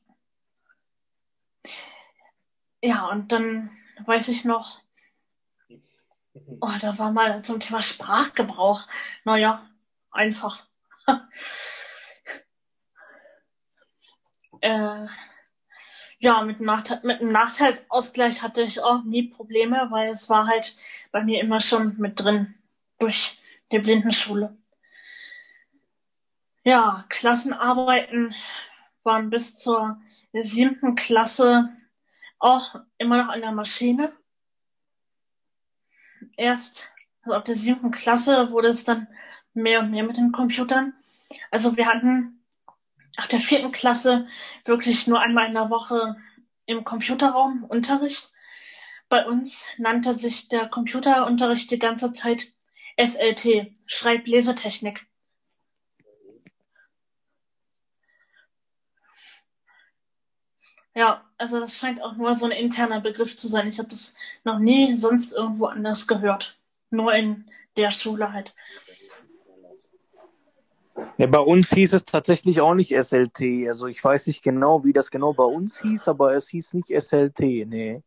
Ja, 2.81 3.07
und 3.07 3.31
dann 3.31 3.71
weiß 4.05 4.27
ich 4.27 4.45
noch, 4.45 4.81
oh, 6.61 6.71
da 6.81 6.97
war 6.97 7.11
mal 7.11 7.43
zum 7.43 7.59
Thema 7.59 7.81
Sprachgebrauch. 7.81 8.87
Naja, 9.23 9.67
einfach. 10.11 10.67
äh, 14.61 15.07
ja, 16.25 16.41
mit, 16.41 16.59
Nachteil, 16.59 17.01
mit 17.03 17.21
einem 17.21 17.31
Nachteilsausgleich 17.31 18.41
hatte 18.41 18.63
ich 18.63 18.81
auch 18.81 19.03
nie 19.03 19.29
Probleme, 19.29 19.87
weil 19.91 20.09
es 20.09 20.27
war 20.27 20.47
halt 20.47 20.75
bei 21.11 21.23
mir 21.23 21.39
immer 21.39 21.59
schon 21.59 21.97
mit 21.99 22.19
drin 22.19 22.55
durch 22.97 23.39
die 23.71 23.77
Blindenschule. 23.77 24.57
Ja, 26.63 27.05
Klassenarbeiten 27.09 28.33
waren 29.03 29.29
bis 29.29 29.59
zur 29.59 30.01
siebten 30.33 30.95
Klasse 30.95 31.69
auch 32.39 32.75
immer 32.97 33.23
noch 33.23 33.31
an 33.31 33.41
der 33.41 33.51
Maschine. 33.51 34.11
Erst 36.37 36.89
also 37.21 37.35
ab 37.35 37.45
der 37.45 37.53
siebten 37.53 37.91
Klasse 37.91 38.49
wurde 38.49 38.69
es 38.69 38.83
dann 38.83 39.07
mehr 39.53 39.81
und 39.81 39.91
mehr 39.91 40.03
mit 40.03 40.17
den 40.17 40.31
Computern. 40.31 40.93
Also 41.51 41.77
wir 41.77 41.85
hatten 41.85 42.34
ab 43.17 43.29
der 43.29 43.39
vierten 43.39 43.71
Klasse 43.71 44.27
wirklich 44.65 45.07
nur 45.07 45.19
einmal 45.21 45.47
in 45.47 45.53
der 45.53 45.69
Woche 45.69 46.15
im 46.65 46.83
Computerraum 46.83 47.63
Unterricht. 47.63 48.33
Bei 49.09 49.25
uns 49.25 49.65
nannte 49.77 50.13
sich 50.13 50.47
der 50.47 50.67
Computerunterricht 50.67 51.69
die 51.71 51.79
ganze 51.79 52.11
Zeit 52.11 52.53
SLT, 52.97 53.71
Schreiblesetechnik. 53.87 55.05
Ja, 60.95 61.25
also 61.37 61.59
das 61.59 61.75
scheint 61.75 62.01
auch 62.01 62.15
nur 62.15 62.33
so 62.35 62.45
ein 62.45 62.51
interner 62.51 63.01
Begriff 63.01 63.35
zu 63.35 63.47
sein. 63.49 63.67
Ich 63.67 63.79
habe 63.79 63.89
das 63.89 64.15
noch 64.45 64.59
nie 64.59 64.95
sonst 64.95 65.33
irgendwo 65.33 65.65
anders 65.65 66.07
gehört. 66.07 66.57
Nur 66.89 67.13
in 67.13 67.45
der 67.75 67.91
Schule 67.91 68.31
halt. 68.31 68.55
Ja, 71.17 71.27
bei 71.27 71.39
uns 71.39 71.69
hieß 71.71 71.93
es 71.93 72.05
tatsächlich 72.05 72.61
auch 72.61 72.73
nicht 72.73 72.91
SLT. 72.91 73.67
Also 73.67 73.87
ich 73.87 74.03
weiß 74.03 74.27
nicht 74.27 74.43
genau, 74.43 74.83
wie 74.83 74.93
das 74.93 75.11
genau 75.11 75.33
bei 75.33 75.43
uns 75.43 75.81
hieß, 75.81 76.07
aber 76.07 76.35
es 76.35 76.49
hieß 76.49 76.73
nicht 76.73 76.89
SLT, 76.89 77.39
nee. 77.39 78.01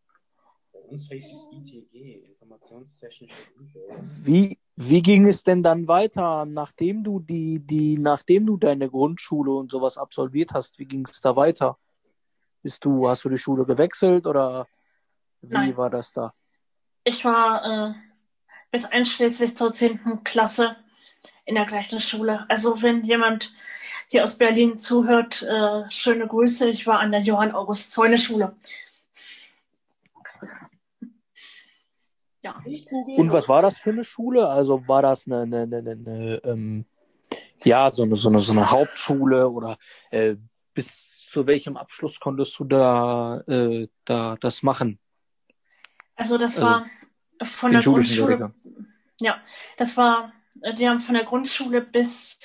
Bei 0.72 0.80
uns 0.80 1.08
hieß 1.10 1.32
es 1.32 1.48
ITG, 1.52 2.24
Informationstechnische 2.30 3.34
Wie, 4.22 4.58
wie 4.76 5.02
ging 5.02 5.26
es 5.26 5.42
denn 5.42 5.62
dann 5.62 5.86
weiter, 5.86 6.46
nachdem 6.46 7.04
du 7.04 7.20
die, 7.20 7.60
die, 7.60 7.98
nachdem 7.98 8.46
du 8.46 8.56
deine 8.56 8.88
Grundschule 8.88 9.52
und 9.52 9.70
sowas 9.70 9.98
absolviert 9.98 10.52
hast? 10.52 10.78
Wie 10.78 10.86
ging 10.86 11.06
es 11.10 11.20
da 11.20 11.36
weiter? 11.36 11.78
Bist 12.62 12.84
du, 12.84 13.08
hast 13.08 13.24
du 13.24 13.28
die 13.28 13.38
Schule 13.38 13.66
gewechselt 13.66 14.26
oder 14.26 14.66
wie 15.42 15.54
Nein. 15.54 15.76
war 15.76 15.90
das 15.90 16.12
da? 16.12 16.32
Ich 17.04 17.24
war 17.24 17.90
äh, 17.90 17.94
bis 18.70 18.84
einschließlich 18.86 19.56
zur 19.56 19.70
10. 19.70 20.24
Klasse 20.24 20.76
in 21.48 21.54
der 21.54 21.64
gleichen 21.64 22.00
Schule. 22.00 22.44
Also 22.48 22.82
wenn 22.82 23.04
jemand 23.04 23.54
hier 24.08 24.22
aus 24.22 24.36
Berlin 24.36 24.76
zuhört, 24.76 25.42
äh, 25.42 25.90
schöne 25.90 26.26
Grüße. 26.26 26.68
Ich 26.68 26.86
war 26.86 27.00
an 27.00 27.10
der 27.10 27.20
Johann 27.20 27.52
August 27.52 27.90
Zäune 27.90 28.18
Schule. 28.18 28.54
Ja. 32.42 32.62
Und 33.16 33.32
was 33.32 33.48
war 33.48 33.62
das 33.62 33.78
für 33.78 33.90
eine 33.90 34.04
Schule? 34.04 34.48
Also 34.48 34.86
war 34.86 35.02
das 35.02 35.26
eine, 35.26 35.42
eine, 35.42 35.62
eine, 35.62 35.90
eine 35.90 36.40
ähm, 36.44 36.84
ja, 37.64 37.90
so 37.90 38.02
eine, 38.02 38.16
so 38.16 38.28
eine, 38.28 38.40
so 38.40 38.52
eine 38.52 38.70
Hauptschule 38.70 39.48
oder 39.48 39.78
äh, 40.10 40.36
bis 40.74 41.20
zu 41.26 41.46
welchem 41.46 41.76
Abschluss 41.76 42.20
konntest 42.20 42.58
du 42.58 42.64
da, 42.64 43.40
äh, 43.46 43.88
da 44.04 44.36
das 44.38 44.62
machen? 44.62 44.98
Also 46.14 46.38
das 46.38 46.58
also, 46.58 46.70
war 46.70 46.86
von 47.42 47.70
der 47.70 47.80
Grundschule. 47.80 48.54
Ja, 49.20 49.40
das 49.76 49.96
war, 49.96 50.32
die 50.76 50.88
haben 50.88 51.00
von 51.00 51.14
der 51.14 51.24
Grundschule 51.24 51.80
bis 51.80 52.38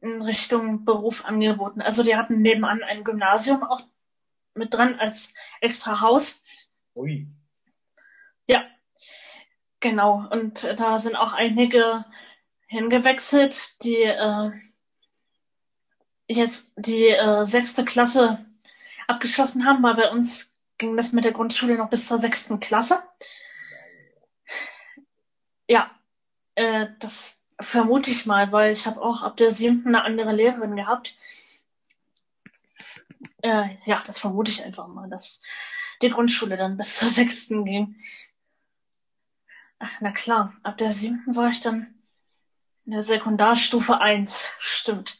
in 0.00 0.22
Richtung 0.22 0.84
Beruf 0.84 1.24
angeboten. 1.24 1.82
Also 1.82 2.02
die 2.02 2.16
hatten 2.16 2.40
nebenan 2.40 2.82
ein 2.82 3.04
Gymnasium 3.04 3.62
auch 3.62 3.82
mit 4.54 4.74
dran 4.74 4.98
als 4.98 5.34
extra 5.60 6.00
Haus. 6.00 6.42
Ui. 6.94 7.26
Ja, 8.46 8.64
genau. 9.80 10.28
Und 10.30 10.64
da 10.76 10.98
sind 10.98 11.16
auch 11.16 11.32
einige 11.32 12.04
hingewechselt, 12.66 13.82
die 13.82 14.02
äh, 14.02 14.50
jetzt 16.28 16.72
die 16.76 17.08
äh, 17.08 17.44
sechste 17.44 17.84
Klasse 17.84 18.44
abgeschlossen 19.06 19.64
haben, 19.64 19.82
weil 19.82 19.94
bei 19.94 20.10
uns 20.10 20.54
ging 20.76 20.96
das 20.96 21.12
mit 21.12 21.24
der 21.24 21.32
Grundschule 21.32 21.76
noch 21.76 21.88
bis 21.88 22.06
zur 22.06 22.18
sechsten 22.18 22.60
Klasse. 22.60 23.02
Ja, 25.66 25.97
äh, 26.58 26.88
das 26.98 27.44
vermute 27.60 28.10
ich 28.10 28.26
mal, 28.26 28.50
weil 28.50 28.72
ich 28.72 28.86
habe 28.86 29.00
auch 29.00 29.22
ab 29.22 29.36
der 29.36 29.52
siebten 29.52 29.88
eine 29.88 30.02
andere 30.04 30.32
Lehrerin 30.32 30.74
gehabt. 30.74 31.16
Äh, 33.42 33.76
ja, 33.84 34.02
das 34.04 34.18
vermute 34.18 34.50
ich 34.50 34.64
einfach 34.64 34.88
mal, 34.88 35.08
dass 35.08 35.40
die 36.02 36.10
Grundschule 36.10 36.56
dann 36.56 36.76
bis 36.76 36.98
zur 36.98 37.08
sechsten 37.20 37.64
ging. 37.64 37.96
Ach, 39.78 39.92
na 40.00 40.10
klar, 40.10 40.52
ab 40.64 40.76
der 40.78 40.92
siebten 40.92 41.36
war 41.36 41.50
ich 41.50 41.60
dann 41.60 41.94
in 42.84 42.92
der 42.92 43.02
Sekundarstufe 43.02 44.00
1. 44.00 44.44
Stimmt. 44.58 45.18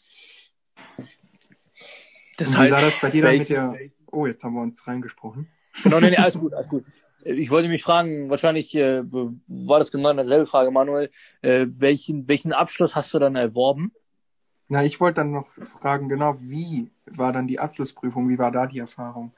Das 2.36 2.56
heißt, 2.56 2.62
wie 2.62 2.68
sah 2.68 2.80
das 2.80 3.00
bei 3.00 3.10
dir 3.10 3.22
dann 3.22 3.38
mit 3.38 3.48
der... 3.48 3.78
Oh, 4.10 4.26
jetzt 4.26 4.42
haben 4.42 4.54
wir 4.54 4.62
uns 4.62 4.86
reingesprochen. 4.86 5.48
Genau, 5.84 6.00
nee, 6.00 6.10
nee, 6.10 6.16
alles 6.16 6.38
gut, 6.38 6.54
alles 6.54 6.68
gut. 6.68 6.84
Ich 7.24 7.50
wollte 7.50 7.68
mich 7.68 7.82
fragen, 7.82 8.30
wahrscheinlich 8.30 8.74
äh, 8.74 9.02
war 9.04 9.78
das 9.78 9.90
genau 9.90 10.12
dieselbe 10.12 10.46
Frage, 10.46 10.70
Manuel. 10.70 11.10
Äh, 11.42 11.66
welchen, 11.68 12.28
welchen 12.28 12.52
Abschluss 12.52 12.94
hast 12.94 13.12
du 13.12 13.18
dann 13.18 13.36
erworben? 13.36 13.92
Na, 14.68 14.84
ich 14.84 15.00
wollte 15.00 15.22
dann 15.22 15.32
noch 15.32 15.48
fragen, 15.48 16.08
genau, 16.08 16.36
wie 16.40 16.90
war 17.06 17.32
dann 17.32 17.48
die 17.48 17.58
Abschlussprüfung? 17.58 18.28
Wie 18.28 18.38
war 18.38 18.52
da 18.52 18.66
die 18.66 18.78
Erfahrung? 18.78 19.32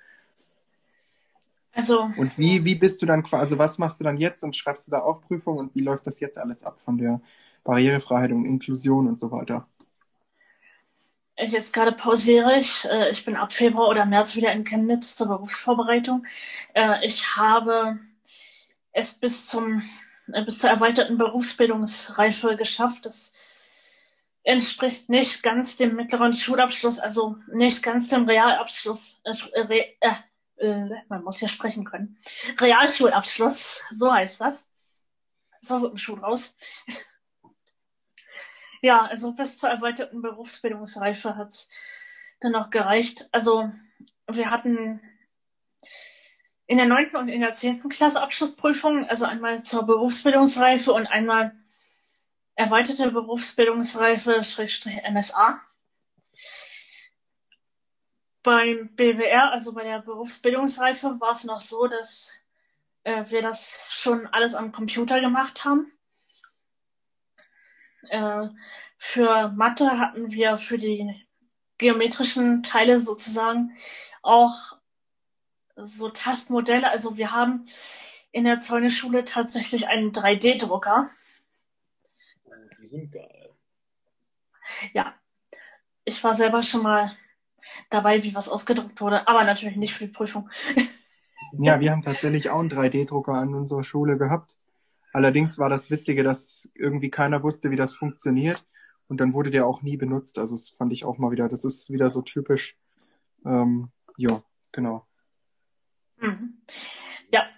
Also. 1.72 2.10
Und 2.16 2.36
wie, 2.36 2.64
wie 2.64 2.74
bist 2.74 3.00
du 3.00 3.06
dann 3.06 3.22
quasi, 3.22 3.42
also 3.42 3.58
was 3.58 3.78
machst 3.78 4.00
du 4.00 4.04
dann 4.04 4.16
jetzt 4.16 4.42
und 4.42 4.56
schreibst 4.56 4.88
du 4.88 4.90
da 4.90 4.98
auch 4.98 5.20
Prüfungen 5.20 5.58
und 5.60 5.74
wie 5.74 5.82
läuft 5.82 6.06
das 6.06 6.20
jetzt 6.20 6.36
alles 6.36 6.64
ab 6.64 6.80
von 6.80 6.98
der 6.98 7.20
Barrierefreiheit 7.64 8.32
und 8.32 8.44
Inklusion 8.44 9.06
und 9.06 9.18
so 9.18 9.30
weiter? 9.30 9.66
Jetzt 11.46 11.72
gerade 11.72 11.92
pausiere 11.92 12.58
ich. 12.58 12.84
Äh, 12.84 13.10
ich 13.10 13.24
bin 13.24 13.36
ab 13.36 13.52
Februar 13.52 13.88
oder 13.88 14.04
März 14.04 14.34
wieder 14.36 14.52
in 14.52 14.64
Chemnitz 14.64 15.16
zur 15.16 15.28
Berufsvorbereitung. 15.28 16.26
Äh, 16.74 17.04
ich 17.04 17.36
habe 17.36 17.98
es 18.92 19.14
bis 19.14 19.46
zum 19.48 19.82
äh, 20.32 20.44
bis 20.44 20.58
zur 20.58 20.70
erweiterten 20.70 21.18
Berufsbildungsreife 21.18 22.56
geschafft. 22.56 23.06
Das 23.06 23.34
entspricht 24.42 25.08
nicht 25.08 25.42
ganz 25.42 25.76
dem 25.76 25.96
mittleren 25.96 26.32
Schulabschluss, 26.32 26.98
also 26.98 27.36
nicht 27.52 27.82
ganz 27.82 28.08
dem 28.08 28.28
Realabschluss. 28.28 29.22
Äh, 29.24 29.84
äh, 30.00 30.90
man 31.08 31.24
muss 31.24 31.40
ja 31.40 31.48
sprechen 31.48 31.84
können. 31.84 32.18
Realschulabschluss, 32.60 33.80
so 33.92 34.12
heißt 34.12 34.40
das. 34.40 34.70
So 35.62 35.82
wird 35.82 35.94
ein 35.94 35.98
Schuh 35.98 36.14
raus. 36.14 36.56
Ja, 38.80 39.04
also 39.06 39.32
bis 39.32 39.58
zur 39.58 39.68
erweiterten 39.68 40.22
Berufsbildungsreife 40.22 41.36
hat's 41.36 41.70
dann 42.40 42.52
noch 42.52 42.70
gereicht. 42.70 43.28
Also 43.32 43.70
wir 44.26 44.50
hatten 44.50 45.00
in 46.66 46.78
der 46.78 46.86
neunten 46.86 47.16
und 47.16 47.28
in 47.28 47.40
der 47.40 47.52
zehnten 47.52 47.88
Klasse 47.88 48.22
Abschlussprüfungen, 48.22 49.04
also 49.04 49.24
einmal 49.24 49.62
zur 49.62 49.84
Berufsbildungsreife 49.84 50.92
und 50.92 51.06
einmal 51.06 51.54
erweiterte 52.54 53.10
Berufsbildungsreife 53.10 54.42
Schrägstrich 54.44 55.02
MSA. 55.10 55.60
Beim 58.42 58.94
BWR, 58.94 59.50
also 59.50 59.74
bei 59.74 59.84
der 59.84 60.00
Berufsbildungsreife, 60.00 61.20
war 61.20 61.32
es 61.32 61.44
noch 61.44 61.60
so, 61.60 61.86
dass 61.86 62.32
äh, 63.02 63.24
wir 63.28 63.42
das 63.42 63.78
schon 63.88 64.26
alles 64.28 64.54
am 64.54 64.72
Computer 64.72 65.20
gemacht 65.20 65.64
haben. 65.64 65.90
Äh, 68.08 68.48
für 68.98 69.48
Mathe 69.50 69.98
hatten 69.98 70.30
wir 70.30 70.58
für 70.58 70.78
die 70.78 71.26
geometrischen 71.78 72.62
Teile 72.62 73.00
sozusagen 73.00 73.76
auch 74.22 74.78
so 75.76 76.10
Tastmodelle. 76.10 76.90
Also 76.90 77.16
wir 77.16 77.32
haben 77.32 77.66
in 78.32 78.44
der 78.44 78.60
Zäuneschule 78.60 79.24
tatsächlich 79.24 79.88
einen 79.88 80.12
3D-Drucker. 80.12 81.10
Die 82.82 82.88
sind 82.88 83.10
geil. 83.12 83.50
Ja, 84.92 85.14
ich 86.04 86.22
war 86.22 86.34
selber 86.34 86.62
schon 86.62 86.82
mal 86.82 87.12
dabei, 87.90 88.22
wie 88.22 88.34
was 88.34 88.48
ausgedruckt 88.48 89.00
wurde, 89.00 89.26
aber 89.28 89.44
natürlich 89.44 89.76
nicht 89.76 89.94
für 89.94 90.06
die 90.06 90.12
Prüfung. 90.12 90.48
Ja, 91.58 91.80
wir 91.80 91.90
haben 91.90 92.02
tatsächlich 92.02 92.48
auch 92.50 92.60
einen 92.60 92.70
3D-Drucker 92.70 93.32
an 93.32 93.54
unserer 93.54 93.82
Schule 93.82 94.16
gehabt. 94.18 94.56
Allerdings 95.12 95.58
war 95.58 95.68
das 95.68 95.90
Witzige, 95.90 96.22
dass 96.22 96.70
irgendwie 96.74 97.10
keiner 97.10 97.42
wusste, 97.42 97.70
wie 97.70 97.76
das 97.76 97.94
funktioniert. 97.94 98.64
Und 99.08 99.20
dann 99.20 99.34
wurde 99.34 99.50
der 99.50 99.66
auch 99.66 99.82
nie 99.82 99.96
benutzt. 99.96 100.38
Also 100.38 100.54
das 100.54 100.70
fand 100.70 100.92
ich 100.92 101.04
auch 101.04 101.18
mal 101.18 101.32
wieder, 101.32 101.48
das 101.48 101.64
ist 101.64 101.90
wieder 101.90 102.10
so 102.10 102.22
typisch. 102.22 102.76
Ähm, 103.44 103.90
ja, 104.16 104.42
genau. 104.70 105.06
Mhm. 106.18 106.62
Ja, 107.32 107.48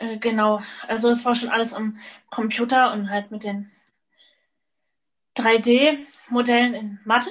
äh, 0.00 0.18
genau. 0.18 0.60
Also 0.88 1.10
es 1.10 1.24
war 1.24 1.34
schon 1.34 1.50
alles 1.50 1.74
am 1.74 1.98
Computer 2.30 2.92
und 2.92 3.10
halt 3.10 3.30
mit 3.30 3.44
den 3.44 3.70
3D-Modellen 5.36 6.74
in 6.74 6.98
Mathe, 7.04 7.30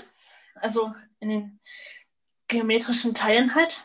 also 0.55 0.93
in 1.19 1.29
den 1.29 1.59
geometrischen 2.47 3.13
Teilen 3.13 3.55
halt. 3.55 3.83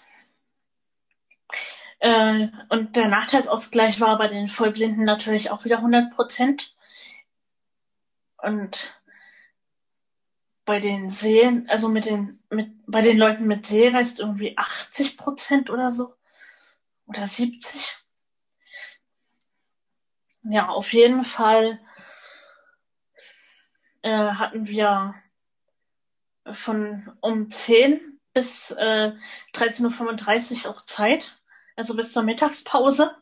Äh, 2.03 2.49
und 2.69 2.97
der 2.97 3.07
Nachteilsausgleich 3.07 4.01
war 4.01 4.19
bei 4.19 4.27
den 4.27 4.49
Vollblinden 4.49 5.05
natürlich 5.05 5.53
auch 5.53 5.65
wieder 5.65 5.77
100 5.77 6.13
Prozent. 6.13 6.75
Und 8.39 8.93
bei 10.65 10.81
den 10.81 11.11
Sehen, 11.11 11.69
also 11.69 11.89
mit 11.89 12.07
den, 12.07 12.37
mit, 12.51 12.73
bei 12.89 13.03
den 13.03 13.19
Leuten 13.19 13.47
mit 13.47 13.65
Sehrest 13.65 14.19
irgendwie 14.19 14.59
80 14.59 15.17
Prozent 15.17 15.71
oder 15.71 15.93
so. 15.93 16.13
Oder 17.07 17.25
70. 17.25 17.97
Ja, 20.43 20.71
auf 20.71 20.93
jeden 20.93 21.23
Fall 21.23 21.79
äh, 24.03 24.11
hatten 24.11 24.67
wir 24.67 25.15
von 26.53 27.17
um 27.21 27.49
10 27.49 28.19
bis 28.33 28.73
äh, 28.73 29.13
13.35 29.55 30.65
Uhr 30.65 30.73
auch 30.73 30.81
Zeit, 30.81 31.39
also 31.77 31.95
bis 31.97 32.13
zur 32.13 32.23
Mittagspause. 32.23 33.17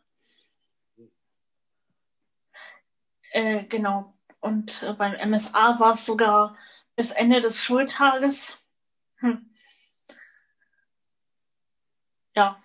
Äh, 3.32 3.64
genau. 3.64 4.14
Und 4.40 4.82
äh, 4.82 4.92
beim 4.94 5.14
MSA 5.30 5.78
war 5.78 5.92
es 5.94 6.06
sogar 6.06 6.56
bis 6.96 7.10
Ende 7.10 7.40
des 7.40 7.62
Schultages. 7.62 8.58
Hm. 9.16 9.50
Ja. 12.34 12.60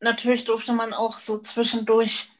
Natürlich 0.00 0.44
durfte 0.44 0.72
man 0.72 0.92
auch 0.92 1.18
so 1.18 1.38
zwischendurch 1.38 2.30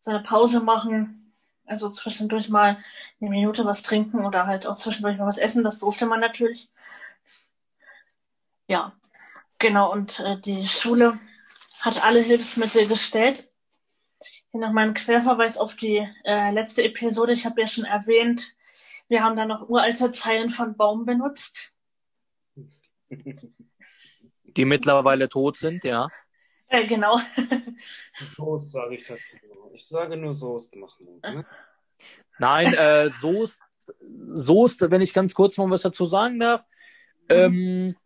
seine 0.00 0.20
Pause 0.22 0.60
machen. 0.60 1.32
Also 1.66 1.88
zwischendurch 1.90 2.48
mal 2.48 2.82
eine 3.20 3.30
Minute 3.30 3.64
was 3.64 3.82
trinken 3.82 4.24
oder 4.24 4.46
halt 4.46 4.66
auch 4.66 4.76
zwischendurch 4.76 5.18
mal 5.18 5.26
was 5.26 5.38
essen. 5.38 5.62
Das 5.62 5.78
durfte 5.78 6.06
man 6.06 6.20
natürlich. 6.20 6.68
Ja, 8.66 8.92
genau. 9.60 9.92
Und 9.92 10.18
äh, 10.20 10.40
die 10.40 10.66
Schule 10.66 11.20
hat 11.80 12.04
alle 12.04 12.20
Hilfsmittel 12.20 12.88
gestellt. 12.88 13.48
Hier 14.50 14.60
noch 14.60 14.72
mal 14.72 14.88
ein 14.88 14.94
Querverweis 14.94 15.56
auf 15.56 15.76
die 15.76 16.04
äh, 16.24 16.50
letzte 16.50 16.82
Episode. 16.82 17.32
Ich 17.32 17.46
habe 17.46 17.60
ja 17.60 17.68
schon 17.68 17.84
erwähnt, 17.84 18.56
wir 19.08 19.22
haben 19.22 19.36
da 19.36 19.44
noch 19.44 19.68
uralte 19.68 20.10
Zeilen 20.10 20.50
von 20.50 20.76
Baum 20.76 21.04
benutzt. 21.04 21.72
Die 24.56 24.64
mittlerweile 24.64 25.28
tot 25.28 25.56
sind, 25.56 25.84
ja. 25.84 26.08
Äh, 26.66 26.86
genau. 26.86 27.20
Soße 28.36 28.70
sage 28.70 28.96
ich 28.96 29.06
dazu. 29.06 29.36
Ich 29.74 29.86
sage 29.86 30.16
nur 30.16 30.34
Soße 30.34 30.76
machen. 30.76 31.20
Ne? 31.22 31.46
Nein, 32.38 32.72
äh, 32.74 33.08
Soße, 33.08 33.58
Soße, 34.00 34.90
wenn 34.90 35.00
ich 35.00 35.12
ganz 35.12 35.34
kurz 35.34 35.58
mal 35.58 35.70
was 35.70 35.82
dazu 35.82 36.06
sagen 36.06 36.38
darf. 36.38 36.64
Ähm, 37.28 37.96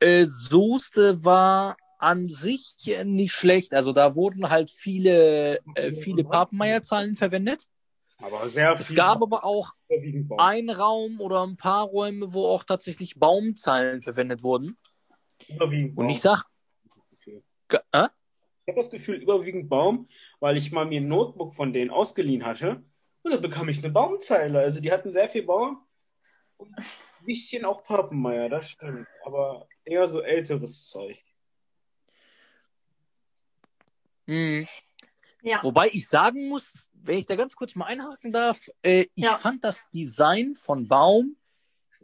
äh, 0.00 0.24
Soße 0.24 1.24
war 1.24 1.76
an 1.98 2.26
sich 2.26 2.76
nicht 3.04 3.32
schlecht. 3.32 3.74
Also 3.74 3.92
da 3.92 4.14
wurden 4.14 4.50
halt 4.50 4.70
viele, 4.70 5.58
äh, 5.74 5.92
viele 5.92 6.24
Papenmeierzahlen 6.24 7.14
verwendet. 7.14 7.66
Aber 8.18 8.48
sehr 8.48 8.74
Es 8.78 8.94
gab 8.94 9.22
aber 9.22 9.44
auch 9.44 9.72
ein 10.38 10.70
Raum 10.70 11.20
oder 11.20 11.42
ein 11.46 11.56
paar 11.56 11.84
Räume, 11.84 12.32
wo 12.32 12.46
auch 12.46 12.64
tatsächlich 12.64 13.18
Baumzeilen 13.18 14.02
verwendet 14.02 14.42
wurden. 14.42 14.78
Und 15.58 16.08
ich 16.08 16.20
sag, 16.20 16.44
Okay. 17.68 17.80
Äh? 17.92 18.08
Ich 18.64 18.72
habe 18.72 18.80
das 18.80 18.90
Gefühl, 18.90 19.16
überwiegend 19.16 19.68
Baum, 19.68 20.08
weil 20.40 20.56
ich 20.56 20.72
mal 20.72 20.86
mir 20.86 21.00
ein 21.00 21.08
Notebook 21.08 21.54
von 21.54 21.72
denen 21.72 21.90
ausgeliehen 21.90 22.44
hatte. 22.44 22.82
Und 23.22 23.30
da 23.30 23.36
bekam 23.36 23.68
ich 23.68 23.78
eine 23.78 23.92
Baumzeile. 23.92 24.60
Also 24.60 24.80
die 24.80 24.92
hatten 24.92 25.12
sehr 25.12 25.28
viel 25.28 25.44
Baum 25.44 25.84
und 26.56 26.76
ein 26.76 26.84
bisschen 27.24 27.64
auch 27.64 27.84
Papenmeier, 27.84 28.48
das 28.48 28.70
stimmt. 28.70 29.06
Aber 29.24 29.68
eher 29.86 30.08
so 30.08 30.20
älteres 30.20 30.86
Zeug. 30.88 31.18
Hm. 34.26 34.66
Ja, 35.42 35.62
Wobei 35.62 35.88
ich 35.92 36.08
sagen 36.08 36.48
muss, 36.48 36.72
wenn 36.92 37.18
ich 37.18 37.26
da 37.26 37.36
ganz 37.36 37.54
kurz 37.54 37.76
mal 37.76 37.84
einhaken 37.86 38.32
darf, 38.32 38.68
äh, 38.82 39.02
ich 39.14 39.24
Ja. 39.24 39.38
fand 39.38 39.62
das 39.62 39.88
Design 39.90 40.54
von 40.54 40.88
Baum, 40.88 41.36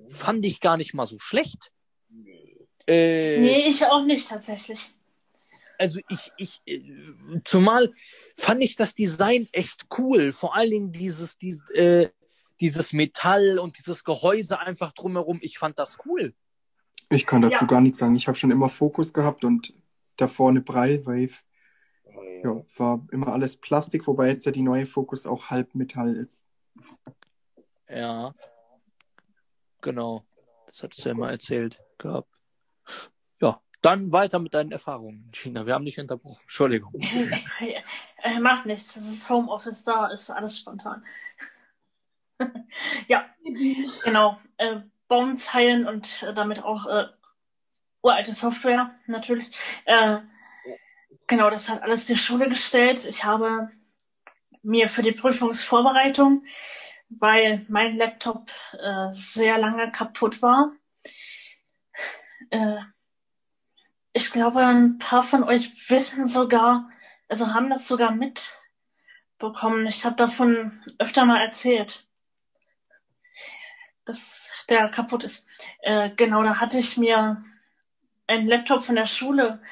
fand 0.06 0.44
ich 0.46 0.60
gar 0.60 0.76
nicht 0.76 0.94
mal 0.94 1.06
so 1.06 1.18
schlecht. 1.18 1.72
Äh, 2.86 3.40
nee, 3.40 3.66
ich 3.66 3.84
auch 3.84 4.04
nicht 4.04 4.28
tatsächlich. 4.28 4.90
Also 5.78 6.00
ich, 6.08 6.32
ich, 6.36 6.60
äh, 6.66 6.80
zumal 7.44 7.92
fand 8.36 8.62
ich 8.62 8.76
das 8.76 8.94
Design 8.94 9.48
echt 9.52 9.86
cool. 9.98 10.32
Vor 10.32 10.54
allen 10.54 10.70
Dingen 10.70 10.92
dieses, 10.92 11.36
dieses, 11.38 11.68
äh, 11.70 12.10
dieses 12.60 12.92
Metall 12.92 13.58
und 13.58 13.78
dieses 13.78 14.04
Gehäuse 14.04 14.60
einfach 14.60 14.92
drumherum. 14.92 15.40
Ich 15.42 15.58
fand 15.58 15.78
das 15.80 15.98
cool. 16.06 16.34
Ich 17.14 17.26
kann 17.26 17.42
dazu 17.42 17.64
Ja. 17.64 17.66
gar 17.66 17.80
nichts 17.80 17.98
sagen. 17.98 18.16
Ich 18.16 18.26
habe 18.26 18.38
schon 18.38 18.50
immer 18.50 18.68
Fokus 18.68 19.12
gehabt 19.12 19.44
und 19.44 19.74
davor 20.16 20.50
eine 20.50 20.60
Braille-Wave. 20.60 21.42
Ja, 22.42 22.64
war 22.76 23.06
immer 23.12 23.28
alles 23.28 23.56
Plastik, 23.56 24.06
wobei 24.06 24.28
jetzt 24.28 24.46
ja 24.46 24.52
die 24.52 24.62
neue 24.62 24.86
Fokus 24.86 25.26
auch 25.26 25.50
Halbmetall 25.50 26.16
ist. 26.16 26.48
Ja. 27.88 28.34
Genau. 29.80 30.24
Das 30.66 30.82
hattest 30.82 31.04
du 31.04 31.10
ja 31.10 31.14
mal 31.14 31.30
erzählt 31.30 31.80
gehabt. 31.98 32.28
Ja, 33.40 33.60
dann 33.80 34.12
weiter 34.12 34.38
mit 34.38 34.54
deinen 34.54 34.72
Erfahrungen 34.72 35.24
in 35.26 35.32
China. 35.32 35.66
Wir 35.66 35.74
haben 35.74 35.84
dich 35.84 36.00
unterbrochen. 36.00 36.40
Entschuldigung. 36.42 36.94
äh, 38.22 38.40
macht 38.40 38.66
nichts. 38.66 38.94
Das 38.94 39.06
ist 39.06 39.28
Homeoffice 39.28 39.84
da, 39.84 40.06
ist 40.08 40.30
alles 40.30 40.58
spontan. 40.58 41.04
ja, 43.08 43.26
genau. 44.02 44.38
Äh, 45.12 45.14
Baumzeilen 45.14 45.86
und 45.86 46.22
äh, 46.22 46.32
damit 46.32 46.64
auch 46.64 46.86
äh, 46.86 47.06
uralte 48.02 48.32
Software 48.32 48.90
natürlich. 49.06 49.50
Äh, 49.84 50.18
genau, 51.26 51.50
das 51.50 51.68
hat 51.68 51.82
alles 51.82 52.06
die 52.06 52.16
Schule 52.16 52.48
gestellt. 52.48 53.06
Ich 53.08 53.24
habe 53.24 53.70
mir 54.62 54.88
für 54.88 55.02
die 55.02 55.12
Prüfungsvorbereitung, 55.12 56.44
weil 57.10 57.66
mein 57.68 57.96
Laptop 57.96 58.50
äh, 58.72 59.12
sehr 59.12 59.58
lange 59.58 59.90
kaputt 59.90 60.40
war, 60.40 60.72
äh, 62.50 62.78
ich 64.14 64.30
glaube, 64.30 64.60
ein 64.60 64.98
paar 64.98 65.22
von 65.22 65.42
euch 65.42 65.90
wissen 65.90 66.26
sogar, 66.28 66.90
also 67.28 67.54
haben 67.54 67.70
das 67.70 67.88
sogar 67.88 68.12
mitbekommen. 68.12 69.86
Ich 69.86 70.04
habe 70.04 70.16
davon 70.16 70.82
öfter 70.98 71.24
mal 71.24 71.42
erzählt. 71.42 72.06
Dass 74.04 74.50
der 74.68 74.88
kaputt 74.88 75.24
ist. 75.24 75.48
Äh, 75.80 76.10
genau, 76.10 76.42
da 76.42 76.60
hatte 76.60 76.78
ich 76.78 76.96
mir 76.96 77.44
einen 78.26 78.48
Laptop 78.48 78.82
von 78.82 78.96
der 78.96 79.06
Schule 79.06 79.62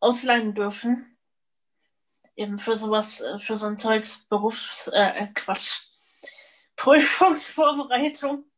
ausleihen 0.00 0.54
dürfen. 0.54 1.16
Eben 2.36 2.58
für 2.58 2.76
sowas, 2.76 3.20
äh, 3.20 3.38
für 3.38 3.56
so 3.56 3.66
ein 3.66 3.78
Zeugs 3.78 4.26
Berufs, 4.28 4.88
äh, 4.88 5.24
äh 5.24 5.28
Quatsch. 5.34 5.82
Prüfungsvorbereitung. 6.76 8.44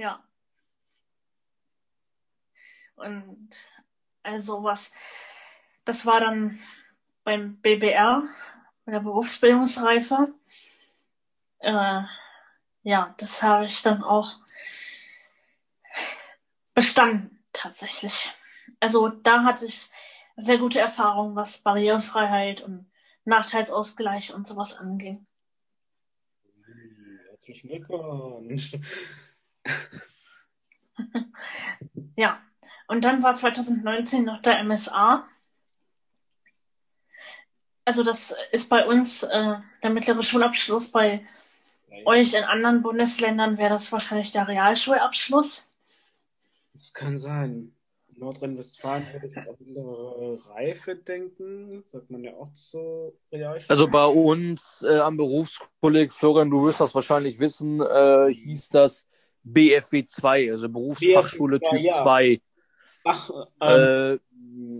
Ja. 0.00 0.22
Und 2.94 3.50
also 4.22 4.62
was, 4.62 4.92
das 5.84 6.06
war 6.06 6.20
dann 6.20 6.60
beim 7.24 7.56
BBR, 7.60 8.28
bei 8.84 8.92
der 8.92 9.00
Berufsbildungsreife. 9.00 10.34
Äh, 11.58 12.02
ja, 12.88 13.14
das 13.18 13.42
habe 13.42 13.66
ich 13.66 13.82
dann 13.82 14.02
auch 14.02 14.36
bestanden, 16.72 17.44
tatsächlich. 17.52 18.30
Also 18.80 19.08
da 19.08 19.44
hatte 19.44 19.66
ich 19.66 19.90
sehr 20.38 20.56
gute 20.56 20.80
Erfahrungen, 20.80 21.36
was 21.36 21.58
Barrierefreiheit 21.58 22.62
und 22.62 22.90
Nachteilsausgleich 23.26 24.32
und 24.32 24.46
sowas 24.46 24.78
anging. 24.78 25.26
Herzlichen 27.28 27.68
Glückwunsch. 27.68 28.74
ja, 32.16 32.40
und 32.86 33.04
dann 33.04 33.22
war 33.22 33.34
2019 33.34 34.24
noch 34.24 34.40
der 34.40 34.64
MSA. 34.64 35.28
Also 37.84 38.02
das 38.02 38.34
ist 38.50 38.70
bei 38.70 38.86
uns 38.86 39.24
äh, 39.24 39.56
der 39.82 39.90
mittlere 39.90 40.22
Schulabschluss. 40.22 40.90
Bei 40.90 41.26
ja, 41.92 42.06
euch 42.06 42.34
in 42.34 42.44
anderen 42.44 42.82
Bundesländern 42.82 43.58
wäre 43.58 43.70
das 43.70 43.90
wahrscheinlich 43.92 44.32
der 44.32 44.48
Realschulabschluss. 44.48 45.72
Das 46.74 46.92
kann 46.92 47.18
sein. 47.18 47.72
Nordrhein-Westfalen 48.18 49.06
würde 49.12 49.26
ich 49.28 49.34
jetzt 49.34 49.48
auf 49.48 49.60
mittlere 49.60 50.38
Reife 50.50 50.96
denken. 50.96 51.82
Sagt 51.84 52.10
man 52.10 52.24
ja 52.24 52.34
auch 52.34 52.52
zur 52.52 53.12
Realschule. 53.32 53.70
Also 53.70 53.88
bei 53.88 54.06
uns 54.06 54.84
äh, 54.88 54.98
am 54.98 55.16
Berufskolleg, 55.16 56.12
Florian, 56.12 56.50
du 56.50 56.64
wirst 56.66 56.80
das 56.80 56.94
wahrscheinlich 56.94 57.38
wissen, 57.38 57.80
äh, 57.80 58.32
hieß 58.32 58.70
das 58.70 59.08
BFW 59.42 60.04
2, 60.04 60.50
also 60.50 60.68
Berufsfachschule 60.68 61.58
BFW, 61.58 61.76
Typ 61.76 61.92
ja. 61.92 62.02
2. 62.02 62.40
Ach, 63.04 63.30
ähm, 63.60 64.16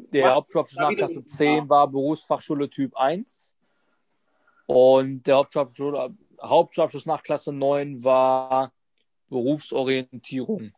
äh, 0.05 0.11
der 0.13 0.35
Hauptschulabschluss 0.35 0.81
nach 0.81 0.95
Klasse 0.95 1.25
10 1.25 1.69
war 1.69 1.89
Berufsfachschule 1.89 2.69
Typ 2.69 2.97
1. 2.97 3.57
Und 4.67 5.23
der 5.27 5.37
Hauptschulabschluss, 5.37 6.11
Hauptschulabschluss 6.43 7.07
nach 7.07 7.23
Klasse 7.23 7.53
9 7.53 8.05
war 8.05 8.73
Berufsorientierung 9.29 10.73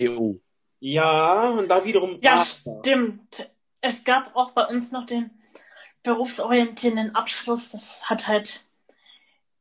EU. 0.00 0.34
Ja, 0.80 1.50
und 1.50 1.68
da 1.68 1.84
wiederum. 1.84 2.18
Ja, 2.22 2.44
stimmt. 2.44 3.50
Es 3.80 4.04
gab 4.04 4.34
auch 4.36 4.52
bei 4.52 4.64
uns 4.66 4.92
noch 4.92 5.06
den 5.06 5.30
berufsorientierenden 6.02 7.14
Abschluss. 7.14 7.70
Das 7.70 8.08
hat 8.08 8.28
halt 8.28 8.64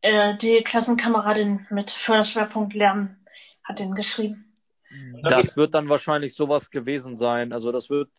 äh, 0.01 0.35
die 0.37 0.61
Klassenkameradin 0.63 1.65
mit 1.69 1.89
Förderschwerpunkt 1.89 2.73
Lernen 2.73 3.25
hat 3.63 3.79
den 3.79 3.95
geschrieben. 3.95 4.53
Das 5.21 5.57
wird 5.57 5.73
dann 5.73 5.89
wahrscheinlich 5.89 6.33
sowas 6.33 6.69
gewesen 6.69 7.15
sein. 7.15 7.51
Also 7.51 7.71
das 7.71 7.89
wird, 7.89 8.09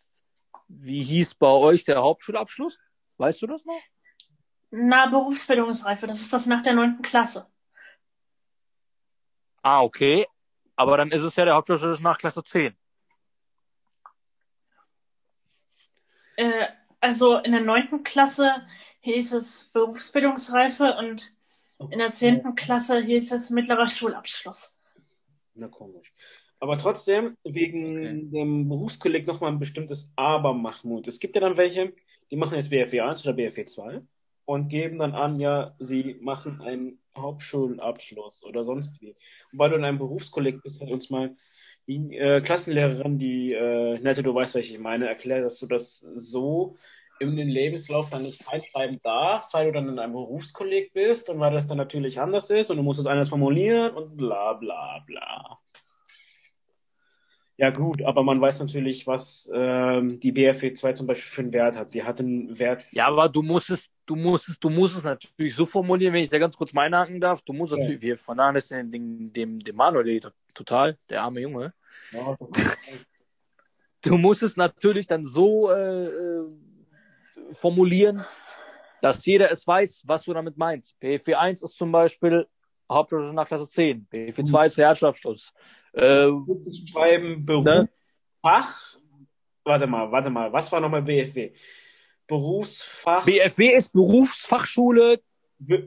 wie 0.67 1.01
hieß 1.01 1.35
bei 1.35 1.47
euch 1.47 1.83
der 1.83 2.01
Hauptschulabschluss? 2.01 2.77
Weißt 3.17 3.41
du 3.41 3.47
das 3.47 3.65
noch? 3.65 3.81
Na, 4.71 5.07
Berufsbildungsreife. 5.07 6.05
Das 6.07 6.21
ist 6.21 6.31
das 6.31 6.45
nach 6.45 6.61
der 6.61 6.73
neunten 6.73 7.01
Klasse. 7.01 7.47
Ah, 9.61 9.81
okay. 9.81 10.25
Aber 10.75 10.97
dann 10.97 11.11
ist 11.11 11.23
es 11.23 11.35
ja 11.35 11.45
der 11.45 11.55
Hauptschulabschluss 11.55 11.99
nach 11.99 12.17
Klasse 12.17 12.43
10. 12.43 12.75
Äh, 16.37 16.67
also 17.01 17.37
in 17.37 17.51
der 17.51 17.61
neunten 17.61 18.03
Klasse 18.03 18.65
hieß 19.01 19.33
es 19.33 19.69
Berufsbildungsreife 19.73 20.95
und 20.97 21.33
in 21.91 21.99
der 21.99 22.11
zehnten 22.11 22.55
Klasse 22.55 23.01
hieß 23.01 23.31
es 23.31 23.49
mittlerer 23.49 23.87
Schulabschluss. 23.87 24.79
Na 25.53 25.67
komisch. 25.67 26.13
Aber 26.59 26.77
trotzdem, 26.77 27.37
wegen 27.43 27.97
okay. 27.97 28.29
dem 28.31 28.69
Berufskolleg 28.69 29.25
nochmal 29.27 29.51
ein 29.51 29.59
bestimmtes 29.59 30.11
Aber, 30.15 30.53
Mahmoud. 30.53 31.07
Es 31.07 31.19
gibt 31.19 31.35
ja 31.35 31.41
dann 31.41 31.57
welche, 31.57 31.93
die 32.31 32.35
machen 32.35 32.55
jetzt 32.55 32.69
BFW 32.69 33.01
1 33.01 33.25
oder 33.25 33.33
BFW 33.33 33.65
2 33.65 34.01
und 34.49 34.67
geben 34.67 34.97
dann 34.97 35.13
an, 35.13 35.39
ja, 35.39 35.75
sie 35.77 36.17
machen 36.21 36.59
einen 36.59 36.97
Hauptschulabschluss 37.15 38.43
oder 38.43 38.65
sonst 38.65 38.99
wie. 38.99 39.09
Und 39.51 39.59
weil 39.59 39.69
du 39.69 39.75
in 39.75 39.83
einem 39.83 39.99
Berufskolleg 39.99 40.63
bist, 40.63 40.81
hat 40.81 40.89
uns 40.89 41.11
mal 41.11 41.35
die 41.87 42.17
äh, 42.17 42.41
Klassenlehrerin, 42.41 43.19
die 43.19 43.53
äh, 43.53 43.99
Nette, 43.99 44.23
du 44.23 44.33
weißt, 44.33 44.55
was 44.55 44.63
ich 44.63 44.79
meine, 44.79 45.07
erklärt, 45.07 45.45
dass 45.45 45.59
du 45.59 45.67
das 45.67 45.99
so 45.99 46.77
in 47.19 47.37
den 47.37 47.47
Lebenslauf 47.47 48.09
dann 48.09 48.23
nicht 48.23 48.41
einschreiben 48.51 48.99
darfst, 49.03 49.53
weil 49.53 49.67
du 49.67 49.73
dann 49.73 49.87
in 49.87 49.99
einem 49.99 50.13
Berufskolleg 50.13 50.93
bist 50.93 51.29
und 51.29 51.39
weil 51.39 51.53
das 51.53 51.67
dann 51.67 51.77
natürlich 51.77 52.19
anders 52.19 52.49
ist 52.49 52.71
und 52.71 52.77
du 52.77 52.83
musst 52.83 52.99
es 52.99 53.05
anders 53.05 53.29
formulieren 53.29 53.93
und 53.93 54.17
bla 54.17 54.53
bla 54.53 55.03
bla. 55.05 55.58
Ja, 57.59 57.71
gut, 57.71 58.01
aber 58.03 58.23
man 58.23 58.39
weiß 58.39 58.61
natürlich, 58.61 59.05
was 59.05 59.51
ähm, 59.53 60.17
die 60.21 60.31
BFW 60.31 60.71
2 60.71 60.93
zum 60.93 61.07
Beispiel 61.07 61.29
für 61.29 61.41
einen 61.41 61.51
Wert 61.51 61.75
hat. 61.75 61.89
Sie 61.89 62.01
hat 62.01 62.21
einen 62.21 62.57
Wert. 62.57 62.85
Ja, 62.91 63.07
aber 63.07 63.27
du 63.27 63.41
musst 63.41 63.69
es, 63.69 63.91
du 64.05 64.15
musst 64.15 64.47
es, 64.47 64.57
du 64.61 64.69
musst 64.69 64.95
es 64.95 65.03
natürlich 65.03 65.55
so 65.55 65.65
formulieren, 65.65 66.13
wenn 66.13 66.23
ich 66.23 66.29
da 66.29 66.37
ganz 66.37 66.55
kurz 66.55 66.71
meine 66.71 66.97
haken 66.97 67.19
darf. 67.19 67.41
Du 67.41 67.51
musst 67.51 67.73
ja. 67.73 67.79
natürlich, 67.79 68.01
wir 68.01 68.15
vernachlässigen 68.15 68.89
dem, 68.89 69.33
dem, 69.33 69.59
dem 69.59 69.75
Manuel 69.75 70.21
total, 70.53 70.95
der 71.09 71.21
arme 71.23 71.41
Junge. 71.41 71.73
Ja, 72.13 72.37
du 74.03 74.17
musst 74.17 74.41
es 74.41 74.55
natürlich 74.55 75.05
dann 75.05 75.25
so 75.25 75.69
äh, 75.69 76.05
äh 76.05 76.49
formulieren, 77.51 78.23
dass 79.01 79.25
jeder 79.25 79.51
es 79.51 79.67
weiß, 79.67 80.03
was 80.05 80.23
du 80.23 80.33
damit 80.33 80.55
meinst. 80.55 80.97
BFW 81.01 81.35
1 81.35 81.63
ist 81.63 81.75
zum 81.75 81.91
Beispiel 81.91 82.47
Hauptschule 82.89 83.33
nach 83.33 83.47
Klasse 83.47 83.67
10. 83.67 84.05
BFW 84.05 84.43
2 84.43 84.65
ist 84.65 84.77
Realschulabschluss. 84.77 85.53
Äh, 85.93 86.25
du 86.25 86.43
musstest 86.47 86.89
schreiben, 86.89 87.45
Beruf, 87.45 87.65
ne? 87.65 87.89
Fach. 88.41 88.97
Warte 89.63 89.87
mal, 89.87 90.11
warte 90.11 90.29
mal. 90.29 90.51
Was 90.51 90.71
war 90.71 90.79
nochmal 90.79 91.01
BFW? 91.01 91.51
Berufsfach. 92.27 93.25
BFW 93.25 93.73
ist 93.73 93.93
Berufsfachschule. 93.93 95.21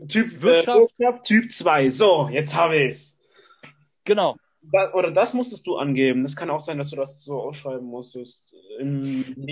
Typ 0.09 0.34
äh, 0.34 0.42
Wirtschaft. 0.42 0.94
Äh, 0.98 1.12
typ 1.22 1.53
2. 1.53 1.88
So, 1.88 2.28
jetzt 2.30 2.55
habe 2.55 2.76
ich 2.76 2.94
es. 2.94 3.20
Genau. 4.05 4.36
Da, 4.61 4.92
oder 4.92 5.11
das 5.11 5.34
musstest 5.34 5.66
du 5.66 5.76
angeben. 5.76 6.22
Das 6.22 6.36
kann 6.36 6.50
auch 6.50 6.61
sein, 6.61 6.78
dass 6.78 6.90
du 6.90 6.96
das 6.96 7.22
so 7.22 7.40
ausschreiben 7.40 7.86
musstest. 7.86 8.55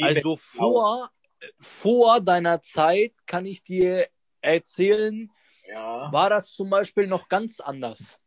also 0.02 0.36
vor, 0.36 1.10
vor 1.58 2.20
deiner 2.20 2.60
Zeit 2.62 3.12
kann 3.26 3.46
ich 3.46 3.64
dir 3.64 4.06
erzählen, 4.40 5.30
ja. 5.70 6.12
war 6.12 6.30
das 6.30 6.52
zum 6.52 6.70
Beispiel 6.70 7.06
noch 7.06 7.28
ganz 7.28 7.60
anders. 7.60 8.20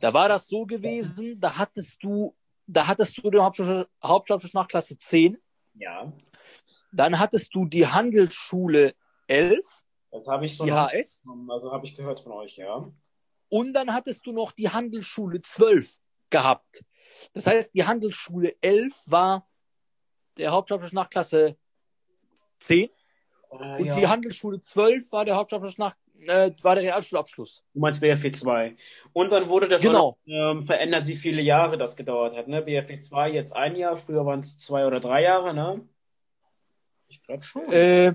Da 0.00 0.12
war 0.12 0.28
das 0.28 0.46
so 0.46 0.66
gewesen, 0.66 1.40
da 1.40 1.56
hattest 1.56 2.02
du, 2.02 2.36
da 2.66 2.86
hattest 2.86 3.16
du 3.18 3.30
den 3.30 3.42
Hauptschulabschluss, 3.42 3.88
Hauptschulabschluss 4.02 4.54
nach 4.54 4.68
Klasse 4.68 4.98
10. 4.98 5.38
Ja. 5.74 6.12
Dann 6.92 7.18
hattest 7.18 7.54
du 7.54 7.64
die 7.64 7.86
Handelsschule 7.86 8.94
11. 9.28 9.60
Das 10.10 10.26
habe 10.26 10.46
ich 10.46 10.56
so 10.56 10.64
die 10.64 10.70
noch, 10.70 10.90
HS. 10.90 11.22
Also 11.48 11.72
habe 11.72 11.86
ich 11.86 11.94
gehört 11.94 12.20
von 12.20 12.32
euch, 12.32 12.56
ja. 12.56 12.90
Und 13.48 13.72
dann 13.72 13.92
hattest 13.92 14.26
du 14.26 14.32
noch 14.32 14.52
die 14.52 14.68
Handelsschule 14.68 15.40
12 15.40 15.98
gehabt. 16.28 16.84
Das 17.32 17.46
heißt, 17.46 17.74
die 17.74 17.84
Handelsschule 17.84 18.56
11 18.60 18.94
war 19.06 19.48
der 20.36 20.52
Hauptschulabschluss 20.52 20.92
nach 20.92 21.10
Klasse 21.10 21.56
10. 22.60 22.90
Äh, 23.50 23.78
und 23.78 23.86
ja. 23.86 23.96
die 23.96 24.06
Handelsschule 24.06 24.60
12 24.60 25.12
war 25.12 25.24
der 25.24 25.36
Hauptschulabschluss 25.36 25.78
nach 25.78 25.96
äh, 26.26 26.52
war 26.62 26.74
der 26.74 26.84
Realschulabschluss. 26.84 27.64
Du 27.72 27.80
meinst 27.80 28.00
BFW 28.00 28.32
2. 28.32 28.76
Und 29.12 29.30
dann 29.30 29.48
wurde 29.48 29.68
das 29.68 29.82
genau. 29.82 30.10
auch, 30.10 30.18
ähm, 30.26 30.66
verändert, 30.66 31.06
wie 31.06 31.16
viele 31.16 31.42
Jahre 31.42 31.78
das 31.78 31.96
gedauert 31.96 32.36
hat. 32.36 32.48
Ne? 32.48 32.62
BFW 32.62 32.98
2 32.98 33.30
jetzt 33.30 33.54
ein 33.54 33.76
Jahr, 33.76 33.96
früher 33.96 34.24
waren 34.26 34.40
es 34.40 34.58
zwei 34.58 34.86
oder 34.86 35.00
drei 35.00 35.22
Jahre, 35.22 35.54
ne? 35.54 35.86
Ich 37.08 37.22
glaube 37.22 37.42
schon. 37.42 37.70
Äh, 37.72 38.14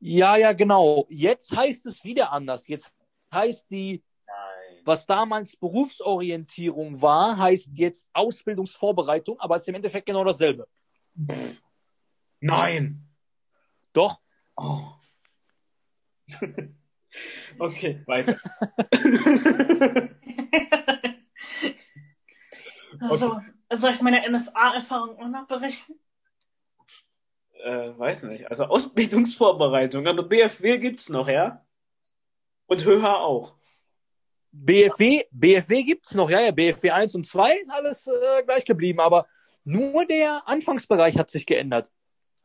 ja, 0.00 0.36
ja, 0.36 0.52
genau. 0.52 1.06
Jetzt 1.08 1.56
heißt 1.56 1.86
es 1.86 2.04
wieder 2.04 2.32
anders. 2.32 2.68
Jetzt 2.68 2.92
heißt 3.32 3.70
die, 3.70 4.02
Nein. 4.26 4.80
was 4.84 5.06
damals 5.06 5.56
Berufsorientierung 5.56 7.00
war, 7.00 7.36
heißt 7.36 7.70
jetzt 7.74 8.08
Ausbildungsvorbereitung, 8.12 9.38
aber 9.40 9.56
es 9.56 9.62
ist 9.62 9.68
im 9.68 9.76
Endeffekt 9.76 10.06
genau 10.06 10.24
dasselbe. 10.24 10.66
Nein. 12.40 13.08
Doch. 13.92 14.20
Oh. 14.56 14.80
Okay, 17.58 18.02
weiter. 18.06 18.36
also, 23.00 23.32
okay. 23.32 23.50
soll 23.72 23.92
ich 23.92 24.00
meine 24.02 24.28
MSA-Erfahrung 24.28 25.18
auch 25.18 25.28
noch 25.28 25.46
berichten? 25.46 25.94
Äh, 27.62 27.96
weiß 27.96 28.24
nicht. 28.24 28.50
Also 28.50 28.64
Ausbildungsvorbereitung. 28.64 30.06
Aber 30.06 30.22
BFW 30.24 30.78
gibt's 30.78 31.08
noch, 31.08 31.28
ja? 31.28 31.64
Und 32.66 32.84
Höher 32.84 33.18
auch. 33.18 33.54
BFW, 34.52 35.22
BFW 35.30 35.82
gibt's 35.82 36.14
noch, 36.14 36.28
ja, 36.28 36.40
ja, 36.40 36.50
BFW 36.50 36.90
1 36.90 37.14
und 37.14 37.26
2 37.26 37.56
ist 37.56 37.70
alles 37.70 38.06
äh, 38.06 38.42
gleich 38.44 38.64
geblieben, 38.66 39.00
aber 39.00 39.26
nur 39.64 40.04
der 40.04 40.42
Anfangsbereich 40.46 41.16
hat 41.18 41.30
sich 41.30 41.46
geändert. 41.46 41.90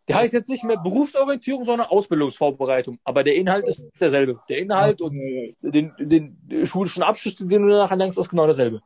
Der 0.07 0.15
heißt 0.15 0.33
jetzt 0.33 0.49
nicht 0.49 0.63
mehr 0.63 0.77
Berufsorientierung, 0.77 1.65
sondern 1.65 1.87
Ausbildungsvorbereitung. 1.87 2.97
Aber 3.03 3.23
der 3.23 3.35
Inhalt 3.35 3.67
ist 3.67 3.85
derselbe. 3.99 4.39
Der 4.47 4.59
Inhalt 4.59 5.01
und 5.01 5.19
den, 5.61 5.93
den 5.99 6.65
schulischen 6.65 7.03
Abschluss, 7.03 7.35
den 7.35 7.49
du 7.49 7.67
nachher 7.67 7.97
denkst, 7.97 8.17
ist 8.17 8.29
genau 8.29 8.45
derselbe. 8.45 8.81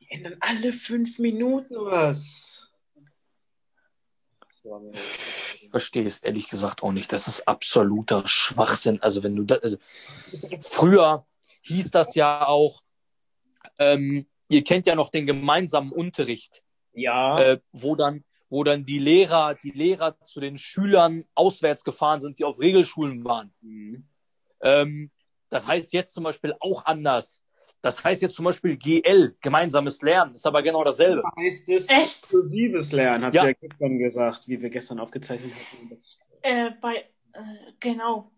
Die 0.00 0.10
ändern 0.10 0.36
alle 0.40 0.72
fünf 0.72 1.18
Minuten 1.18 1.74
was. 1.76 2.66
Ich 5.60 5.70
verstehe 5.70 6.06
es 6.06 6.18
ehrlich 6.18 6.48
gesagt 6.48 6.82
auch 6.82 6.92
nicht. 6.92 7.12
Das 7.12 7.28
ist 7.28 7.46
absoluter 7.46 8.26
Schwachsinn. 8.26 9.02
Also 9.02 9.22
wenn 9.22 9.36
du 9.36 9.42
das, 9.42 9.62
also 9.62 9.76
früher 10.60 11.26
hieß 11.62 11.90
das 11.90 12.14
ja 12.14 12.46
auch, 12.46 12.82
ähm, 13.78 14.26
ihr 14.48 14.64
kennt 14.64 14.86
ja 14.86 14.94
noch 14.94 15.10
den 15.10 15.26
gemeinsamen 15.26 15.92
Unterricht. 15.92 16.62
Ja. 16.94 17.38
Äh, 17.38 17.60
wo 17.72 17.96
dann 17.96 18.24
wo 18.54 18.62
dann 18.62 18.84
die 18.84 19.00
Lehrer, 19.00 19.56
die 19.56 19.72
Lehrer 19.72 20.16
zu 20.22 20.38
den 20.38 20.58
Schülern 20.58 21.24
auswärts 21.34 21.82
gefahren 21.82 22.20
sind, 22.20 22.38
die 22.38 22.44
auf 22.44 22.60
Regelschulen 22.60 23.24
waren. 23.24 23.52
Mhm. 23.62 24.06
Ähm, 24.60 25.10
das 25.50 25.66
heißt 25.66 25.92
jetzt 25.92 26.14
zum 26.14 26.22
Beispiel 26.22 26.54
auch 26.60 26.86
anders. 26.86 27.44
Das 27.82 28.04
heißt 28.04 28.22
jetzt 28.22 28.36
zum 28.36 28.44
Beispiel 28.44 28.76
GL, 28.76 29.34
gemeinsames 29.40 30.02
Lernen, 30.02 30.36
ist 30.36 30.46
aber 30.46 30.62
genau 30.62 30.84
dasselbe. 30.84 31.22
Das 31.22 31.44
heißt 31.44 31.68
es 31.70 31.88
Echt? 31.88 32.32
inklusives 32.32 32.92
Lernen, 32.92 33.24
hat 33.24 33.34
ja. 33.34 33.42
sie 33.42 33.48
ja 33.48 33.54
gestern 33.60 33.98
gesagt, 33.98 34.46
wie 34.46 34.62
wir 34.62 34.70
gestern 34.70 35.00
aufgezeichnet 35.00 35.52
haben. 35.72 35.98
Äh, 36.42 36.70
bei, 36.80 36.98
äh, 37.32 37.40
genau. 37.80 38.30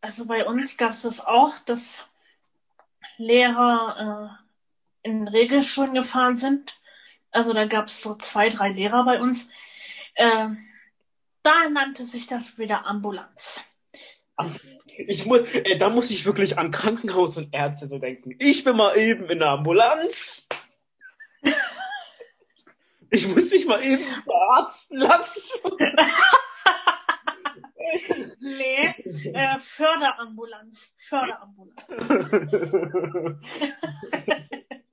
Also 0.00 0.26
bei 0.26 0.44
uns 0.44 0.76
gab 0.76 0.90
es 0.90 1.02
das 1.02 1.24
auch, 1.24 1.56
dass 1.64 2.04
Lehrer 3.18 4.40
äh, 5.04 5.08
in 5.08 5.28
Regelschulen 5.28 5.94
gefahren 5.94 6.34
sind 6.34 6.76
also 7.34 7.52
da 7.52 7.66
gab 7.66 7.88
es 7.88 8.00
so 8.00 8.14
zwei, 8.14 8.48
drei 8.48 8.70
Lehrer 8.70 9.04
bei 9.04 9.20
uns. 9.20 9.50
Äh, 10.14 10.48
da 11.42 11.68
nannte 11.70 12.04
sich 12.04 12.26
das 12.28 12.58
wieder 12.58 12.86
Ambulanz. 12.86 13.60
Ich 14.86 15.26
muss, 15.26 15.40
äh, 15.52 15.76
da 15.78 15.90
muss 15.90 16.10
ich 16.10 16.24
wirklich 16.26 16.58
an 16.58 16.70
Krankenhaus 16.70 17.36
und 17.36 17.52
Ärzte 17.52 17.88
so 17.88 17.98
denken. 17.98 18.36
Ich 18.38 18.62
bin 18.64 18.76
mal 18.76 18.96
eben 18.96 19.28
in 19.28 19.40
der 19.40 19.48
Ambulanz. 19.48 20.48
Ich 23.10 23.28
muss 23.28 23.52
mich 23.52 23.66
mal 23.66 23.80
eben 23.80 24.02
verarzten 24.24 24.98
lassen. 24.98 25.70
nee, 28.40 28.86
äh, 29.32 29.58
Förderambulanz. 29.60 30.96
Förderambulanz. 30.98 31.90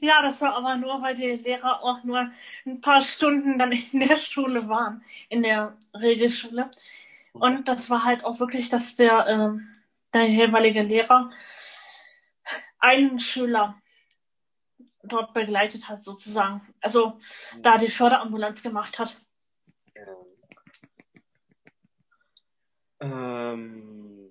Ja, 0.00 0.22
das 0.22 0.40
war 0.42 0.54
aber 0.54 0.76
nur, 0.76 1.00
weil 1.02 1.14
die 1.14 1.36
Lehrer 1.36 1.82
auch 1.82 2.04
nur 2.04 2.30
ein 2.66 2.80
paar 2.80 3.02
Stunden 3.02 3.58
dann 3.58 3.72
in 3.72 4.00
der 4.00 4.16
Schule 4.16 4.68
waren, 4.68 5.02
in 5.28 5.42
der 5.42 5.76
Regelschule. 5.94 6.70
Und 7.32 7.68
das 7.68 7.88
war 7.88 8.04
halt 8.04 8.24
auch 8.24 8.40
wirklich, 8.40 8.68
dass 8.68 8.96
der, 8.96 9.26
äh, 9.26 9.50
der 10.12 10.26
jeweilige 10.26 10.82
Lehrer 10.82 11.30
einen 12.78 13.18
Schüler 13.18 13.80
dort 15.02 15.32
begleitet 15.32 15.88
hat, 15.88 16.02
sozusagen. 16.02 16.60
Also 16.80 17.18
da 17.60 17.78
die 17.78 17.88
Förderambulanz 17.88 18.62
gemacht 18.62 18.98
hat. 18.98 19.20
Ähm, 23.00 24.27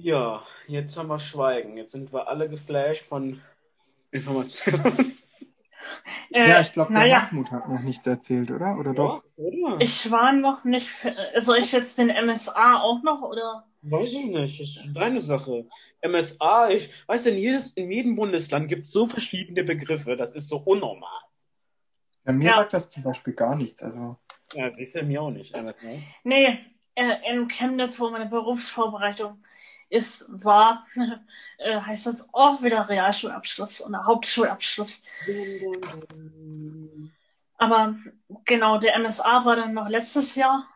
Ja, 0.00 0.44
jetzt 0.68 0.96
haben 0.96 1.08
wir 1.08 1.18
Schweigen. 1.18 1.76
Jetzt 1.76 1.92
sind 1.92 2.12
wir 2.12 2.28
alle 2.28 2.48
geflasht 2.48 3.04
von 3.04 3.40
Informationen. 4.10 5.18
Äh, 6.30 6.46
ja, 6.46 6.60
ich 6.60 6.72
glaube, 6.72 6.92
der 6.92 7.00
naja. 7.00 7.28
Mahmoud 7.30 7.50
hat 7.50 7.66
noch 7.66 7.80
nichts 7.80 8.06
erzählt, 8.06 8.50
oder? 8.50 8.76
Oder 8.78 8.90
ja, 8.90 8.96
doch? 8.96 9.24
Oder? 9.36 9.80
Ich 9.80 10.10
war 10.10 10.32
noch 10.32 10.62
nicht. 10.64 10.86
Für, 10.86 11.14
soll 11.38 11.58
ich 11.58 11.72
jetzt 11.72 11.96
den 11.96 12.08
MSA 12.08 12.82
auch 12.82 13.02
noch, 13.02 13.22
oder? 13.22 13.64
Weiß 13.80 14.08
ich 14.08 14.26
nicht. 14.26 14.60
Das 14.60 14.68
ist 14.68 14.88
deine 14.94 15.22
Sache. 15.22 15.66
MSA, 16.06 16.68
ich 16.70 16.90
weiß, 17.06 17.26
in, 17.26 17.38
jedes, 17.38 17.72
in 17.72 17.90
jedem 17.90 18.16
Bundesland 18.16 18.68
gibt 18.68 18.84
es 18.84 18.90
so 18.90 19.06
verschiedene 19.06 19.64
Begriffe. 19.64 20.16
Das 20.16 20.34
ist 20.34 20.50
so 20.50 20.58
unnormal. 20.58 21.22
Ja, 22.26 22.32
mir 22.32 22.50
ja. 22.50 22.56
sagt 22.56 22.74
das 22.74 22.90
zum 22.90 23.04
Beispiel 23.04 23.32
gar 23.32 23.56
nichts. 23.56 23.82
Also. 23.82 24.18
Ja, 24.52 24.68
das 24.68 24.78
ist 24.78 24.94
ja 24.94 25.02
mir 25.02 25.22
auch 25.22 25.30
nicht. 25.30 25.56
Ne? 25.56 25.74
Nee, 26.24 26.58
äh, 26.96 27.32
in 27.32 27.48
Chemnitz, 27.48 27.98
wo 27.98 28.10
meine 28.10 28.26
Berufsvorbereitung 28.26 29.42
ist, 29.90 30.26
war, 30.28 30.86
äh, 31.58 31.80
heißt 31.80 32.06
das 32.06 32.32
auch 32.32 32.62
wieder 32.62 32.88
Realschulabschluss 32.88 33.84
oder 33.84 34.04
Hauptschulabschluss. 34.04 35.02
Aber 37.56 37.96
genau, 38.44 38.78
der 38.78 38.98
MSA 38.98 39.44
war 39.44 39.56
dann 39.56 39.74
noch 39.74 39.88
letztes 39.88 40.34
Jahr. 40.34 40.68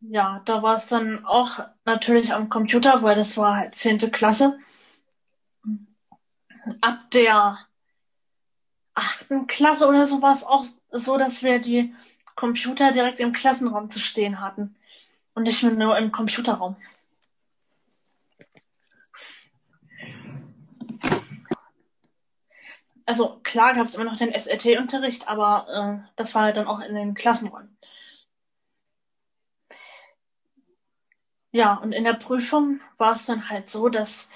Ja, 0.00 0.42
da 0.44 0.62
war 0.62 0.76
es 0.76 0.88
dann 0.88 1.24
auch 1.24 1.60
natürlich 1.84 2.32
am 2.32 2.48
Computer, 2.48 3.02
weil 3.02 3.14
das 3.14 3.36
war 3.36 3.56
halt 3.56 3.74
10. 3.74 3.98
Klasse. 4.10 4.58
Ab 6.80 7.10
der 7.12 7.58
achten 8.94 9.46
Klasse 9.46 9.86
oder 9.86 10.06
so 10.06 10.20
war 10.20 10.32
es 10.32 10.44
auch 10.44 10.64
so, 10.90 11.16
dass 11.16 11.42
wir 11.42 11.60
die 11.60 11.94
Computer 12.34 12.92
direkt 12.92 13.20
im 13.20 13.32
Klassenraum 13.32 13.90
zu 13.90 14.00
stehen 14.00 14.40
hatten 14.40 14.74
und 15.34 15.44
nicht 15.44 15.62
nur 15.62 15.96
im 15.96 16.12
Computerraum. 16.12 16.76
Also 23.06 23.40
klar 23.42 23.74
gab 23.74 23.86
es 23.86 23.94
immer 23.94 24.04
noch 24.04 24.16
den 24.16 24.32
SRT-Unterricht, 24.32 25.28
aber 25.28 26.02
äh, 26.04 26.10
das 26.16 26.34
war 26.34 26.52
dann 26.52 26.66
auch 26.66 26.80
in 26.80 26.94
den 26.94 27.14
Klassenräumen. 27.14 27.76
Ja, 31.52 31.74
und 31.74 31.92
in 31.92 32.04
der 32.04 32.14
Prüfung 32.14 32.80
war 32.96 33.12
es 33.12 33.26
dann 33.26 33.50
halt 33.50 33.68
so, 33.68 33.88
dass 33.90 34.30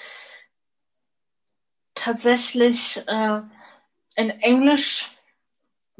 tatsächlich 1.94 2.98
äh, 3.06 3.40
in 4.16 4.30
Englisch 4.30 5.10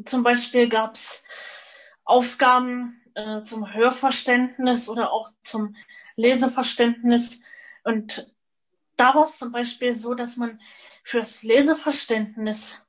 zum 0.05 0.23
Beispiel 0.23 0.69
gab 0.69 0.95
es 0.95 1.25
Aufgaben 2.05 3.01
äh, 3.14 3.41
zum 3.41 3.73
Hörverständnis 3.73 4.89
oder 4.89 5.11
auch 5.11 5.31
zum 5.43 5.75
Leseverständnis. 6.17 7.43
Und 7.83 8.33
da 8.97 9.14
war 9.14 9.25
es 9.25 9.39
zum 9.39 9.53
Beispiel 9.53 9.95
so, 9.95 10.14
dass 10.14 10.37
man 10.37 10.61
fürs 11.07 11.45
Leseverständnis 11.45 12.85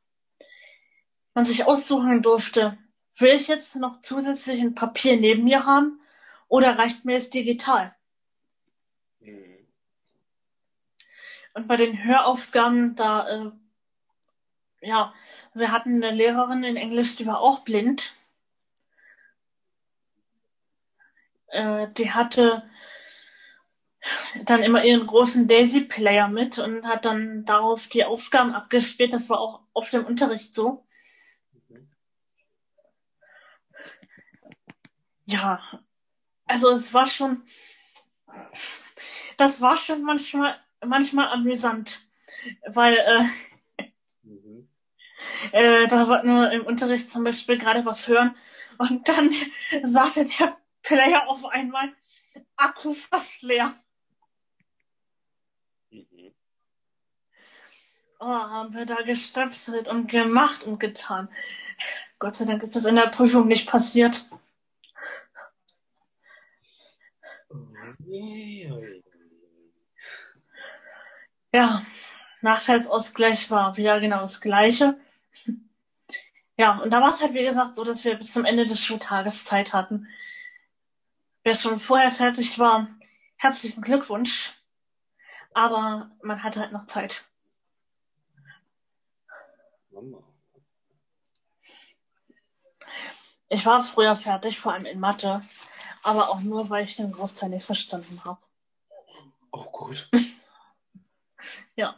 man 1.36 1.46
sich 1.46 1.66
aussuchen 1.66 2.24
durfte, 2.24 2.76
will 3.16 3.30
ich 3.30 3.48
jetzt 3.48 3.76
noch 3.76 4.02
zusätzlich 4.02 4.60
ein 4.60 4.74
Papier 4.74 5.18
neben 5.18 5.44
mir 5.44 5.68
haben 5.68 6.02
oder 6.48 6.80
reicht 6.80 7.06
mir 7.06 7.16
es 7.16 7.30
digital? 7.30 7.96
Mhm. 9.20 9.68
Und 11.54 11.68
bei 11.68 11.76
den 11.76 12.04
Höraufgaben, 12.04 12.96
da, 12.96 13.30
äh, 13.30 13.52
ja, 14.82 15.14
wir 15.54 15.72
hatten 15.72 16.04
eine 16.04 16.10
Lehrerin 16.10 16.64
in 16.64 16.76
Englisch, 16.76 17.18
die 17.18 17.28
war 17.28 17.40
auch 17.40 17.60
blind. 17.60 18.14
Äh, 21.50 21.88
die 21.94 22.12
hatte 22.12 22.68
dann 24.44 24.64
immer 24.64 24.84
ihren 24.84 25.06
großen 25.08 25.48
Daisy-Player 25.48 26.28
mit 26.28 26.60
und 26.60 26.86
hat 26.86 27.06
dann 27.06 27.46
darauf 27.46 27.88
die 27.88 28.04
Aufgaben 28.04 28.54
abgespielt. 28.54 29.14
Das 29.14 29.30
war 29.30 29.40
auch 29.40 29.62
oft 29.74 29.94
im 29.94 30.06
Unterricht 30.06 30.54
so. 30.54 30.86
Ja, 35.26 35.62
also 36.46 36.72
es 36.72 36.94
war 36.94 37.06
schon, 37.06 37.44
das 39.36 39.60
war 39.60 39.76
schon 39.76 40.02
manchmal, 40.04 40.58
manchmal 40.86 41.28
amüsant, 41.28 42.00
weil 42.66 42.96
äh, 42.96 43.84
mhm. 44.24 44.70
äh, 45.52 45.88
da 45.88 46.08
wollten 46.08 46.28
wir 46.28 46.52
im 46.52 46.66
Unterricht 46.66 47.10
zum 47.10 47.26
Beispiel 47.26 47.58
gerade 47.58 47.86
was 47.86 48.08
hören 48.08 48.36
und 48.78 49.08
dann 49.10 49.30
sagte 49.84 50.26
der 50.26 50.58
Player 50.82 51.28
auf 51.28 51.44
einmal 51.46 51.94
Akku 52.56 52.94
fast 52.94 53.42
leer. 53.42 53.76
Oh, 58.20 58.26
haben 58.26 58.74
wir 58.74 58.86
da 58.86 59.02
gestöpselt 59.02 59.88
und 59.88 60.08
gemacht 60.10 60.64
und 60.64 60.80
getan. 60.80 61.30
Gott 62.20 62.36
sei 62.36 62.46
Dank 62.46 62.64
ist 62.64 62.76
das 62.76 62.86
in 62.86 62.96
der 62.96 63.08
Prüfung 63.08 63.48
nicht 63.48 63.70
passiert. 63.70 64.26
Ja, 71.54 71.86
Nachteilsausgleich 72.42 73.50
war 73.52 73.78
wieder 73.78 74.00
genau 74.00 74.22
das 74.22 74.42
Gleiche. 74.42 74.98
Ja, 76.58 76.80
und 76.80 76.92
da 76.92 77.02
war 77.02 77.10
es 77.10 77.22
halt, 77.22 77.34
wie 77.34 77.44
gesagt, 77.44 77.76
so, 77.76 77.84
dass 77.84 78.04
wir 78.04 78.16
bis 78.16 78.34
zum 78.34 78.46
Ende 78.46 78.66
des 78.66 78.80
Schultages 78.80 79.46
Zeit 79.46 79.74
hatten. 79.74 80.08
wer 81.44 81.56
schon 81.56 81.80
vorher 81.80 82.12
fertig 82.12 82.60
war, 82.60 82.88
herzlichen 83.38 83.82
Glückwunsch. 83.82 84.54
Aber 85.54 86.10
man 86.22 86.44
hatte 86.44 86.60
halt 86.60 86.72
noch 86.74 86.86
Zeit. 86.88 87.26
Ich 93.50 93.66
war 93.66 93.84
früher 93.84 94.16
fertig, 94.16 94.60
vor 94.60 94.74
allem 94.74 94.86
in 94.86 95.00
Mathe, 95.00 95.42
aber 96.04 96.30
auch 96.30 96.42
nur, 96.42 96.70
weil 96.70 96.84
ich 96.84 96.98
den 96.98 97.12
Großteil 97.12 97.50
nicht 97.50 97.66
verstanden 97.66 98.22
habe. 98.26 98.40
Auch 99.52 99.72
gut. 99.72 100.10
Ja. 101.76 101.96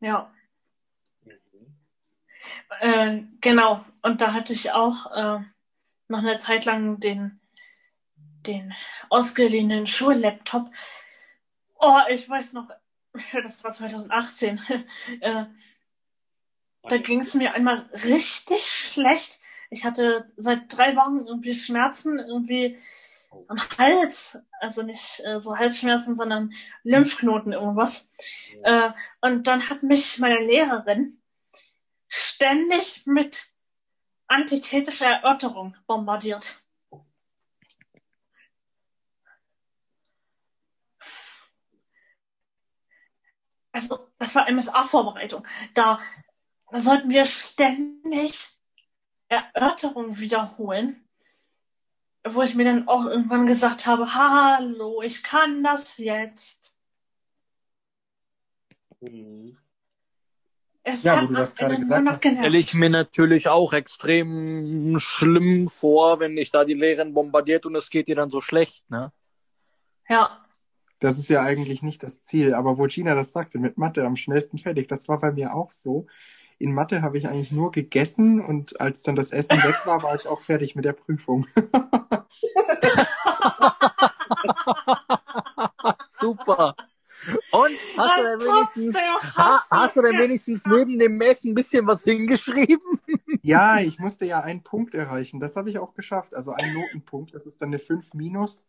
Ja. 0.00 0.30
Äh, 2.80 3.22
genau. 3.40 3.84
Und 4.02 4.20
da 4.20 4.32
hatte 4.34 4.52
ich 4.52 4.72
auch 4.72 5.06
äh, 5.12 5.40
noch 6.08 6.18
eine 6.18 6.36
Zeit 6.38 6.64
lang 6.64 7.00
den, 7.00 7.40
den 8.46 8.74
ausgeliehenen 9.08 9.86
Schullaptop. 9.86 10.70
Oh, 11.84 11.98
ich 12.08 12.28
weiß 12.28 12.52
noch, 12.52 12.68
das 13.32 13.64
war 13.64 13.72
2018. 13.72 14.60
äh, 15.20 15.46
da 16.84 16.96
ging 16.98 17.20
es 17.20 17.34
mir 17.34 17.54
einmal 17.54 17.90
richtig 18.04 18.64
schlecht. 18.64 19.40
Ich 19.68 19.84
hatte 19.84 20.26
seit 20.36 20.76
drei 20.76 20.94
Wochen 20.94 21.26
irgendwie 21.26 21.54
Schmerzen, 21.54 22.20
irgendwie 22.20 22.78
am 23.48 23.58
Hals. 23.78 24.38
Also 24.60 24.82
nicht 24.82 25.20
äh, 25.24 25.40
so 25.40 25.56
Halsschmerzen, 25.56 26.14
sondern 26.14 26.52
Lymphknoten, 26.84 27.52
irgendwas. 27.52 28.12
Äh, 28.62 28.90
und 29.20 29.48
dann 29.48 29.68
hat 29.68 29.82
mich 29.82 30.18
meine 30.20 30.38
Lehrerin 30.38 31.16
ständig 32.06 33.06
mit 33.06 33.46
antithetischer 34.28 35.06
Erörterung 35.06 35.76
bombardiert. 35.88 36.61
Also, 43.72 44.08
das 44.18 44.34
war 44.34 44.48
MSA-Vorbereitung. 44.48 45.46
Da, 45.74 45.98
da 46.70 46.80
sollten 46.80 47.08
wir 47.10 47.24
ständig 47.24 48.48
Erörterungen 49.28 50.18
wiederholen, 50.18 51.08
wo 52.24 52.42
ich 52.42 52.54
mir 52.54 52.64
dann 52.64 52.86
auch 52.86 53.06
irgendwann 53.06 53.46
gesagt 53.46 53.86
habe, 53.86 54.14
hallo, 54.14 55.02
ich 55.02 55.22
kann 55.22 55.64
das 55.64 55.96
jetzt. 55.96 56.78
Mhm. 59.00 59.58
Es 60.84 61.04
Ja, 61.04 61.22
wo 61.22 61.26
du 61.26 61.34
das 61.34 61.52
am 61.52 61.56
gerade 61.56 61.80
gesagt 61.80 62.08
hast. 62.08 62.20
Stelle 62.20 62.58
ich 62.58 62.74
mir 62.74 62.90
natürlich 62.90 63.48
auch 63.48 63.72
extrem 63.72 64.98
schlimm 64.98 65.68
vor, 65.68 66.18
wenn 66.18 66.36
dich 66.36 66.50
da 66.50 66.64
die 66.64 66.74
Lehrerin 66.74 67.14
bombardiert 67.14 67.66
und 67.66 67.76
es 67.76 67.88
geht 67.88 68.08
dir 68.08 68.16
dann 68.16 68.30
so 68.30 68.40
schlecht, 68.40 68.90
ne? 68.90 69.12
Ja, 70.08 70.41
Das 71.02 71.18
ist 71.18 71.28
ja 71.28 71.42
eigentlich 71.42 71.82
nicht 71.82 72.04
das 72.04 72.22
Ziel. 72.22 72.54
Aber 72.54 72.78
wo 72.78 72.86
Gina 72.86 73.16
das 73.16 73.32
sagte, 73.32 73.58
mit 73.58 73.76
Mathe 73.76 74.06
am 74.06 74.14
schnellsten 74.14 74.58
fertig, 74.58 74.86
das 74.86 75.08
war 75.08 75.18
bei 75.18 75.32
mir 75.32 75.52
auch 75.52 75.72
so. 75.72 76.06
In 76.58 76.72
Mathe 76.72 77.02
habe 77.02 77.18
ich 77.18 77.28
eigentlich 77.28 77.50
nur 77.50 77.72
gegessen 77.72 78.40
und 78.40 78.80
als 78.80 79.02
dann 79.02 79.16
das 79.16 79.32
Essen 79.32 79.60
weg 79.64 79.84
war, 79.84 80.04
war 80.04 80.14
ich 80.14 80.28
auch 80.28 80.42
fertig 80.42 80.76
mit 80.76 80.84
der 80.84 80.92
Prüfung. 80.92 81.44
Super. 86.06 86.76
Und 87.50 87.76
hast 87.96 88.18
du 88.18 88.22
denn 88.22 88.40
wenigstens, 88.40 88.96
hast 89.70 89.96
du 89.96 90.02
denn 90.02 90.18
wenigstens 90.18 90.64
neben 90.66 91.00
dem 91.00 91.20
Essen 91.20 91.50
ein 91.50 91.54
bisschen 91.54 91.84
was 91.86 92.04
hingeschrieben? 92.04 92.78
Ja, 93.44 93.80
ich 93.80 93.98
musste 93.98 94.24
ja 94.24 94.38
einen 94.38 94.62
Punkt 94.62 94.94
erreichen. 94.94 95.40
Das 95.40 95.56
habe 95.56 95.68
ich 95.68 95.80
auch 95.80 95.94
geschafft. 95.94 96.32
Also 96.32 96.52
einen 96.52 96.74
Notenpunkt. 96.74 97.34
Das 97.34 97.44
ist 97.44 97.60
dann 97.60 97.70
eine 97.70 97.80
5 97.80 98.14
minus. 98.14 98.68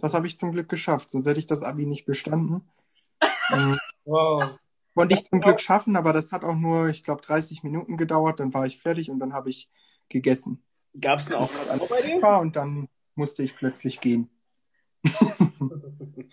Das 0.00 0.14
habe 0.14 0.26
ich 0.26 0.38
zum 0.38 0.52
Glück 0.52 0.68
geschafft. 0.68 1.10
Sonst 1.10 1.26
hätte 1.26 1.38
ich 1.38 1.46
das 1.46 1.62
Abi 1.62 1.86
nicht 1.86 2.04
bestanden. 2.06 2.68
Ähm, 3.52 3.78
Wow. 4.04 4.58
Konnte 4.94 5.14
ich 5.14 5.24
zum 5.24 5.40
Glück 5.40 5.60
schaffen, 5.60 5.96
aber 5.96 6.12
das 6.12 6.32
hat 6.32 6.42
auch 6.44 6.54
nur, 6.56 6.88
ich 6.88 7.02
glaube, 7.04 7.20
30 7.22 7.62
Minuten 7.62 7.96
gedauert. 7.96 8.40
Dann 8.40 8.52
war 8.54 8.66
ich 8.66 8.78
fertig 8.80 9.10
und 9.10 9.18
dann 9.20 9.32
habe 9.32 9.48
ich 9.50 9.70
gegessen. 10.08 10.64
Gab 11.00 11.18
es 11.20 11.30
Aufgabe 11.32 11.70
alles 11.70 11.88
bei 11.88 12.02
dir? 12.02 12.38
und 12.40 12.56
dann 12.56 12.88
musste 13.14 13.42
ich 13.42 13.54
plötzlich 13.56 14.00
gehen. 14.00 14.30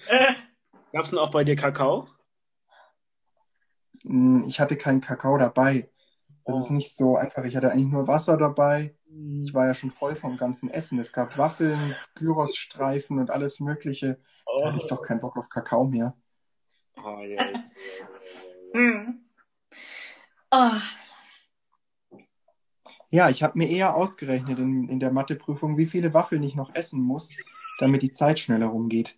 Äh, 0.08 0.34
Gab 0.94 1.04
es 1.06 1.10
denn 1.12 1.20
auch 1.20 1.32
bei 1.32 1.44
dir 1.44 1.56
Kakao? 1.56 2.08
Hm, 4.04 4.46
Ich 4.48 4.60
hatte 4.60 4.78
keinen 4.78 5.02
Kakao 5.02 5.38
dabei. 5.38 5.90
Das 6.46 6.56
Oh. 6.56 6.60
ist 6.60 6.70
nicht 6.72 6.96
so 6.96 7.16
einfach. 7.18 7.44
Ich 7.44 7.56
hatte 7.56 7.72
eigentlich 7.72 7.88
nur 7.92 8.08
Wasser 8.08 8.38
dabei. 8.38 8.96
Ich 9.44 9.54
war 9.54 9.68
ja 9.68 9.74
schon 9.74 9.92
voll 9.92 10.16
vom 10.16 10.38
ganzen 10.38 10.70
Essen. 10.70 11.00
Es 11.00 11.14
gab 11.14 11.38
Waffeln, 11.38 11.96
Gyrosstreifen 12.16 13.20
und 13.20 13.32
alles 13.32 13.60
Mögliche. 13.60 14.20
Da 14.46 14.52
Oh. 14.52 14.66
hatte 14.68 14.78
ich 14.78 14.88
doch 14.88 15.02
keinen 15.02 15.22
Bock 15.22 15.38
auf 15.38 15.50
Kakao 15.50 15.86
mehr. 15.86 16.16
Oh, 16.98 17.20
ja. 17.22 17.64
hm. 18.74 19.24
Ah, 20.52 20.82
Ja, 23.12 23.30
ich 23.30 23.42
habe 23.42 23.58
mir 23.58 23.68
eher 23.70 23.96
ausgerechnet 23.96 24.60
in, 24.60 24.88
in 24.88 25.00
der 25.00 25.12
Matheprüfung, 25.12 25.78
wie 25.78 25.88
viele 25.88 26.14
Waffeln 26.14 26.44
ich 26.44 26.54
noch 26.56 26.76
essen 26.76 27.02
muss, 27.02 27.36
damit 27.80 28.04
die 28.04 28.12
Zeit 28.12 28.38
schneller 28.38 28.68
rumgeht. 28.68 29.18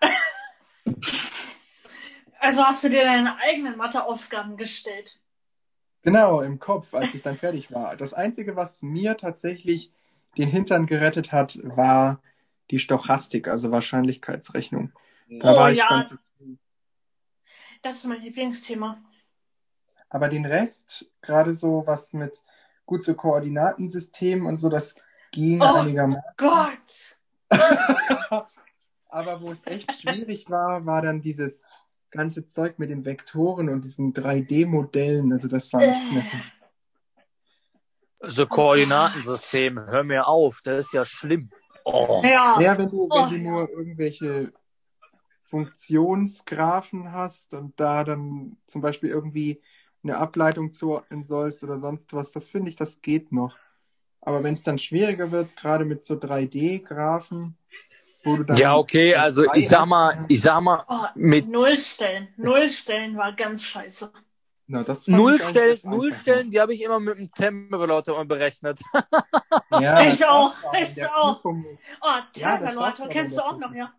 also 2.40 2.64
hast 2.64 2.84
du 2.84 2.88
dir 2.88 3.04
deine 3.04 3.36
eigenen 3.36 3.76
Matheaufgaben 3.76 4.56
gestellt. 4.56 5.20
Genau, 6.02 6.40
im 6.40 6.58
Kopf, 6.58 6.94
als 6.94 7.14
ich 7.14 7.22
dann 7.22 7.36
fertig 7.36 7.72
war. 7.72 7.96
Das 7.96 8.14
Einzige, 8.14 8.56
was 8.56 8.82
mir 8.82 9.16
tatsächlich 9.16 9.92
den 10.36 10.48
Hintern 10.48 10.86
gerettet 10.86 11.32
hat, 11.32 11.58
war 11.62 12.20
die 12.70 12.78
Stochastik, 12.78 13.48
also 13.48 13.70
Wahrscheinlichkeitsrechnung. 13.70 14.92
Da 15.28 15.52
Oh, 15.52 15.56
war 15.56 15.72
ich 15.72 15.78
ja. 15.78 15.88
ganz. 15.88 16.16
Das 17.82 17.94
ist 17.96 18.04
mein 18.06 18.20
Lieblingsthema. 18.22 18.98
Aber 20.08 20.28
den 20.28 20.46
Rest, 20.46 21.10
gerade 21.20 21.52
so 21.54 21.82
was 21.86 22.12
mit 22.12 22.42
gut 22.86 23.02
so 23.02 23.14
Koordinatensystemen 23.14 24.46
und 24.46 24.58
so, 24.58 24.68
das 24.68 24.96
ging 25.32 25.60
Oh. 25.60 25.66
einigermaßen. 25.66 26.22
Gott! 26.36 27.18
Aber 29.10 29.40
wo 29.40 29.50
es 29.50 29.66
echt 29.66 29.90
schwierig 30.00 30.50
war, 30.50 30.84
war 30.86 31.02
dann 31.02 31.20
dieses 31.20 31.66
ganze 32.10 32.46
Zeug 32.46 32.78
mit 32.78 32.90
den 32.90 33.04
Vektoren 33.04 33.68
und 33.68 33.84
diesen 33.84 34.12
3D-Modellen. 34.14 35.32
Also 35.32 35.48
das 35.48 35.72
war 35.72 35.80
nichts 35.80 36.12
mehr. 36.12 36.24
So 38.20 38.46
Koordinatensystem, 38.46 39.78
hör 39.78 40.02
mir 40.02 40.26
auf, 40.26 40.60
das 40.64 40.86
ist 40.86 40.92
ja 40.92 41.04
schlimm. 41.04 41.50
Oh. 41.84 42.20
Ja. 42.24 42.60
Ja, 42.60 42.76
wenn 42.76 42.90
du, 42.90 43.08
wenn 43.08 43.24
Oh, 43.24 43.26
du 43.28 43.36
ja. 43.36 43.42
nur 43.42 43.70
irgendwelche 43.70 44.52
Funktionsgraphen 45.44 47.12
hast 47.12 47.54
und 47.54 47.78
da 47.78 48.04
dann 48.04 48.56
zum 48.66 48.82
Beispiel 48.82 49.10
irgendwie 49.10 49.62
eine 50.02 50.18
Ableitung 50.18 50.72
zuordnen 50.72 51.22
sollst 51.22 51.64
oder 51.64 51.78
sonst 51.78 52.12
was, 52.12 52.32
das 52.32 52.48
finde 52.48 52.70
ich, 52.70 52.76
das 52.76 53.00
geht 53.00 53.32
noch. 53.32 53.56
Aber 54.20 54.42
wenn 54.42 54.54
es 54.54 54.62
dann 54.62 54.78
schwieriger 54.78 55.30
wird, 55.30 55.56
gerade 55.56 55.84
mit 55.84 56.04
so 56.04 56.14
3D-Graphen, 56.14 57.56
wo 58.24 58.36
du 58.36 58.44
dann. 58.44 58.56
Ja, 58.56 58.76
okay, 58.76 59.14
also 59.14 59.52
ich 59.54 59.68
sag 59.68 59.86
mal, 59.86 60.24
ich 60.28 60.40
sag 60.40 60.60
mal, 60.60 60.84
Oh, 60.88 61.06
Mit- 61.14 61.48
Nullstellen. 61.48 62.28
Nullstellen 62.36 63.16
war 63.16 63.32
ganz 63.32 63.62
scheiße. 63.62 64.12
Na, 64.70 64.82
Nullstellen, 65.06 65.56
eigentlich 65.56 65.72
echt 65.74 65.84
Nullstellen, 65.86 66.50
die 66.50 66.60
habe 66.60 66.74
ich 66.74 66.82
immer 66.82 67.00
mit 67.00 67.38
dem 67.38 67.70
mal 67.70 68.28
berechnet. 68.28 68.80
Ja, 69.70 70.00
Ich 70.06 70.24
auch, 70.26 70.54
ich 70.74 71.04
auch. 71.06 71.42
Oh, 71.44 71.54
Ja, 72.02 72.22
Terminator, 72.32 72.92
du 72.92 73.08
kennst 73.08 73.36
du 73.36 73.42
auch 73.42 73.58
noch, 73.58 73.72
ja? 73.72 73.92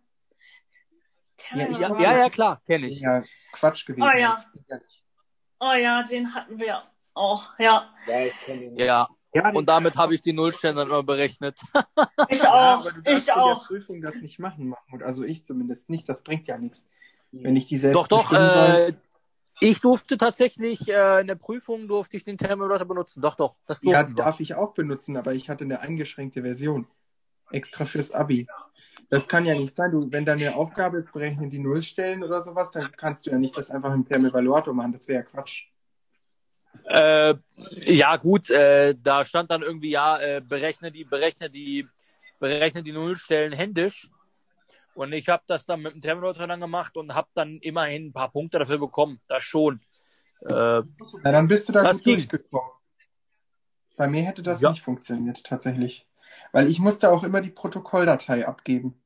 Ja. 1.54 2.00
Ja, 2.00 2.18
ja, 2.18 2.30
klar, 2.30 2.62
kenne 2.68 2.88
ich. 2.88 3.00
Ja, 3.00 3.24
Quatsch 3.52 3.86
gewesen. 3.86 4.04
Oh, 4.08 4.18
ja. 4.18 4.38
Ja. 4.68 4.78
Oh 5.62 5.74
ja, 5.74 6.04
den 6.04 6.34
hatten 6.34 6.60
wir 6.60 6.84
auch, 7.14 7.58
ja. 7.60 7.94
Ja, 8.08 8.26
ich 8.26 8.34
kenn 8.46 8.60
den. 8.60 8.78
Ja, 8.78 9.08
Ja, 9.34 9.52
und 9.52 9.70
damit 9.70 9.96
habe 9.96 10.16
ich 10.16 10.22
die 10.22 10.34
Nullstellen 10.34 10.76
dann 10.76 10.88
immer 10.88 11.04
berechnet. 11.04 11.60
Ich 12.32 12.40
Ja, 12.44 12.52
auch, 12.76 12.82
aber 12.82 12.92
du 12.92 13.02
darfst 13.02 13.28
ich 13.28 13.36
in 13.36 13.42
auch. 13.42 13.60
der 13.62 13.66
Prüfung 13.68 14.02
das 14.02 14.16
nicht 14.22 14.40
machen, 14.40 14.70
Mahmoud. 14.70 15.04
Also 15.04 15.24
ich 15.24 15.44
zumindest 15.44 15.90
nicht. 15.90 16.08
Das 16.08 16.22
bringt 16.22 16.48
ja 16.48 16.58
nichts. 16.58 16.88
Wenn 17.32 17.56
ich 17.56 17.66
die 17.66 17.78
selbst 17.78 17.96
Doch, 17.96 18.08
doch, 18.08 18.34
äh, 18.34 18.94
ich 19.62 19.82
durfte 19.82 20.18
tatsächlich, 20.18 20.88
äh, 20.90 21.22
in 21.22 21.28
der 21.28 21.36
Prüfung 21.36 21.88
durfte 21.88 22.18
ich 22.18 22.24
den 22.24 22.38
Terminator 22.38 22.86
benutzen. 22.86 23.22
Doch, 23.22 23.36
doch, 23.36 23.56
das 23.66 23.82
Ja, 23.84 24.08
wir. 24.08 24.16
darf 24.16 24.40
ich 24.40 24.56
auch 24.56 24.74
benutzen, 24.74 25.18
aber 25.18 25.34
ich 25.34 25.50
hatte 25.50 25.64
eine 25.64 25.80
eingeschränkte 25.82 26.42
Version. 26.42 26.88
Extra 27.52 27.86
fürs 27.86 28.12
Abi. 28.12 28.48
Das 29.10 29.28
kann 29.28 29.46
ja 29.46 29.56
nicht 29.56 29.74
sein. 29.74 29.92
Du, 29.92 30.12
wenn 30.12 30.26
deine 30.26 30.56
Aufgabe 30.56 30.98
ist, 31.00 31.14
berechnen 31.14 31.50
die 31.50 31.60
Nullstellen 31.60 32.24
oder 32.24 32.42
sowas, 32.42 32.72
dann 32.72 32.92
kannst 32.96 33.26
du 33.26 33.32
ja 33.32 33.40
nicht 33.40 33.58
das 33.58 33.72
einfach 33.72 33.94
im 33.94 34.06
Term-Evaluator 34.06 34.74
machen. 34.74 34.94
Das 34.94 35.08
wäre 35.08 35.24
ja 35.24 35.24
Quatsch. 35.24 35.69
Äh, 36.86 37.36
ja, 37.86 38.16
gut, 38.18 38.50
äh, 38.50 38.96
da 39.02 39.24
stand 39.26 39.52
dann 39.52 39.62
irgendwie, 39.62 39.92
ja, 39.92 40.18
äh, 40.20 40.42
berechne 40.42 40.92
die, 40.92 41.04
berechne 41.04 41.50
die, 41.50 41.88
berechne 42.40 42.82
die 42.84 42.92
Nullstellen 42.92 43.54
händisch. 43.54 44.10
Und 44.96 45.14
ich 45.14 45.30
habe 45.30 45.44
das 45.48 45.66
dann 45.66 45.82
mit 45.82 45.94
dem 45.94 46.02
Terminator 46.02 46.48
dann 46.48 46.60
gemacht 46.60 46.98
und 46.98 47.14
habe 47.14 47.30
dann 47.34 47.60
immerhin 47.60 48.08
ein 48.08 48.14
paar 48.14 48.32
Punkte 48.32 48.60
dafür 48.60 48.80
bekommen. 48.80 49.20
Das 49.28 49.44
schon. 49.44 49.80
Äh, 50.42 50.50
Na, 50.52 50.84
dann 51.24 51.48
bist 51.48 51.70
du 51.70 51.74
da 51.74 51.92
gut 51.92 52.04
ging. 52.04 52.16
durchgekommen. 52.16 52.72
Bei 53.96 54.08
mir 54.08 54.24
hätte 54.24 54.42
das 54.42 54.62
Ja. 54.62 54.72
nicht 54.72 54.82
funktioniert, 54.82 55.44
tatsächlich. 55.44 56.08
Weil 56.52 56.68
ich 56.70 56.80
musste 56.80 57.12
auch 57.12 57.24
immer 57.24 57.42
die 57.42 57.50
Protokolldatei 57.50 58.48
abgeben. 58.48 59.02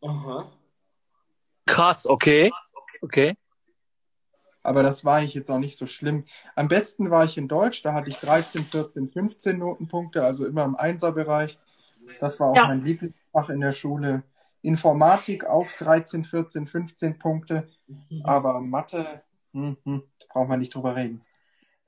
Aha. 0.00 0.50
Krass, 1.66 2.06
okay. 2.06 2.50
Okay. 3.02 3.34
Aber 4.62 4.82
das 4.82 5.04
war 5.04 5.22
ich 5.22 5.34
jetzt 5.34 5.50
auch 5.50 5.58
nicht 5.58 5.76
so 5.78 5.86
schlimm. 5.86 6.24
Am 6.54 6.68
besten 6.68 7.10
war 7.10 7.24
ich 7.24 7.38
in 7.38 7.48
Deutsch, 7.48 7.82
da 7.82 7.94
hatte 7.94 8.10
ich 8.10 8.20
13, 8.20 8.64
14, 8.66 9.10
15 9.10 9.58
Notenpunkte, 9.58 10.24
also 10.24 10.46
immer 10.46 10.64
im 10.64 10.76
Einserbereich. 10.76 11.58
Das 12.18 12.40
war 12.40 12.48
auch 12.48 12.56
Ja. 12.58 12.64
mein 12.64 12.82
Lieblingsfach 12.82 13.50
in 13.50 13.60
der 13.60 13.72
Schule. 13.72 14.24
Informatik 14.62 15.44
auch 15.46 15.72
13, 15.74 16.24
14, 16.24 16.66
15 16.66 17.18
Punkte. 17.18 17.68
Aber 18.22 18.60
Mathe, 18.60 19.22
hm, 19.52 19.76
hm, 19.84 20.02
da 20.20 20.26
braucht 20.28 20.48
man 20.48 20.60
nicht 20.60 20.74
drüber 20.74 20.96
reden. 20.96 21.24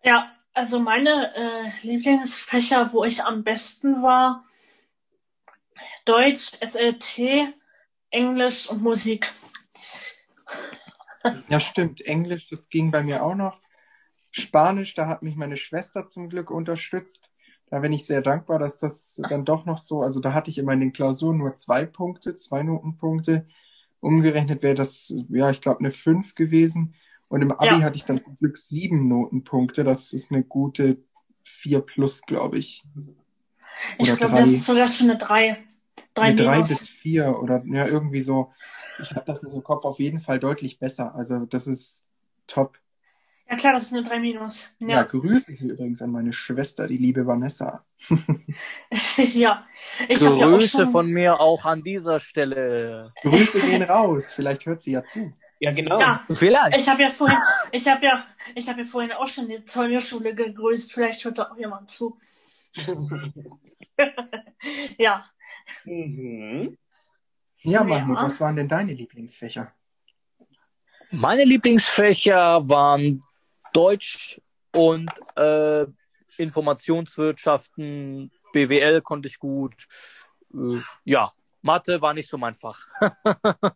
Ja, 0.04 0.30
also 0.52 0.78
meine 0.78 1.34
äh, 1.34 1.70
Lieblingsfächer, 1.86 2.92
wo 2.92 3.04
ich 3.04 3.24
am 3.24 3.42
besten 3.42 4.02
war, 4.02 4.44
Deutsch, 6.06 6.52
SLT, 6.60 7.52
Englisch 8.10 8.68
und 8.70 8.82
Musik. 8.82 9.32
Ja, 11.48 11.60
stimmt. 11.60 12.00
Englisch, 12.02 12.48
das 12.48 12.68
ging 12.68 12.90
bei 12.90 13.02
mir 13.02 13.22
auch 13.22 13.34
noch. 13.34 13.60
Spanisch, 14.30 14.94
da 14.94 15.06
hat 15.06 15.22
mich 15.22 15.36
meine 15.36 15.56
Schwester 15.56 16.06
zum 16.06 16.28
Glück 16.28 16.50
unterstützt. 16.50 17.30
Da 17.70 17.78
bin 17.80 17.92
ich 17.92 18.06
sehr 18.06 18.20
dankbar, 18.20 18.58
dass 18.58 18.78
das 18.78 19.20
dann 19.28 19.44
doch 19.44 19.64
noch 19.64 19.78
so, 19.78 20.00
also 20.02 20.20
da 20.20 20.34
hatte 20.34 20.50
ich 20.50 20.58
immer 20.58 20.72
in 20.72 20.80
den 20.80 20.92
Klausuren 20.92 21.38
nur 21.38 21.54
zwei 21.56 21.86
Punkte, 21.86 22.34
zwei 22.34 22.62
Notenpunkte. 22.62 23.46
Umgerechnet 24.00 24.62
wäre 24.62 24.74
das, 24.74 25.12
ja, 25.28 25.50
ich 25.50 25.60
glaube, 25.60 25.80
eine 25.80 25.90
fünf 25.90 26.34
gewesen. 26.34 26.94
Und 27.28 27.42
im 27.42 27.52
Abi 27.52 27.66
Ja. 27.66 27.82
hatte 27.82 27.96
ich 27.96 28.04
dann 28.04 28.22
zum 28.22 28.36
Glück 28.38 28.58
sieben 28.58 29.08
Notenpunkte. 29.08 29.82
Das 29.82 30.12
ist 30.12 30.30
eine 30.30 30.44
gute 30.44 30.98
vier 31.42 31.80
plus, 31.80 32.22
glaube 32.22 32.58
ich. 32.58 32.84
Ich 33.98 34.08
Oder 34.08 34.16
glaube, 34.16 34.34
drei. 34.34 34.40
das 34.42 34.50
ist 34.50 34.66
sogar 34.66 34.88
schon 34.88 35.10
eine 35.10 35.18
3. 35.18 35.58
3 36.14 36.22
Eine 36.22 36.36
drei 36.36 36.60
bis 36.62 36.88
vier 36.88 37.38
oder 37.40 37.62
ja, 37.66 37.86
irgendwie 37.86 38.20
so. 38.20 38.52
Ich 39.00 39.14
habe 39.14 39.24
das 39.26 39.42
im 39.42 39.62
Kopf 39.62 39.84
auf 39.84 39.98
jeden 39.98 40.20
Fall 40.20 40.38
deutlich 40.38 40.78
besser. 40.78 41.14
Also 41.14 41.46
das 41.46 41.66
ist 41.66 42.04
top. 42.46 42.78
Ja 43.48 43.56
klar, 43.56 43.74
das 43.74 43.84
ist 43.84 43.92
eine 43.92 44.02
3 44.02 44.20
minus. 44.20 44.74
Ja, 44.78 44.88
Ja. 44.88 45.02
Grüße 45.02 45.52
hier 45.52 45.72
übrigens 45.72 46.00
an 46.00 46.10
meine 46.10 46.32
Schwester, 46.32 46.86
die 46.86 46.96
liebe 46.96 47.26
Vanessa. 47.26 47.84
ja. 49.16 49.66
Ich 50.08 50.20
habe 50.22 50.36
ja 50.36 50.46
auch 50.46 50.52
Grüße 50.52 50.68
schon, 50.68 50.88
von 50.88 51.10
mir 51.10 51.40
auch 51.40 51.64
an 51.66 51.82
dieser 51.82 52.18
Stelle. 52.18 53.12
Grüße 53.22 53.60
gehen 53.60 53.82
raus. 53.82 54.32
Vielleicht 54.32 54.64
hört 54.66 54.80
sie 54.80 54.92
ja 54.92 55.04
zu. 55.04 55.32
Ja, 55.60 55.72
genau. 55.72 56.00
ja, 56.00 56.22
Vielleicht. 56.26 56.76
ich 56.76 56.88
habe 56.88 57.02
ja 57.02 57.10
vorhin, 57.10 57.38
ich 57.70 57.86
habe 57.86 58.04
ja, 58.04 58.22
ich 58.54 58.68
habe 58.68 58.80
ja 58.80 58.86
vorhin 58.86 59.12
auch 59.12 59.28
schon 59.28 59.48
die 59.48 59.64
Zollschule 59.64 60.34
gegrüßt. 60.34 60.92
Vielleicht 60.92 61.24
hört 61.24 61.38
da 61.38 61.50
auch 61.50 61.56
jemand 61.56 61.90
zu. 61.90 62.18
ja. 64.98 65.24
Mhm. 65.84 66.76
Ja. 67.64 67.82
Mahmoud, 67.82 68.18
was 68.18 68.40
waren 68.40 68.56
denn 68.56 68.68
deine 68.68 68.92
Lieblingsfächer? 68.92 69.72
Meine 71.10 71.44
Lieblingsfächer 71.44 72.68
waren 72.68 73.22
Deutsch 73.72 74.40
und 74.74 75.10
äh, 75.36 75.86
Informationswirtschaften, 76.36 78.30
BWL 78.52 79.00
konnte 79.00 79.28
ich 79.28 79.38
gut. 79.38 79.86
Äh, 80.52 80.80
ja, 81.04 81.30
Mathe 81.62 82.02
war 82.02 82.14
nicht 82.14 82.28
so 82.28 82.36
mein 82.36 82.54
Fach. 82.54 82.86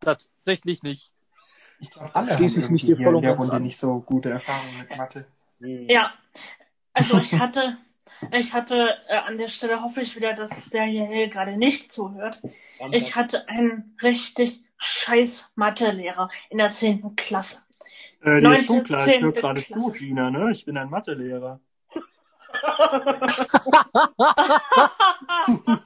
Tatsächlich 0.00 0.82
nicht. 0.82 1.14
Ich 1.78 1.90
glaube, 1.90 2.14
alle 2.14 2.36
Schließe 2.36 2.56
haben 2.56 2.64
ich 2.64 2.70
mich 2.70 2.82
hier 2.82 2.96
voll 2.96 3.16
in 3.16 3.22
der 3.22 3.36
Runde 3.36 3.54
an. 3.54 3.62
nicht 3.62 3.78
so 3.78 4.00
gute 4.00 4.30
Erfahrungen 4.30 4.78
mit 4.78 4.96
Mathe. 4.96 5.26
Ja, 5.60 6.12
also 6.92 7.18
ich 7.18 7.32
hatte, 7.34 7.78
ich 8.32 8.52
hatte 8.52 8.96
äh, 9.08 9.16
an 9.16 9.38
der 9.38 9.48
Stelle 9.48 9.82
hoffe 9.82 10.00
ich 10.00 10.16
wieder, 10.16 10.34
dass 10.34 10.70
der 10.70 10.84
hier 10.84 11.28
gerade 11.28 11.56
nicht 11.56 11.90
zuhört. 11.90 12.42
Ich 12.92 13.16
hatte 13.16 13.48
einen 13.48 13.96
richtig 14.02 14.62
scheiß 14.78 15.52
Mathelehrer 15.56 16.30
in 16.48 16.58
der 16.58 16.70
10. 16.70 17.16
Klasse. 17.16 17.58
Äh, 18.22 18.40
dir 18.40 18.48
Neunte, 18.48 18.60
ist 18.60 18.66
schon 18.66 18.84
klar, 18.84 19.08
ich 19.08 19.20
höre 19.20 19.32
gerade 19.32 19.64
zu, 19.64 19.92
Gina, 19.92 20.30
ne? 20.30 20.50
Ich 20.52 20.64
bin 20.64 20.76
ein 20.76 20.90
Mathelehrer. 20.90 21.60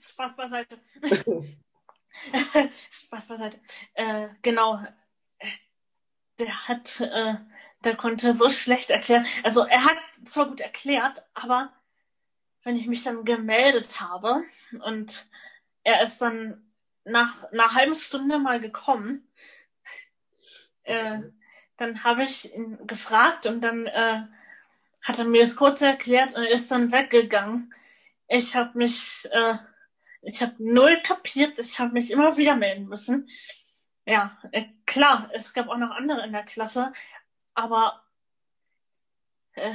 Spaß 0.00 0.36
beiseite. 0.36 0.78
Spaß 2.90 3.26
beiseite. 3.26 3.58
Äh, 3.94 4.28
genau. 4.42 4.80
Der 6.38 6.68
hat, 6.68 7.00
äh, 7.00 7.34
der 7.84 7.96
konnte 7.96 8.32
so 8.32 8.48
schlecht 8.50 8.90
erklären. 8.90 9.26
Also 9.42 9.64
er 9.64 9.84
hat 9.84 9.96
zwar 10.24 10.48
gut 10.48 10.60
erklärt, 10.60 11.24
aber 11.34 11.72
wenn 12.62 12.76
ich 12.76 12.86
mich 12.86 13.02
dann 13.04 13.24
gemeldet 13.24 14.00
habe 14.00 14.42
und 14.84 15.26
er 15.82 16.02
ist 16.02 16.18
dann 16.18 16.70
nach 17.04 17.44
einer 17.52 17.74
halben 17.74 17.94
Stunde 17.94 18.38
mal 18.38 18.60
gekommen, 18.60 19.28
äh, 20.84 21.20
dann 21.76 22.04
habe 22.04 22.22
ich 22.22 22.54
ihn 22.54 22.78
gefragt 22.86 23.46
und 23.46 23.60
dann 23.62 23.86
äh, 23.86 24.22
hat 25.02 25.18
er 25.18 25.24
mir 25.24 25.42
das 25.42 25.56
kurz 25.56 25.82
erklärt 25.82 26.34
und 26.34 26.44
ist 26.44 26.70
dann 26.70 26.92
weggegangen. 26.92 27.72
Ich 28.28 28.56
habe 28.56 28.78
mich, 28.78 29.28
äh, 29.30 29.56
ich 30.22 30.40
habe 30.40 30.54
null 30.58 31.00
kapiert. 31.02 31.58
Ich 31.58 31.78
habe 31.78 31.92
mich 31.92 32.10
immer 32.10 32.36
wieder 32.36 32.56
melden 32.56 32.86
müssen. 32.86 33.28
Ja, 34.06 34.38
äh, 34.52 34.64
klar, 34.86 35.30
es 35.34 35.52
gab 35.52 35.68
auch 35.68 35.76
noch 35.76 35.90
andere 35.90 36.24
in 36.24 36.32
der 36.32 36.44
Klasse, 36.44 36.92
aber 37.54 38.02
äh, 39.54 39.74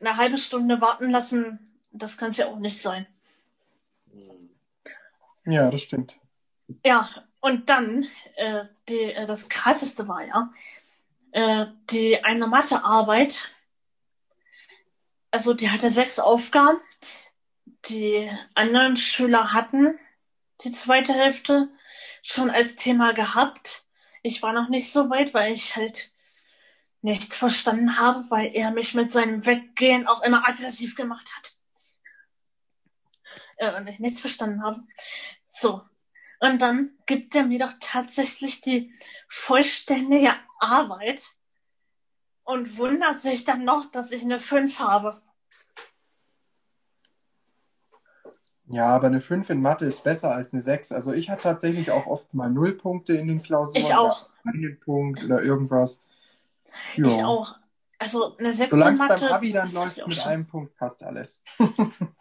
eine 0.00 0.16
halbe 0.16 0.38
Stunde 0.38 0.80
warten 0.80 1.10
lassen, 1.10 1.80
das 1.92 2.16
kann 2.16 2.30
es 2.30 2.36
ja 2.36 2.46
auch 2.46 2.58
nicht 2.58 2.78
sein. 2.78 3.06
Ja, 5.44 5.70
das 5.70 5.82
stimmt. 5.82 6.18
Ja, 6.84 7.08
und 7.40 7.68
dann, 7.70 8.06
äh, 8.34 8.64
die, 8.88 9.12
äh, 9.12 9.26
das 9.26 9.48
krasseste 9.48 10.08
war 10.08 10.24
ja, 10.24 10.52
äh, 11.30 11.66
die 11.90 12.22
eine 12.24 12.46
Mathearbeit, 12.48 13.50
also 15.30 15.54
die 15.54 15.70
hatte 15.70 15.90
sechs 15.90 16.18
Aufgaben. 16.18 16.78
Die 17.88 18.30
anderen 18.54 18.96
Schüler 18.96 19.52
hatten 19.52 19.98
die 20.62 20.72
zweite 20.72 21.12
Hälfte 21.12 21.68
schon 22.22 22.50
als 22.50 22.74
Thema 22.74 23.12
gehabt. 23.12 23.84
Ich 24.22 24.42
war 24.42 24.52
noch 24.52 24.68
nicht 24.68 24.92
so 24.92 25.10
weit, 25.10 25.34
weil 25.34 25.52
ich 25.52 25.76
halt 25.76 26.10
nichts 27.06 27.36
verstanden 27.36 27.98
habe, 27.98 28.28
weil 28.30 28.50
er 28.52 28.72
mich 28.72 28.92
mit 28.94 29.12
seinem 29.12 29.46
Weggehen 29.46 30.08
auch 30.08 30.22
immer 30.22 30.46
aggressiv 30.46 30.96
gemacht 30.96 31.28
hat. 31.36 31.52
Äh, 33.58 33.76
und 33.76 33.86
ich 33.86 34.00
nichts 34.00 34.20
verstanden 34.20 34.62
habe. 34.64 34.82
So, 35.48 35.82
und 36.40 36.60
dann 36.60 36.90
gibt 37.06 37.34
er 37.36 37.44
mir 37.44 37.60
doch 37.60 37.72
tatsächlich 37.80 38.60
die 38.60 38.92
vollständige 39.28 40.32
Arbeit 40.58 41.22
und 42.42 42.76
wundert 42.76 43.20
sich 43.20 43.44
dann 43.44 43.64
noch, 43.64 43.88
dass 43.90 44.10
ich 44.10 44.22
eine 44.22 44.40
5 44.40 44.80
habe. 44.80 45.22
Ja, 48.66 48.88
aber 48.88 49.06
eine 49.06 49.20
5 49.20 49.48
in 49.50 49.62
Mathe 49.62 49.84
ist 49.84 50.02
besser 50.02 50.32
als 50.32 50.52
eine 50.52 50.60
6. 50.60 50.90
Also 50.90 51.12
ich 51.12 51.30
hatte 51.30 51.44
tatsächlich 51.44 51.92
auch 51.92 52.06
oft 52.06 52.34
mal 52.34 52.50
null 52.50 52.72
Punkte 52.72 53.12
in 53.12 53.28
den 53.28 53.42
Klausuren. 53.44 53.80
Ich 53.80 53.94
auch. 53.94 54.28
Oder 54.44 54.54
einen 54.54 54.80
Punkt 54.80 55.22
oder 55.22 55.40
irgendwas. 55.40 56.02
Ich 56.94 56.98
Ja. 56.98 57.26
auch. 57.26 57.56
Also 57.98 58.36
eine 58.36 58.52
6 58.52 58.72
in 58.72 58.78
Solange 58.78 58.98
Mathe. 58.98 59.24
beim 59.26 59.32
Abi 59.32 59.52
dann 59.52 59.72
läuft 59.72 59.98
ich 59.98 60.06
mit 60.06 60.16
schon. 60.16 60.28
einem 60.30 60.46
Punkt, 60.46 60.76
passt 60.76 61.02
alles. 61.02 61.42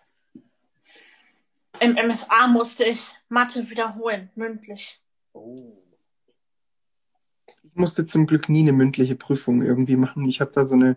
Im 1.82 1.94
MSA 1.98 2.48
musste 2.48 2.86
ich 2.86 3.02
Mathe 3.28 3.70
wiederholen, 3.70 4.30
mündlich. 4.36 5.02
Oh. 5.34 5.78
Ich 7.64 7.76
musste 7.76 8.06
zum 8.06 8.26
Glück 8.26 8.48
nie 8.48 8.62
eine 8.62 8.72
mündliche 8.72 9.16
Prüfung 9.18 9.62
irgendwie 9.62 9.98
machen. 9.98 10.26
Ich 10.30 10.40
habe 10.40 10.52
da 10.52 10.64
so 10.64 10.76
eine, 10.76 10.96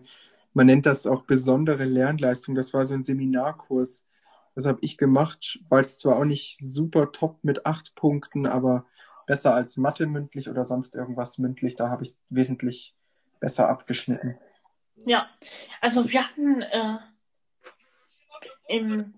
man 0.53 0.67
nennt 0.67 0.85
das 0.85 1.05
auch 1.05 1.23
besondere 1.23 1.83
Lernleistung. 1.83 2.55
Das 2.55 2.73
war 2.73 2.85
so 2.85 2.93
ein 2.93 3.03
Seminarkurs. 3.03 4.05
Das 4.55 4.65
habe 4.65 4.79
ich 4.81 4.97
gemacht, 4.97 5.59
weil 5.67 5.83
es 5.83 5.99
zwar 5.99 6.15
auch 6.15 6.23
nicht 6.25 6.57
super 6.61 7.11
top 7.11 7.43
mit 7.43 7.65
acht 7.65 7.95
Punkten, 7.95 8.45
aber 8.45 8.85
besser 9.27 9.53
als 9.53 9.75
Mathe 9.75 10.07
mündlich 10.07 10.49
oder 10.49 10.63
sonst 10.63 10.95
irgendwas 10.95 11.37
mündlich. 11.37 11.75
Da 11.75 11.89
habe 11.89 12.03
ich 12.05 12.15
wesentlich 12.29 12.95
besser 13.39 13.69
abgeschnitten. 13.69 14.37
Ja, 15.05 15.29
also 15.81 16.09
wir 16.09 16.27
hatten 16.27 16.61
äh, 16.61 16.97
im, 18.67 19.13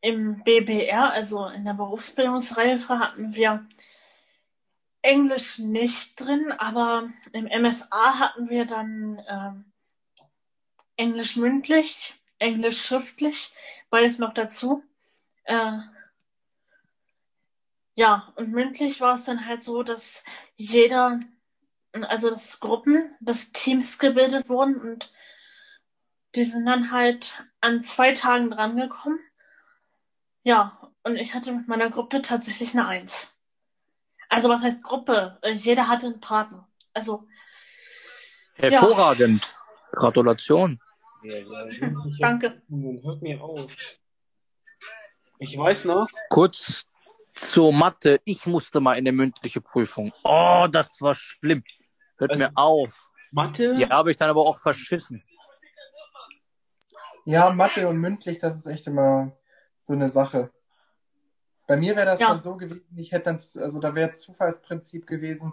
im 0.00 0.42
BBR, 0.42 1.10
also 1.12 1.46
in 1.46 1.64
der 1.64 1.74
Berufsbildungsreife, 1.74 2.98
hatten 2.98 3.34
wir 3.34 3.66
Englisch 5.02 5.58
nicht 5.58 6.18
drin, 6.18 6.52
aber 6.52 7.08
im 7.32 7.44
MSA 7.44 8.18
hatten 8.18 8.50
wir 8.50 8.64
dann 8.64 9.22
ähm, 9.28 9.72
Englisch 10.96 11.36
mündlich, 11.36 12.14
Englisch 12.38 12.84
schriftlich, 12.84 13.52
beides 13.90 14.18
noch 14.18 14.34
dazu. 14.34 14.82
Äh, 15.44 15.78
ja, 17.94 18.32
und 18.36 18.50
mündlich 18.50 19.00
war 19.00 19.14
es 19.14 19.24
dann 19.24 19.46
halt 19.46 19.62
so, 19.62 19.82
dass 19.82 20.24
jeder, 20.56 21.20
also 21.92 22.30
dass 22.30 22.60
Gruppen, 22.60 23.16
dass 23.20 23.52
Teams 23.52 23.98
gebildet 23.98 24.48
wurden 24.48 24.80
und 24.80 25.12
die 26.34 26.44
sind 26.44 26.66
dann 26.66 26.90
halt 26.90 27.44
an 27.60 27.82
zwei 27.82 28.12
Tagen 28.12 28.50
drangekommen. 28.50 29.18
Ja, 30.42 30.92
und 31.02 31.16
ich 31.16 31.34
hatte 31.34 31.52
mit 31.52 31.68
meiner 31.68 31.90
Gruppe 31.90 32.22
tatsächlich 32.22 32.74
eine 32.74 32.86
Eins. 32.86 33.38
Also 34.28 34.48
was 34.48 34.62
heißt 34.62 34.82
Gruppe? 34.82 35.38
Äh, 35.42 35.52
Jeder 35.52 35.88
hatte 35.88 36.06
einen 36.06 36.20
Partner. 36.20 36.68
Also 36.92 37.26
Hervorragend. 38.54 39.54
Gratulation. 39.92 40.80
Ja, 41.22 41.44
mündliche 41.44 42.18
danke. 42.20 42.62
Hört 42.68 43.22
mir 43.22 43.42
auf. 43.42 43.72
Ich 45.38 45.56
weiß 45.56 45.86
noch, 45.86 46.08
Kurz 46.28 46.86
zur 47.34 47.72
Mathe. 47.72 48.20
Ich 48.24 48.46
musste 48.46 48.80
mal 48.80 48.94
in 48.94 48.98
eine 48.98 49.12
mündliche 49.12 49.60
Prüfung. 49.60 50.12
Oh, 50.24 50.66
das 50.70 51.00
war 51.00 51.14
schlimm. 51.14 51.62
Hört 52.18 52.30
Also- 52.32 52.42
mir 52.42 52.50
auf. 52.54 53.10
Mathe, 53.30 53.76
Die 53.76 53.86
habe 53.86 54.10
ich 54.10 54.16
dann 54.16 54.30
aber 54.30 54.40
auch 54.42 54.58
verschissen. 54.58 55.22
Ja, 57.24 57.50
Mathe 57.50 57.86
und 57.88 57.98
mündlich, 57.98 58.38
das 58.38 58.56
ist 58.56 58.66
echt 58.66 58.86
immer 58.86 59.32
so 59.78 59.92
eine 59.92 60.08
Sache. 60.08 60.50
Bei 61.66 61.76
mir 61.76 61.94
wäre 61.94 62.06
das 62.06 62.20
Ja. 62.20 62.28
dann 62.28 62.40
so 62.40 62.56
gewesen, 62.56 62.86
ich 62.96 63.12
hätte 63.12 63.26
dann, 63.26 63.36
also 63.62 63.78
da 63.80 63.94
wäre 63.94 64.12
Zufallsprinzip 64.12 65.06
gewesen, 65.06 65.52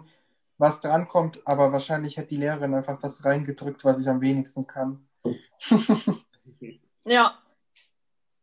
was 0.56 0.80
drankommt, 0.80 1.46
aber 1.46 1.70
wahrscheinlich 1.72 2.16
hätte 2.16 2.28
die 2.30 2.38
Lehrerin 2.38 2.72
einfach 2.74 2.98
das 2.98 3.26
reingedrückt, 3.26 3.84
was 3.84 3.98
ich 3.98 4.08
am 4.08 4.20
wenigsten 4.22 4.66
kann. 4.66 5.06
Ja, 7.08 7.38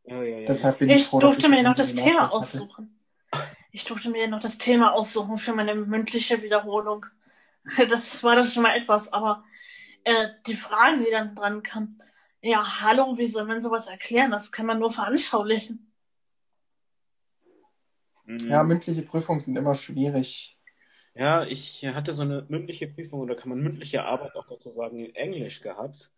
ja, 0.05 0.23
ja, 0.23 0.37
ja. 0.39 0.47
Deshalb 0.47 0.79
bin 0.79 0.89
ich, 0.89 1.01
ich 1.01 1.07
froh, 1.07 1.19
dass 1.19 1.31
durfte 1.31 1.47
ich 1.47 1.49
mir 1.49 1.63
noch 1.63 1.75
das 1.75 1.93
Thema 1.93 2.21
Nachweis 2.23 2.53
hatte. 2.53 2.63
aussuchen. 2.63 2.99
Ich 3.71 3.83
durfte 3.83 4.09
mir 4.09 4.27
noch 4.29 4.39
das 4.39 4.57
Thema 4.57 4.93
aussuchen 4.93 5.37
für 5.37 5.53
meine 5.53 5.75
mündliche 5.75 6.41
Wiederholung. 6.41 7.05
Das 7.89 8.23
war 8.23 8.35
das 8.35 8.53
schon 8.53 8.63
mal 8.63 8.75
etwas, 8.75 9.11
aber 9.13 9.43
äh, 10.03 10.29
die 10.47 10.55
Fragen, 10.55 11.03
die 11.03 11.11
dann 11.11 11.35
dran 11.35 11.63
kamen, 11.63 11.97
ja, 12.41 12.81
hallo, 12.81 13.17
wie 13.17 13.25
soll 13.25 13.45
man 13.45 13.61
sowas 13.61 13.87
erklären? 13.87 14.31
Das 14.31 14.51
kann 14.51 14.65
man 14.65 14.79
nur 14.79 14.91
veranschaulichen. 14.91 15.93
Mhm. 18.25 18.49
Ja, 18.49 18.63
mündliche 18.63 19.03
Prüfungen 19.03 19.39
sind 19.39 19.55
immer 19.55 19.75
schwierig. 19.75 20.57
Ja, 21.15 21.45
ich 21.45 21.85
hatte 21.85 22.13
so 22.13 22.23
eine 22.23 22.45
mündliche 22.49 22.87
Prüfung 22.87 23.21
oder 23.21 23.35
kann 23.35 23.49
man 23.49 23.59
mündliche 23.59 24.03
Arbeit 24.03 24.35
auch 24.35 24.47
dazu 24.47 24.69
sagen 24.71 24.99
in 24.99 25.15
Englisch 25.15 25.61
gehabt. 25.61 26.11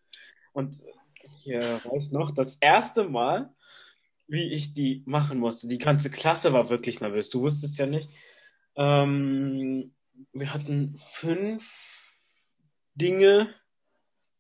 Und 0.54 0.78
ich 1.24 1.50
äh, 1.50 1.60
weiß 1.60 2.12
noch, 2.12 2.34
das 2.34 2.56
erste 2.56 3.04
Mal, 3.04 3.54
wie 4.28 4.54
ich 4.54 4.74
die 4.74 5.04
machen 5.06 5.38
musste, 5.38 5.68
die 5.68 5.78
ganze 5.78 6.10
Klasse 6.10 6.54
war 6.54 6.70
wirklich 6.70 7.02
nervös. 7.02 7.30
Du 7.30 7.42
wusstest 7.42 7.78
ja 7.78 7.86
nicht. 7.86 8.10
Ähm, 8.76 9.94
wir 10.34 10.54
hatten 10.54 11.02
fünf 11.14 11.64
Dinge, 12.96 13.50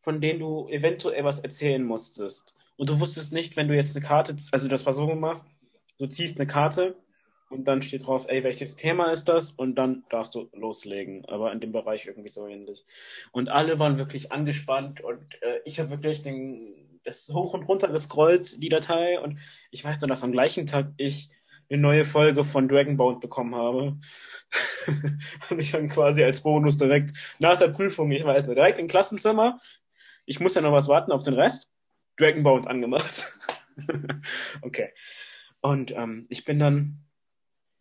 von 0.01 0.21
denen 0.21 0.39
du 0.39 0.67
eventuell 0.69 1.23
was 1.23 1.39
erzählen 1.39 1.83
musstest. 1.83 2.55
Und 2.77 2.89
du 2.89 2.99
wusstest 2.99 3.33
nicht, 3.33 3.55
wenn 3.55 3.67
du 3.67 3.75
jetzt 3.75 3.95
eine 3.95 4.05
Karte, 4.05 4.35
also 4.51 4.67
das 4.67 4.85
war 4.85 4.93
so 4.93 5.07
gemacht, 5.07 5.43
du 5.97 6.07
ziehst 6.07 6.39
eine 6.39 6.47
Karte 6.47 6.95
und 7.49 7.65
dann 7.65 7.81
steht 7.81 8.05
drauf, 8.05 8.25
ey, 8.27 8.43
welches 8.43 8.75
Thema 8.75 9.11
ist 9.11 9.25
das? 9.25 9.51
Und 9.51 9.75
dann 9.75 10.03
darfst 10.09 10.35
du 10.35 10.49
loslegen. 10.53 11.25
Aber 11.25 11.51
in 11.51 11.59
dem 11.59 11.71
Bereich 11.71 12.05
irgendwie 12.05 12.29
so 12.29 12.47
ähnlich. 12.47 12.83
Und 13.31 13.49
alle 13.49 13.79
waren 13.79 13.97
wirklich 13.97 14.31
angespannt 14.31 15.01
und 15.01 15.41
äh, 15.41 15.59
ich 15.65 15.79
habe 15.79 15.91
wirklich 15.91 16.21
den, 16.21 16.99
das 17.03 17.29
hoch 17.29 17.53
und 17.53 17.63
runter 17.63 17.87
gescrollt, 17.87 18.61
die 18.61 18.69
Datei. 18.69 19.19
Und 19.19 19.39
ich 19.71 19.83
weiß 19.83 20.01
nur, 20.01 20.07
dass 20.07 20.23
am 20.23 20.31
gleichen 20.31 20.67
Tag 20.67 20.91
ich 20.97 21.29
eine 21.69 21.81
neue 21.81 22.05
Folge 22.05 22.43
von 22.43 22.67
Dragonbound 22.67 23.21
bekommen 23.21 23.55
habe. 23.55 23.97
und 25.49 25.59
ich 25.59 25.71
dann 25.71 25.89
quasi 25.89 26.23
als 26.23 26.43
Bonus 26.43 26.77
direkt 26.77 27.15
nach 27.39 27.57
der 27.57 27.69
Prüfung, 27.69 28.11
ich 28.11 28.23
weiß 28.23 28.45
nur, 28.45 28.55
direkt 28.55 28.79
im 28.79 28.87
Klassenzimmer. 28.87 29.59
Ich 30.25 30.39
muss 30.39 30.55
ja 30.55 30.61
noch 30.61 30.71
was 30.71 30.87
warten 30.87 31.11
auf 31.11 31.23
den 31.23 31.33
Rest. 31.33 31.71
Dragonbound 32.17 32.67
angemacht. 32.67 33.33
okay. 34.61 34.89
Und 35.61 35.91
ähm, 35.91 36.27
ich 36.29 36.45
bin 36.45 36.59
dann 36.59 36.99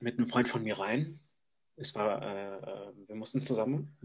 mit 0.01 0.19
einem 0.19 0.29
Freund 0.29 0.49
von 0.49 0.63
mir 0.63 0.79
rein. 0.79 1.21
Es 1.77 1.95
war, 1.95 2.23
äh, 2.23 2.57
äh, 2.57 2.93
wir 3.09 3.15
mussten 3.15 3.45
zusammen 3.45 3.97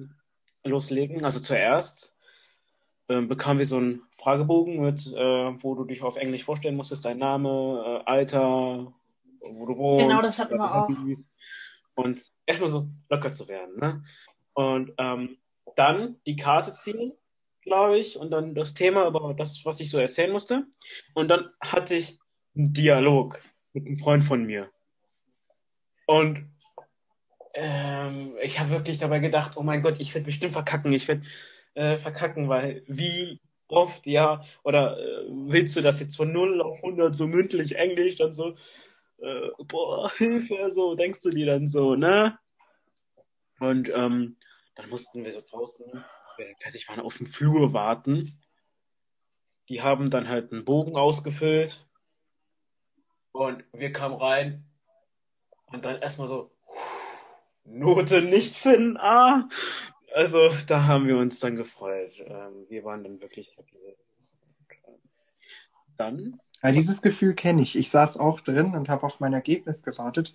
loslegen. 0.64 1.24
Also 1.24 1.40
zuerst 1.40 2.16
ähm, 3.10 3.28
bekamen 3.28 3.60
wir 3.60 3.66
so 3.66 3.78
einen 3.78 4.04
Fragebogen 4.18 4.80
mit, 4.82 5.08
äh, 5.08 5.64
wo 5.64 5.76
du 5.76 5.86
dich 5.86 6.02
auf 6.04 6.16
Englisch 6.16 6.44
vorstellen 6.44 6.76
musstest, 6.76 7.06
dein 7.06 7.18
Name, 7.18 8.04
äh, 8.06 8.10
Alter, 8.10 8.94
wo 9.42 9.66
du 9.66 9.78
wohnst. 9.78 10.06
Genau, 10.06 10.22
das 10.22 10.40
hatten 10.40 10.58
wir 10.58 10.76
auch. 10.76 10.90
Und 11.96 12.22
erstmal 12.46 12.70
so 12.70 12.90
locker 13.10 13.34
zu 13.34 13.48
werden, 13.48 13.78
ne? 13.78 14.04
Und 14.54 14.94
ähm, 14.98 15.38
dann 15.76 16.18
die 16.26 16.36
Karte 16.36 16.74
ziehen, 16.74 17.14
glaube 17.62 18.00
ich, 18.00 18.18
und 18.18 18.32
dann 18.32 18.56
das 18.56 18.74
Thema 18.74 19.08
über 19.08 19.34
das, 19.34 19.64
was 19.66 19.80
ich 19.80 19.90
so 19.90 20.00
erzählen 20.00 20.32
musste. 20.32 20.66
Und 21.14 21.28
dann 21.30 21.50
hatte 21.62 21.96
ich 21.96 22.20
einen 22.56 22.74
Dialog 22.74 23.42
mit 23.74 23.86
einem 23.86 23.98
Freund 23.98 24.24
von 24.24 24.46
mir. 24.46 24.70
Und 26.08 26.52
ähm, 27.54 28.36
ich 28.42 28.60
habe 28.60 28.72
wirklich 28.72 28.98
dabei 28.98 29.20
gedacht, 29.20 29.58
oh 29.58 29.64
mein 29.64 29.82
Gott, 29.82 30.00
ich 30.00 30.14
werde 30.14 30.26
bestimmt 30.26 30.54
verkacken, 30.54 30.94
ich 30.94 31.08
werde 31.08 31.24
äh, 31.76 31.98
verkacken, 31.98 32.50
weil 32.50 32.84
wie 32.88 33.40
oft, 33.68 34.08
ja, 34.08 34.44
oder 34.64 34.98
äh, 34.98 35.26
willst 35.30 35.76
du 35.76 35.82
das 35.82 36.00
jetzt 36.00 36.16
von 36.16 36.32
0 36.32 36.62
auf 36.62 36.78
100 36.84 37.16
so 37.16 37.28
mündlich 37.28 37.76
Englisch 37.76 38.18
dann 38.18 38.34
so, 38.34 38.56
äh, 39.22 39.50
boah, 39.66 40.12
Hilfe, 40.18 40.72
so 40.72 40.96
denkst 40.96 41.22
du 41.22 41.30
dir 41.30 41.46
dann 41.46 41.68
so, 41.68 41.96
ne? 41.96 42.38
Und 43.60 43.90
ähm, 43.90 44.38
dann 44.76 44.90
mussten 44.90 45.24
wir 45.24 45.32
so 45.32 45.42
draußen, 45.42 45.86
wir 46.38 46.56
fertig 46.62 46.88
waren, 46.88 47.02
auf 47.02 47.18
dem 47.18 47.28
Flur 47.28 47.74
warten. 47.74 48.40
Die 49.68 49.82
haben 49.82 50.10
dann 50.10 50.30
halt 50.30 50.52
einen 50.52 50.66
Bogen 50.66 50.96
ausgefüllt 50.96 51.86
und 53.32 53.64
wir 53.74 53.92
kamen 53.92 54.16
rein 54.16 54.66
und 55.68 55.86
dann 55.86 56.02
erstmal 56.02 56.28
so, 56.28 56.52
Note 57.66 58.22
nicht 58.22 58.56
finden, 58.56 58.98
ah. 58.98 59.48
Also 60.16 60.50
da 60.68 60.86
haben 60.86 61.08
wir 61.08 61.18
uns 61.18 61.40
dann 61.40 61.56
gefreut. 61.56 62.14
Ähm, 62.20 62.66
wir 62.68 62.84
waren 62.84 63.04
dann 63.04 63.22
wirklich 63.22 63.56
happy. 63.56 63.78
Dann, 65.98 66.40
Ja, 66.62 66.72
dieses 66.72 67.02
Gefühl 67.02 67.36
kenne 67.36 67.62
ich. 67.62 67.78
Ich 67.78 67.90
saß 67.90 68.18
auch 68.18 68.42
drin 68.42 68.76
und 68.76 68.90
habe 68.90 69.04
auf 69.04 69.20
mein 69.20 69.34
Ergebnis 69.34 69.82
gewartet. 69.82 70.34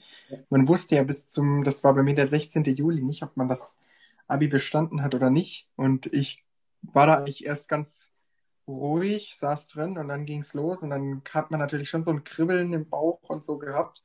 Man 0.48 0.68
wusste 0.68 0.96
ja 0.96 1.04
bis 1.04 1.28
zum, 1.28 1.64
das 1.64 1.84
war 1.84 1.94
bei 1.94 2.02
mir 2.02 2.14
der 2.14 2.28
16. 2.28 2.64
Juli, 2.64 3.02
nicht, 3.02 3.22
ob 3.22 3.36
man 3.36 3.48
das 3.48 3.78
Abi 4.26 4.48
bestanden 4.48 5.02
hat 5.02 5.14
oder 5.14 5.30
nicht. 5.30 5.68
Und 5.76 6.06
ich 6.12 6.44
war 6.82 7.06
da 7.06 7.16
eigentlich 7.18 7.44
erst 7.44 7.68
ganz 7.68 8.10
ruhig, 8.66 9.36
saß 9.36 9.68
drin 9.68 9.98
und 9.98 10.08
dann 10.08 10.24
ging's 10.24 10.54
los 10.54 10.82
und 10.82 10.90
dann 10.90 11.22
hat 11.32 11.50
man 11.50 11.60
natürlich 11.60 11.90
schon 11.90 12.04
so 12.04 12.10
ein 12.10 12.24
Kribbeln 12.24 12.72
im 12.72 12.88
Bauch 12.88 13.20
und 13.28 13.44
so 13.44 13.58
gehabt. 13.58 14.02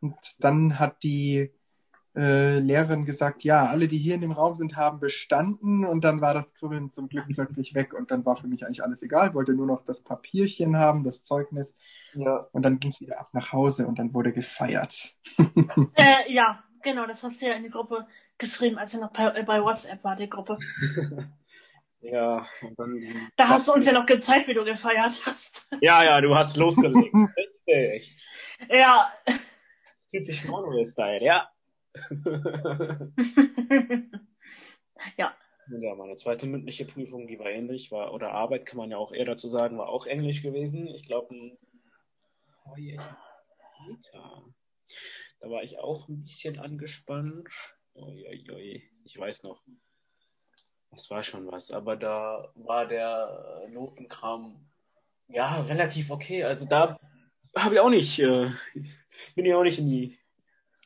Und 0.00 0.16
dann 0.38 0.78
hat 0.78 1.02
die 1.02 1.52
äh, 2.16 2.58
Lehrerin 2.58 3.04
gesagt, 3.04 3.44
ja, 3.44 3.66
alle, 3.66 3.88
die 3.88 3.98
hier 3.98 4.14
in 4.14 4.22
dem 4.22 4.32
Raum 4.32 4.56
sind, 4.56 4.76
haben 4.76 5.00
bestanden 5.00 5.84
und 5.84 6.02
dann 6.02 6.20
war 6.20 6.34
das 6.34 6.54
Kribbeln 6.54 6.90
zum 6.90 7.08
Glück 7.08 7.26
plötzlich 7.32 7.74
weg 7.74 7.92
und 7.92 8.10
dann 8.10 8.24
war 8.24 8.36
für 8.36 8.46
mich 8.46 8.64
eigentlich 8.64 8.82
alles 8.82 9.02
egal, 9.02 9.34
wollte 9.34 9.52
nur 9.52 9.66
noch 9.66 9.84
das 9.84 10.02
Papierchen 10.02 10.78
haben, 10.78 11.02
das 11.02 11.24
Zeugnis 11.24 11.76
ja, 12.16 12.46
und 12.52 12.62
dann 12.62 12.80
ging 12.80 12.90
es 12.90 13.00
wieder 13.00 13.20
ab 13.20 13.28
nach 13.32 13.52
Hause 13.52 13.86
und 13.86 13.98
dann 13.98 14.14
wurde 14.14 14.32
gefeiert. 14.32 15.14
Äh, 15.94 16.32
ja, 16.32 16.64
genau, 16.82 17.06
das 17.06 17.22
hast 17.22 17.42
du 17.42 17.46
ja 17.46 17.52
in 17.52 17.64
die 17.64 17.68
Gruppe 17.68 18.06
geschrieben, 18.38 18.78
als 18.78 18.94
er 18.94 19.00
noch 19.00 19.12
bei, 19.12 19.24
äh, 19.26 19.42
bei 19.42 19.62
WhatsApp 19.62 20.02
war, 20.02 20.16
die 20.16 20.28
Gruppe. 20.28 20.58
ja, 22.00 22.46
und 22.62 22.78
dann, 22.78 23.30
Da 23.36 23.48
hast 23.48 23.68
du 23.68 23.72
uns 23.74 23.84
ja 23.84 23.92
noch 23.92 24.06
gezeigt, 24.06 24.48
wie 24.48 24.54
du 24.54 24.64
gefeiert 24.64 25.12
hast. 25.26 25.68
ja, 25.80 26.02
ja, 26.04 26.20
du 26.20 26.34
hast 26.34 26.56
losgelegt. 26.56 27.14
Richtig. 27.66 28.22
Ja. 28.70 29.12
Typisch 30.10 30.44
Manuel-Style, 30.46 31.22
ja. 31.22 31.48
Ja. 35.16 35.36
Ja, 35.68 35.94
meine 35.96 36.14
zweite 36.16 36.46
mündliche 36.46 36.84
Prüfung, 36.84 37.26
die 37.26 37.38
war 37.40 37.50
ähnlich, 37.50 37.90
war, 37.90 38.14
oder 38.14 38.30
Arbeit 38.30 38.66
kann 38.66 38.76
man 38.78 38.90
ja 38.90 38.98
auch 38.98 39.12
eher 39.12 39.24
dazu 39.24 39.48
sagen, 39.48 39.78
war 39.78 39.88
auch 39.88 40.06
Englisch 40.06 40.42
gewesen. 40.42 40.86
Ich 40.86 41.04
glaube, 41.06 41.34
oh. 42.64 42.76
Da 45.40 45.50
war 45.50 45.62
ich 45.62 45.78
auch 45.78 46.08
ein 46.08 46.22
bisschen 46.22 46.58
angespannt. 46.58 47.48
Oi, 47.94 48.26
oi, 48.28 48.44
oi. 48.52 48.82
Ich 49.04 49.18
weiß 49.18 49.42
noch. 49.42 49.62
Das 50.90 51.10
war 51.10 51.22
schon 51.22 51.46
was, 51.50 51.72
aber 51.72 51.96
da 51.96 52.50
war 52.54 52.86
der 52.86 53.66
Notenkram 53.68 54.70
ja 55.28 55.60
relativ 55.62 56.10
okay. 56.10 56.44
Also 56.44 56.66
da 56.66 56.98
habe 57.56 57.74
ich 57.74 57.80
auch 57.80 57.90
nicht, 57.90 58.18
äh, 58.20 58.50
bin 59.34 59.44
ich 59.44 59.54
auch 59.54 59.62
nicht 59.62 59.78
in 59.78 59.90
die, 59.90 60.18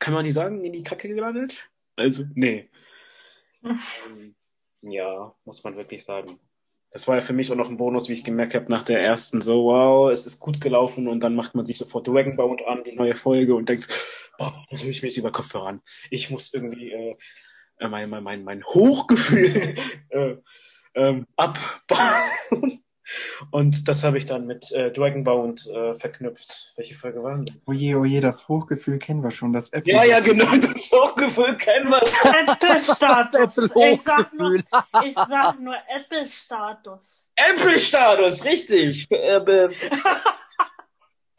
kann 0.01 0.13
man 0.13 0.25
nicht 0.25 0.33
sagen, 0.33 0.65
in 0.65 0.73
die 0.73 0.83
Kacke 0.83 1.07
gelandet? 1.07 1.69
Also, 1.95 2.25
nee. 2.33 2.69
Ähm, 3.63 4.33
ja, 4.81 5.35
muss 5.45 5.63
man 5.63 5.77
wirklich 5.77 6.03
sagen. 6.03 6.39
Das 6.89 7.07
war 7.07 7.17
ja 7.17 7.21
für 7.21 7.33
mich 7.33 7.51
auch 7.51 7.55
noch 7.55 7.69
ein 7.69 7.77
Bonus, 7.77 8.09
wie 8.09 8.13
ich 8.13 8.23
gemerkt 8.23 8.55
habe 8.55 8.71
nach 8.71 8.81
der 8.81 8.99
ersten, 8.99 9.39
so, 9.41 9.65
wow, 9.65 10.11
es 10.11 10.25
ist 10.25 10.39
gut 10.39 10.59
gelaufen 10.59 11.07
und 11.07 11.19
dann 11.19 11.35
macht 11.35 11.53
man 11.53 11.67
sich 11.67 11.77
sofort 11.77 12.07
Dragonbound 12.07 12.65
an, 12.65 12.83
die 12.83 12.95
neue 12.95 13.15
Folge 13.15 13.53
und 13.53 13.69
denkt, 13.69 13.87
boah, 14.39 14.65
das 14.71 14.81
höre 14.81 14.89
ich 14.89 15.03
mir 15.03 15.09
jetzt 15.09 15.17
über 15.17 15.31
Kopfhörer 15.31 15.67
an. 15.67 15.81
Ich 16.09 16.31
muss 16.31 16.51
irgendwie 16.51 16.91
äh, 16.91 17.13
äh, 17.77 17.87
mein, 17.87 18.09
mein, 18.09 18.23
mein, 18.23 18.43
mein 18.43 18.65
Hochgefühl 18.65 19.75
äh, 20.09 20.37
ähm, 20.95 21.27
abbauen. 21.35 22.80
Und 23.49 23.87
das 23.87 24.03
habe 24.03 24.17
ich 24.17 24.25
dann 24.25 24.45
mit 24.45 24.71
äh, 24.71 24.91
Dragonbound 24.91 25.67
äh, 25.67 25.95
verknüpft. 25.95 26.73
Welche 26.75 26.95
Folge 26.95 27.23
war 27.23 27.37
denn? 27.37 27.61
Oje, 27.65 27.97
oje, 27.97 28.21
das 28.21 28.47
Hochgefühl 28.47 28.99
kennen 28.99 29.23
wir 29.23 29.31
schon. 29.31 29.53
Das 29.53 29.71
Apple 29.71 29.93
Ja, 29.93 30.03
ja, 30.03 30.19
genau, 30.19 30.55
das 30.57 30.91
Hochgefühl 30.91 31.57
kennen 31.57 31.89
wir. 31.89 32.01
Apple-Status. 32.51 33.71
Ich 33.75 34.01
sag 34.01 34.33
nur, 34.33 34.55
ich 35.03 35.13
sag 35.13 35.59
nur 35.59 35.75
Apple-Status. 35.75 37.29
Apple-Status, 37.35 38.45
richtig. 38.45 39.09
Äh, 39.09 39.39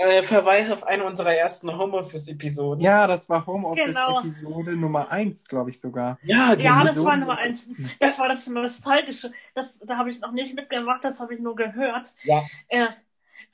äh, 0.02 0.22
Verweis 0.22 0.70
auf 0.70 0.84
eine 0.84 1.04
unserer 1.04 1.34
ersten 1.34 1.76
Homeoffice-Episoden. 1.76 2.82
Ja, 2.82 3.06
das 3.06 3.28
war 3.28 3.40
Genau. 3.44 3.52
Homeoffice-Episode 3.54 4.72
Nummer 4.76 5.10
eins, 5.10 5.46
glaube 5.46 5.70
ich 5.70 5.80
sogar. 5.80 6.18
Ja, 6.22 6.54
Ja, 6.54 6.80
genau. 6.82 6.84
das 6.84 7.04
war 7.04 7.16
Nummer 7.16 7.38
eins. 7.38 7.68
Das 8.00 8.18
war 8.18 8.28
das 8.28 8.46
Nostalgische. 8.46 9.32
Das, 9.54 9.78
da 9.80 9.96
habe 9.96 10.10
ich 10.10 10.20
noch 10.20 10.32
nicht 10.32 10.54
mitgemacht, 10.54 11.04
das 11.04 11.20
habe 11.20 11.34
ich 11.34 11.40
nur 11.40 11.54
gehört. 11.56 12.14
Ja. 12.24 12.42
Äh, 12.68 12.86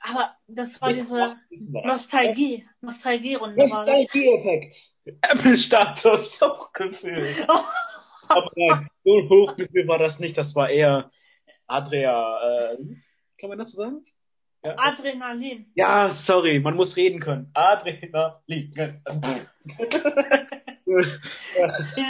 aber 0.01 0.31
das 0.47 0.81
war 0.81 0.89
Das 0.89 0.97
diese 0.99 1.17
war- 1.17 1.35
Nostalgie. 1.51 2.65
Nostalgie-Runde. 2.81 3.57
Nostalgie-Effekt. 3.57 4.95
Apple-Status, 5.21 6.41
Hochgefühl. 6.41 7.23
Aber 8.31 8.51
nein, 8.55 8.87
so 9.03 9.17
ein 9.17 9.27
Hochgefühl 9.29 9.87
war 9.87 9.97
das 9.97 10.19
nicht. 10.19 10.37
Das 10.37 10.55
war 10.55 10.69
eher 10.69 11.09
Adria. 11.65 12.71
Äh, 12.73 12.77
kann 13.39 13.49
man 13.49 13.57
das 13.57 13.71
so 13.71 13.77
sagen? 13.83 14.05
Ja. 14.63 14.75
Adrenalin. 14.77 15.71
ja, 15.73 16.09
sorry, 16.09 16.59
man 16.59 16.75
muss 16.75 16.97
reden 16.97 17.19
können. 17.19 17.49
Adrenalin. 17.53 18.73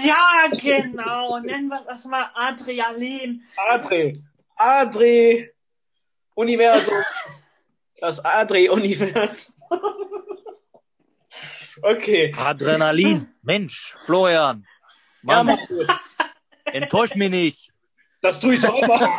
Ja, 0.06 0.48
genau. 0.54 1.38
Nennen 1.40 1.68
wir 1.68 1.80
es 1.82 1.86
erstmal 1.86 2.30
Adrenalin. 2.34 3.44
Adre. 3.70 4.14
Adre. 4.56 5.50
Universum. 6.34 6.96
Das 8.00 8.24
Adre-Universum. 8.24 9.56
Okay. 11.82 12.34
Adrenalin. 12.38 13.28
Mensch, 13.42 13.94
Florian. 14.06 14.66
Ja, 15.24 15.44
Mann, 15.44 15.46
mach 15.48 15.68
gut. 15.68 15.88
enttäusch 16.66 17.16
mich 17.16 17.30
nicht. 17.30 17.72
Das 18.22 18.40
tue 18.40 18.56
ich 18.56 18.62
doch 18.62 18.76
immer. 18.76 19.18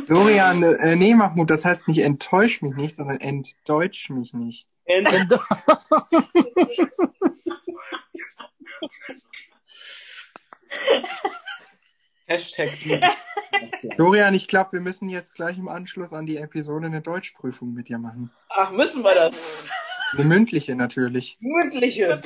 Florian, 0.06 0.62
äh, 0.62 0.96
nee, 0.96 1.14
Mahmoud, 1.14 1.48
das 1.48 1.64
heißt 1.64 1.86
nicht 1.88 1.98
enttäusch 1.98 2.60
mich 2.60 2.74
nicht, 2.74 2.96
sondern 2.96 3.20
entdeutsch 3.20 4.10
mich 4.10 4.34
nicht. 4.34 4.66
Hashtag. 12.26 12.70
Florian, 13.94 14.34
ich 14.34 14.48
glaube, 14.48 14.72
wir 14.72 14.80
müssen 14.80 15.08
jetzt 15.08 15.36
gleich 15.36 15.58
im 15.58 15.68
Anschluss 15.68 16.12
an 16.12 16.26
die 16.26 16.36
Episode 16.38 16.86
eine 16.86 17.00
Deutschprüfung 17.00 17.72
mit 17.72 17.88
dir 17.88 17.98
machen. 17.98 18.30
Ach, 18.48 18.72
müssen 18.72 19.02
wir 19.02 19.14
das? 19.14 19.34
Eine 20.12 20.24
mündliche 20.24 20.74
natürlich. 20.74 21.36
Mündliche. 21.40 22.20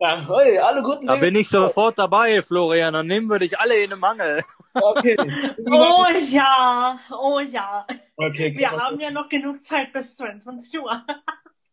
Ja, 0.00 0.26
hey, 0.28 0.58
alle 0.58 0.82
guten 0.82 1.06
Da 1.06 1.14
Dinge. 1.14 1.26
bin 1.26 1.36
ich 1.36 1.48
sofort 1.48 1.98
dabei, 1.98 2.42
Florian. 2.42 2.94
Dann 2.94 3.06
nehmen 3.06 3.28
wir 3.28 3.38
dich 3.38 3.58
alle 3.58 3.76
in 3.82 3.90
den 3.90 3.98
Mangel. 4.00 4.42
Okay. 4.74 5.16
Oh 5.70 6.04
ja, 6.30 6.98
oh 7.16 7.38
ja. 7.38 7.86
okay. 8.16 8.52
Wir 8.56 8.70
haben 8.72 8.98
ja 9.00 9.10
noch 9.10 9.28
genug 9.28 9.62
Zeit 9.62 9.92
bis 9.92 10.16
22 10.16 10.80
Uhr. 10.80 10.90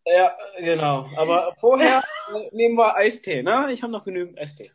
Ja, 0.06 0.36
genau. 0.60 1.10
Aber 1.18 1.54
vorher 1.60 2.04
äh, 2.34 2.56
nehmen 2.56 2.76
wir 2.76 2.96
Eistee, 2.96 3.42
ne? 3.44 3.72
Ich 3.72 3.82
habe 3.82 3.92
noch 3.92 4.04
genügend 4.04 4.40
Eistee. 4.40 4.72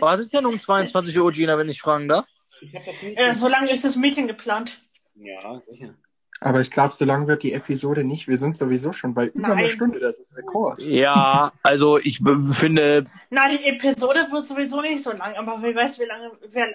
Was 0.00 0.20
ist 0.20 0.32
denn 0.34 0.46
um 0.46 0.58
22 0.58 1.18
Uhr, 1.18 1.32
Gina, 1.32 1.56
wenn 1.58 1.68
ich 1.68 1.80
fragen 1.80 2.08
darf? 2.08 2.26
Ich 2.60 2.74
habe 2.74 2.84
das. 2.84 3.02
Äh, 3.02 3.34
so 3.34 3.48
lange 3.48 3.70
ist 3.70 3.84
das 3.84 3.96
Meeting 3.96 4.26
geplant. 4.26 4.80
Ja, 5.14 5.60
sicher. 5.60 5.94
Aber 6.40 6.60
ich 6.60 6.70
glaube, 6.70 6.94
so 6.94 7.04
lang 7.04 7.26
wird 7.26 7.42
die 7.42 7.52
Episode 7.52 8.04
nicht. 8.04 8.28
Wir 8.28 8.38
sind 8.38 8.56
sowieso 8.56 8.92
schon 8.92 9.12
bei 9.14 9.26
über 9.28 9.48
Nein. 9.48 9.58
einer 9.58 9.68
Stunde. 9.68 9.98
Das 9.98 10.18
ist 10.18 10.36
Rekord. 10.36 10.78
Ja, 10.82 11.52
also 11.62 11.98
ich 11.98 12.20
finde, 12.52 13.04
Na, 13.30 13.48
die 13.48 13.64
Episode 13.64 14.26
wird 14.30 14.46
sowieso 14.46 14.80
nicht 14.80 15.02
so 15.02 15.10
lang, 15.12 15.34
aber 15.34 15.60
wer 15.60 15.74
weiß, 15.74 15.98
wie 15.98 16.04
lange, 16.04 16.30
wer, 16.50 16.68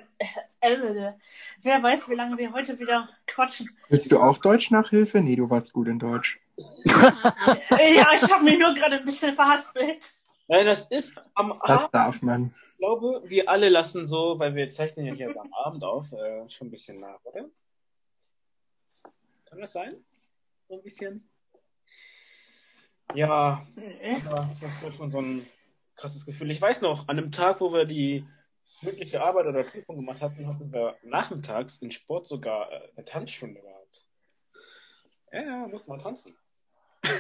äh, 0.60 1.14
wer 1.62 1.82
weiß, 1.82 2.10
wie 2.10 2.16
lange 2.16 2.38
wir 2.38 2.52
heute 2.52 2.78
wieder 2.78 3.08
quatschen. 3.26 3.70
Willst 3.90 4.12
du 4.12 4.20
auch 4.20 4.38
Deutsch-Nachhilfe? 4.38 5.22
Nee, 5.22 5.38
du 5.38 5.50
warst 5.50 5.72
gut 5.72 5.88
in 5.88 6.00
Deutsch. 6.00 6.40
Äh, 6.58 6.64
ja, 7.96 8.08
ich 8.16 8.32
habe 8.32 8.44
mich 8.44 8.60
nur 8.60 8.74
gerade 8.74 8.98
ein 8.98 9.06
bisschen 9.06 9.34
verhaspelt. 9.34 9.98
Nein, 10.48 10.66
das 10.66 10.92
ist 10.92 11.22
am 11.36 11.54
Das 11.66 11.82
Abend. 11.84 11.94
darf 11.96 12.22
man. 12.22 12.54
Ich 12.74 12.78
glaube, 12.80 13.24
wir 13.26 13.48
alle 13.50 13.70
lassen 13.70 14.08
so, 14.08 14.38
weil 14.40 14.56
wir 14.56 14.70
zeichnen 14.70 15.06
ja 15.06 15.14
hier 15.14 15.30
am 15.40 15.54
Abend 15.54 15.86
auf, 15.86 16.12
äh, 16.12 16.50
schon 16.50 16.68
ein 16.68 16.72
bisschen 16.72 17.00
nach, 17.00 17.20
oder? 17.24 17.46
Kann 19.54 19.62
das 19.62 19.74
sein? 19.74 20.04
So 20.64 20.74
ein 20.74 20.82
bisschen? 20.82 21.30
Ja, 23.14 23.68
aber 24.26 24.50
das 24.60 24.84
war 24.84 24.92
schon 24.94 25.12
so 25.12 25.20
ein 25.20 25.46
krasses 25.96 26.26
Gefühl. 26.26 26.50
Ich 26.50 26.60
weiß 26.60 26.82
noch, 26.82 27.08
an 27.08 27.18
dem 27.18 27.32
Tag, 27.32 27.62
wo 27.62 27.72
wir 27.72 27.86
die 27.86 28.26
mündliche 28.82 29.22
Arbeit 29.22 29.46
oder 29.46 29.64
Prüfung 29.64 29.98
gemacht 29.98 30.22
hatten, 30.22 30.48
hatten 30.48 30.74
wir 30.74 30.98
nachmittags 31.04 31.78
in 31.84 31.92
Sport 31.92 32.26
sogar 32.26 32.72
äh, 32.72 32.90
eine 32.96 33.06
Tanzstunde 33.06 33.62
gehabt. 33.62 34.08
Ja, 35.32 35.42
ja, 35.44 35.68
mussten 35.68 35.92
wir 35.92 36.00
tanzen. 36.00 36.36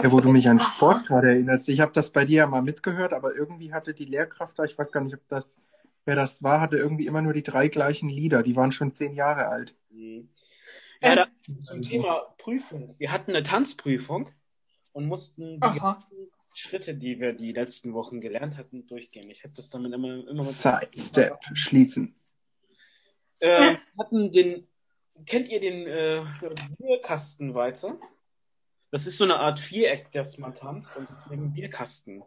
Ja, 0.00 0.12
wo 0.12 0.20
du 0.20 0.28
mich 0.28 0.48
an 0.48 0.60
Sport 0.60 1.06
gerade 1.06 1.30
erinnerst. 1.30 1.68
Ich 1.68 1.80
habe 1.80 1.90
das 1.92 2.10
bei 2.10 2.24
dir 2.24 2.36
ja 2.36 2.46
mal 2.46 2.62
mitgehört, 2.62 3.12
aber 3.12 3.34
irgendwie 3.34 3.72
hatte 3.72 3.94
die 3.94 4.04
Lehrkraft 4.04 4.56
da, 4.56 4.64
ich 4.64 4.78
weiß 4.78 4.92
gar 4.92 5.00
nicht, 5.00 5.14
ob 5.14 5.26
das, 5.26 5.60
wer 6.04 6.14
das 6.14 6.44
war, 6.44 6.60
hatte 6.60 6.76
irgendwie 6.76 7.06
immer 7.06 7.20
nur 7.20 7.32
die 7.32 7.42
drei 7.42 7.66
gleichen 7.66 8.08
Lieder. 8.08 8.44
Die 8.44 8.54
waren 8.54 8.70
schon 8.70 8.92
zehn 8.92 9.14
Jahre 9.14 9.48
alt. 9.48 9.74
Mhm. 9.90 10.28
Ja, 11.02 11.14
da, 11.14 11.26
zum 11.62 11.82
Thema 11.82 12.34
Prüfung. 12.38 12.94
Wir 12.98 13.12
hatten 13.12 13.32
eine 13.32 13.42
Tanzprüfung 13.42 14.30
und 14.92 15.06
mussten 15.06 15.60
die 15.60 15.80
Schritte, 16.54 16.94
die 16.94 17.20
wir 17.20 17.34
die 17.34 17.52
letzten 17.52 17.92
Wochen 17.92 18.20
gelernt 18.20 18.56
hatten, 18.56 18.86
durchgehen. 18.86 19.30
Ich 19.30 19.44
habe 19.44 19.52
das 19.54 19.68
damit 19.68 19.92
immer, 19.92 20.26
immer 20.26 20.42
Sidestep, 20.42 21.38
schließen. 21.52 22.14
äh, 23.40 23.76
hatten 23.98 24.32
den, 24.32 24.66
kennt 25.26 25.48
ihr 25.48 25.60
den 25.60 25.86
äh, 25.86 26.24
Bierkastenwalzer? 26.78 27.98
Das 28.90 29.06
ist 29.06 29.18
so 29.18 29.24
eine 29.24 29.36
Art 29.36 29.60
Viereck, 29.60 30.10
das 30.12 30.38
man 30.38 30.54
tanzt 30.54 30.96
und 30.96 31.08
mit 31.28 31.38
dem 31.38 31.52
Bierkasten. 31.52 32.22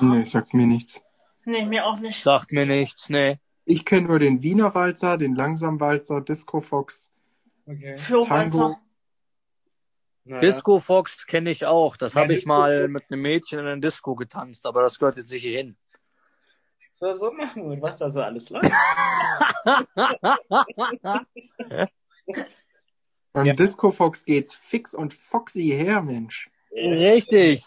Nee, 0.00 0.24
sagt 0.24 0.54
mir 0.54 0.66
nichts. 0.66 1.02
Nee, 1.44 1.64
mir 1.64 1.86
auch 1.86 1.98
nicht. 1.98 2.22
sagt 2.22 2.52
mir 2.52 2.66
nichts, 2.66 3.08
nee. 3.08 3.38
Ich 3.68 3.84
kenne 3.84 4.08
nur 4.08 4.18
den 4.18 4.42
Wiener 4.42 4.74
Walzer, 4.74 5.18
den 5.18 5.34
Langsamwalzer, 5.34 6.22
Disco 6.22 6.62
Fox. 6.62 7.12
Okay. 7.66 7.96
Tango. 8.24 8.58
Walzer. 8.58 8.80
Na, 10.24 10.38
Disco 10.38 10.80
Fox 10.80 11.26
kenne 11.26 11.50
ich 11.50 11.66
auch. 11.66 11.98
Das 11.98 12.14
Ja, 12.14 12.22
habe 12.22 12.32
ich 12.32 12.46
mal 12.46 12.88
mit 12.88 13.04
einem 13.10 13.20
Mädchen 13.20 13.58
in 13.58 13.66
einer 13.66 13.78
Disco 13.78 14.14
getanzt, 14.14 14.64
aber 14.64 14.80
das 14.80 14.98
gehört 14.98 15.18
jetzt 15.18 15.30
nicht 15.30 15.42
hier 15.42 15.58
hin. 15.58 15.76
So, 16.94 17.12
so 17.12 17.30
Mahmoud, 17.30 17.82
was 17.82 17.98
da 17.98 18.08
so 18.08 18.22
alles 18.22 18.48
läuft. 18.48 18.70
Beim 23.34 23.46
Ja. 23.46 23.52
Disco 23.52 23.92
Fox 23.92 24.24
geht's 24.24 24.54
fix 24.54 24.94
und 24.94 25.12
foxy 25.12 25.66
her, 25.68 26.00
Mensch. 26.00 26.50
Richtig. 26.86 27.64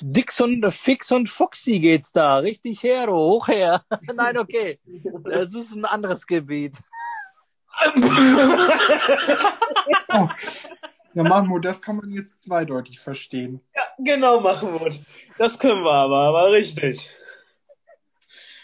Dix 0.00 0.40
und 0.40 0.70
Fix 0.72 1.10
und 1.10 1.28
Foxy 1.28 1.80
geht's 1.80 2.12
da. 2.12 2.38
Richtig 2.38 2.82
her, 2.82 3.06
du. 3.06 3.14
hoch 3.14 3.48
her. 3.48 3.82
Nein, 4.14 4.38
okay. 4.38 4.78
Das 5.24 5.54
ist 5.54 5.74
ein 5.74 5.84
anderes 5.84 6.26
Gebiet. 6.26 6.78
Oh. 10.16 10.28
Ja, 11.14 11.22
Mahmoud, 11.24 11.64
das 11.64 11.82
kann 11.82 11.96
man 11.96 12.10
jetzt 12.10 12.44
zweideutig 12.44 13.00
verstehen. 13.00 13.60
Genau, 13.98 14.40
Mahmoud. 14.40 15.00
Das 15.38 15.58
können 15.58 15.82
wir 15.82 15.90
aber, 15.90 16.28
aber 16.28 16.52
richtig. 16.52 17.10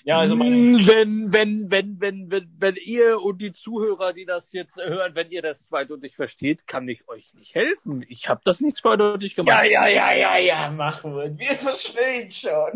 Ja, 0.04 0.18
also 0.18 0.36
meine, 0.36 0.56
Hm, 0.56 0.86
wenn, 0.86 1.32
wenn, 1.32 1.70
wenn, 1.70 2.00
wenn, 2.00 2.30
wenn, 2.30 2.56
wenn 2.58 2.76
ihr 2.76 3.20
und 3.20 3.38
die 3.38 3.52
Zuhörer, 3.52 4.12
die 4.12 4.24
das 4.24 4.52
jetzt 4.52 4.76
hören, 4.76 5.14
wenn 5.14 5.30
ihr 5.30 5.42
das 5.42 5.66
zweideutig 5.66 6.16
versteht, 6.16 6.66
kann 6.66 6.88
ich 6.88 7.08
euch 7.08 7.34
nicht 7.34 7.54
helfen. 7.54 8.04
Ich 8.08 8.28
habe 8.28 8.40
das 8.44 8.60
nicht 8.60 8.78
zweideutig 8.78 9.32
ja, 9.32 9.36
gemacht. 9.36 9.64
ja, 9.70 9.86
ja, 9.86 10.12
ja, 10.14 10.38
ja, 10.38 10.70
Mahmoud. 10.70 11.38
Wir 11.38 11.54
verstehen 11.56 12.30
schon. 12.30 12.72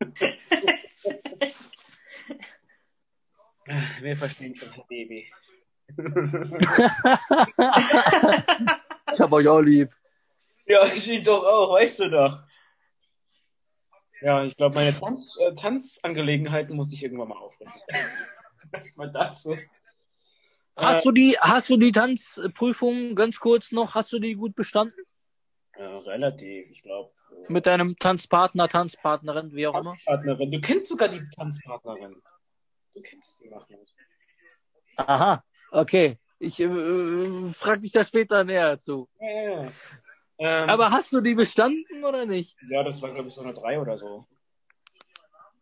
Wir 4.00 4.16
verstehen 4.16 4.56
schon, 4.56 4.72
Herr 4.72 4.84
Baby. 4.88 5.26
Ich 9.12 9.20
habe 9.20 9.36
euch 9.36 9.48
auch 9.48 9.60
lieb. 9.60 9.90
Ja, 10.66 10.84
ich 10.86 11.04
dich 11.04 11.22
doch 11.22 11.44
auch, 11.44 11.74
weißt 11.74 12.00
du 12.00 12.08
doch. 12.08 12.40
Ja, 14.22 14.44
ich 14.44 14.56
glaube, 14.56 14.76
meine 14.76 14.98
Tanz, 14.98 15.38
äh, 15.40 15.54
Tanzangelegenheiten 15.54 16.76
muss 16.76 16.92
ich 16.92 17.02
irgendwann 17.02 17.28
mal 17.28 17.38
aufrichten. 17.38 17.80
Erstmal 18.72 19.10
dazu. 19.12 19.56
Hast 20.76 21.04
du 21.04 21.12
die, 21.12 21.36
hast 21.40 21.68
du 21.68 21.76
die 21.76 21.92
Tanzprüfung 21.92 23.14
ganz 23.14 23.38
kurz 23.40 23.72
noch, 23.72 23.94
hast 23.94 24.12
du 24.12 24.18
die 24.18 24.34
gut 24.34 24.54
bestanden? 24.54 25.04
Ja, 25.78 25.98
relativ, 25.98 26.70
ich 26.70 26.82
glaube. 26.82 27.12
Mit 27.48 27.66
deinem 27.66 27.96
Tanzpartner, 27.98 28.68
Tanzpartnerin, 28.68 29.52
wie 29.54 29.66
auch 29.66 29.78
immer? 29.78 29.96
Partnerin. 30.04 30.50
Du 30.50 30.60
kennst 30.60 30.88
sogar 30.88 31.08
die 31.08 31.22
Tanzpartnerin. 31.34 32.22
Du 32.94 33.02
kennst 33.02 33.40
die 33.40 33.48
Mahmoud. 33.48 33.88
Aha, 34.96 35.44
okay. 35.70 36.18
Ich 36.38 36.60
äh, 36.60 37.48
frage 37.52 37.80
dich 37.80 37.92
da 37.92 38.04
später 38.04 38.44
näher 38.44 38.78
zu. 38.78 39.08
Ja, 39.20 39.28
ja, 39.28 39.62
ja. 39.62 39.72
Ähm, 40.44 40.68
Aber 40.68 40.90
hast 40.90 41.12
du 41.12 41.20
die 41.20 41.34
bestanden 41.34 42.04
oder 42.04 42.26
nicht? 42.26 42.56
ja, 42.68 42.82
das 42.82 43.00
war, 43.00 43.10
glaube 43.12 43.28
ich, 43.28 43.34
so 43.34 43.42
eine 43.42 43.54
3 43.54 43.80
oder 43.80 43.96
so. 43.96 44.26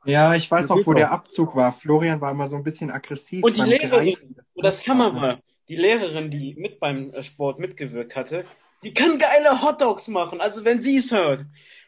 Ja, 0.07 0.35
ich 0.35 0.51
weiß 0.51 0.69
Das 0.69 0.71
auch, 0.79 0.87
wo 0.87 0.95
der 0.95 1.11
Abzug 1.13 1.55
war. 1.55 1.73
Florian 1.73 2.21
war 2.23 2.31
immer 2.31 2.49
so 2.49 2.57
ein 2.57 2.63
bisschen 2.65 2.91
aggressiv 2.91 3.45
Und 3.45 3.55
die 3.55 3.59
beim 3.59 3.69
Lehrerin, 3.69 3.91
Greifen. 4.15 4.37
wo 4.55 4.63
das 4.63 4.87
Hammer 4.87 5.15
war, 5.15 5.39
die 5.69 5.77
Lehrerin, 5.77 6.31
die 6.31 6.55
mit 6.55 6.81
beim 6.81 7.13
äh, 7.13 7.23
Sport 7.23 7.59
mitgewirkt 7.59 8.17
hatte, 8.17 8.47
die 8.83 8.95
kann 8.95 9.19
geile 9.19 9.61
Hotdogs 9.63 10.09
machen, 10.09 10.41
also 10.41 10.65
wenn 10.65 10.81
sie 10.81 10.97
es 10.97 11.13
hört. 11.13 11.45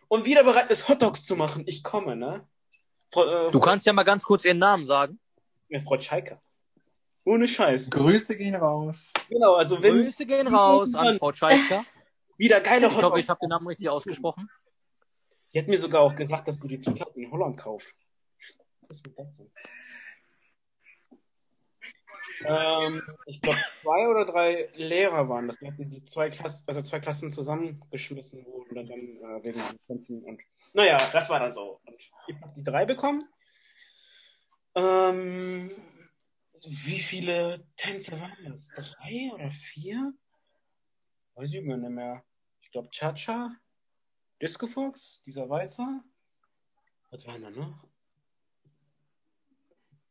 Und 0.08 0.26
wieder 0.26 0.44
bereit 0.44 0.70
ist, 0.70 0.86
Hotdogs 0.90 1.24
zu 1.24 1.36
machen, 1.36 1.64
ich 1.66 1.82
komme, 1.82 2.14
ne? 2.14 2.46
Frau, 3.10 3.46
äh, 3.46 3.50
Du 3.50 3.60
kannst 3.60 3.86
ja 3.86 3.94
mal 3.94 4.02
ganz 4.02 4.24
kurz 4.24 4.44
ihren 4.44 4.58
Namen 4.58 4.84
sagen. 4.84 5.18
Ja, 5.70 5.80
Frau 5.80 5.98
Scheiker. 5.98 6.38
Ohne 7.24 7.48
Scheiß. 7.48 7.88
Grüße 7.88 8.36
gehen 8.36 8.56
raus. 8.56 9.12
Genau, 9.30 9.54
also 9.54 9.80
wenn 9.80 10.02
Grüße 10.02 10.26
gehen 10.26 10.48
raus 10.48 10.94
an 10.94 11.18
Frau 11.18 11.32
Tscheiska. 11.32 11.82
Wieder 12.42 12.60
geile 12.60 12.86
Ich 12.86 12.92
hoffe, 12.92 13.06
Hotdogs. 13.06 13.20
ich 13.20 13.28
habe 13.28 13.38
den 13.40 13.48
Namen 13.50 13.66
richtig 13.68 13.88
ausgesprochen. 13.88 14.48
Die 15.52 15.58
hat 15.58 15.68
mir 15.68 15.78
sogar 15.78 16.00
auch 16.02 16.14
gesagt, 16.14 16.48
dass 16.48 16.60
sie 16.60 16.68
die 16.68 16.80
Zutaten 16.80 17.22
in 17.22 17.30
Holland 17.30 17.56
kauft. 17.56 17.94
Was 18.88 18.98
ist 18.98 19.06
mit 19.06 19.18
dazu? 19.18 19.50
Ähm, 22.44 23.02
ich 23.26 23.40
glaube, 23.40 23.58
zwei 23.82 24.08
oder 24.08 24.24
drei 24.24 24.68
Lehrer 24.74 25.28
waren 25.28 25.46
das. 25.46 25.60
Wir 25.60 25.70
hatten 25.70 25.88
die 25.88 26.04
zwei 26.04 26.30
Klassen, 26.30 26.64
also 26.66 26.82
zwei 26.82 26.98
Klassen 26.98 27.30
zusammengeschmissen 27.30 28.44
wurden 28.46 28.74
dann, 28.74 28.86
dann 28.88 29.00
äh, 29.00 29.44
wegen 29.44 29.60
Tänzen 29.86 30.24
und 30.24 30.40
naja, 30.72 30.98
das 31.12 31.28
war 31.30 31.38
dann 31.38 31.52
so. 31.52 31.80
Und 31.84 31.94
ich 32.26 32.40
habe 32.40 32.52
die 32.56 32.64
drei 32.64 32.84
bekommen. 32.84 33.28
Ähm, 34.74 35.70
wie 36.64 37.00
viele 37.00 37.64
Tänze 37.76 38.20
waren 38.20 38.44
das? 38.46 38.68
Drei 38.68 39.30
oder 39.34 39.50
vier? 39.50 40.12
Weiß 41.34 41.52
ich 41.52 41.66
gar 41.66 41.76
nicht 41.76 41.90
mehr. 41.90 42.24
Ich 42.72 42.74
glaube 42.74 42.88
Cha-Cha, 42.90 43.54
Disco 44.40 44.66
Fox, 44.66 45.22
dieser 45.26 45.46
Walzer. 45.50 46.02
Was 47.10 47.26
war 47.26 47.38
da 47.38 47.50
noch? 47.50 47.84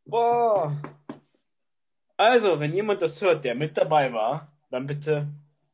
Boah. 0.05 0.79
Also, 2.17 2.59
wenn 2.59 2.75
jemand 2.75 3.01
das 3.01 3.19
hört, 3.19 3.45
der 3.45 3.55
mit 3.55 3.75
dabei 3.77 4.13
war, 4.13 4.55
dann 4.69 4.85
bitte 4.85 5.27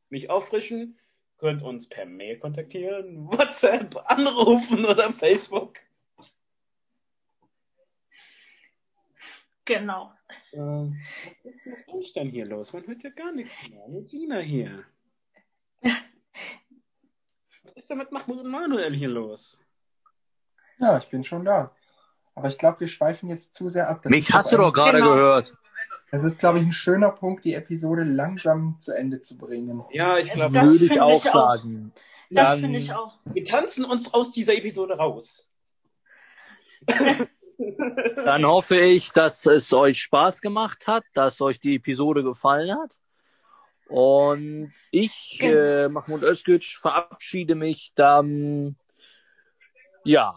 mich 0.08 0.30
auffrischen. 0.30 0.98
Könnt 1.36 1.62
uns 1.62 1.90
per 1.90 2.06
Mail 2.06 2.40
kontaktieren, 2.40 3.28
WhatsApp, 3.34 3.98
anrufen 4.10 4.86
oder 4.86 5.12
Facebook. 5.12 5.80
Genau. 9.66 10.14
Äh, 10.54 10.58
was 10.58 10.94
ist 11.44 11.66
mit 11.66 11.86
euch 11.90 12.14
denn 12.14 12.30
hier 12.30 12.46
los? 12.46 12.72
Man 12.72 12.88
hört 12.88 13.04
ja 13.04 13.10
gar 13.10 13.34
nichts 13.34 13.68
mehr. 13.70 13.86
Nur 13.90 14.08
Gina 14.08 14.40
hier. 14.40 14.86
Was 17.68 17.74
ist 17.76 17.90
denn 17.90 17.98
mit 17.98 18.12
Mahmoud 18.12 18.40
und 18.40 18.50
Manuel 18.52 18.94
hier 18.96 19.10
los? 19.10 19.60
Ja, 20.80 20.98
ich 20.98 21.08
bin 21.10 21.24
schon 21.24 21.46
da. 21.46 21.72
Aber 22.36 22.48
ich 22.48 22.58
glaube, 22.58 22.80
wir 22.82 22.88
schweifen 22.88 23.30
jetzt 23.30 23.56
zu 23.56 23.70
sehr 23.70 23.90
ab. 23.90 24.02
Das 24.04 24.10
Mich 24.12 24.32
hast 24.34 24.52
du 24.52 24.58
doch 24.58 24.72
gerade 24.72 25.00
Genau. 25.00 25.12
gehört. 25.14 25.56
Es 26.12 26.24
ist, 26.24 26.40
glaube 26.40 26.60
ich, 26.60 26.66
ein 26.66 26.72
schöner 26.72 27.12
Punkt, 27.12 27.44
die 27.44 27.54
Episode 27.56 28.04
langsam 28.04 28.78
zu 28.80 28.94
Ende 28.96 29.20
zu 29.20 29.38
bringen. 29.38 29.84
Ja, 29.92 30.18
ich 30.18 30.32
glaube, 30.32 30.54
Das 30.54 30.66
Würde 30.66 30.86
ich 30.86 30.92
finde 30.92 31.04
auch 31.06 31.26
ich 31.26 31.30
auch. 31.34 31.34
sagen. 31.60 31.94
Das 32.30 32.48
Dann- 32.48 32.60
finde 32.62 32.80
ich 32.80 32.94
auch. 32.94 33.18
wir 33.26 33.44
tanzen 33.44 33.84
uns 33.86 34.14
aus 34.14 34.32
dieser 34.32 34.54
Episode 34.56 34.98
raus. 34.98 35.50
Dann 36.88 38.46
hoffe 38.46 38.78
ich, 38.78 39.12
dass 39.12 39.46
es 39.46 39.74
euch 39.74 40.00
Spaß 40.00 40.42
gemacht 40.42 40.88
hat, 40.88 41.04
dass 41.14 41.42
euch 41.42 41.60
die 41.60 41.76
Episode 41.76 42.24
gefallen 42.24 42.74
hat. 42.78 42.96
Und 43.90 44.72
ich, 44.92 45.38
Genau. 45.40 45.54
äh, 45.54 45.90
Mahmoud 45.90 46.24
Özgüc, 46.24 46.64
verabschiede 46.64 47.56
mich 47.56 47.94
dann, 47.96 48.76
ja, 50.04 50.34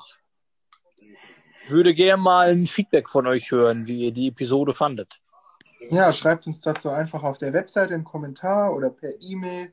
würde 1.69 1.95
gerne 1.95 2.23
mal 2.23 2.51
ein 2.51 2.67
Feedback 2.67 3.09
von 3.09 3.27
euch 3.27 3.51
hören, 3.51 3.87
wie 3.87 4.07
ihr 4.07 4.13
die 4.13 4.29
Episode 4.29 4.75
fandet. 4.75 5.21
Ja, 5.89 6.13
schreibt 6.13 6.47
uns 6.47 6.61
dazu 6.61 6.91
einfach 6.91 7.23
auf 7.23 7.39
der 7.39 7.53
Webseite 7.53 7.95
einen 7.95 8.05
Kommentar 8.05 8.73
oder 8.75 8.91
per 8.91 9.11
E-Mail 9.21 9.73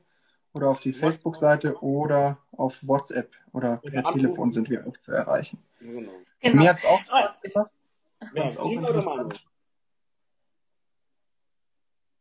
oder 0.52 0.68
auf 0.70 0.80
die 0.80 0.92
Facebook-Seite 0.92 1.80
oder 1.82 2.38
auf 2.52 2.78
WhatsApp 2.86 3.34
oder 3.52 3.76
per 3.78 4.00
Oder 4.00 4.12
Telefon 4.12 4.50
sind 4.50 4.70
wir 4.70 4.86
auch 4.86 4.96
zu 4.96 5.12
erreichen. 5.12 5.62
Genau. 5.80 6.12
Genau. 6.40 6.62
Mir 6.62 6.70
hat 6.70 6.78
es 6.78 6.84
auch 6.84 7.00
Spaß 7.00 7.40
gemacht. 7.40 7.70
Ja, 8.34 8.44
auch 8.44 8.72
interessant. 8.72 9.44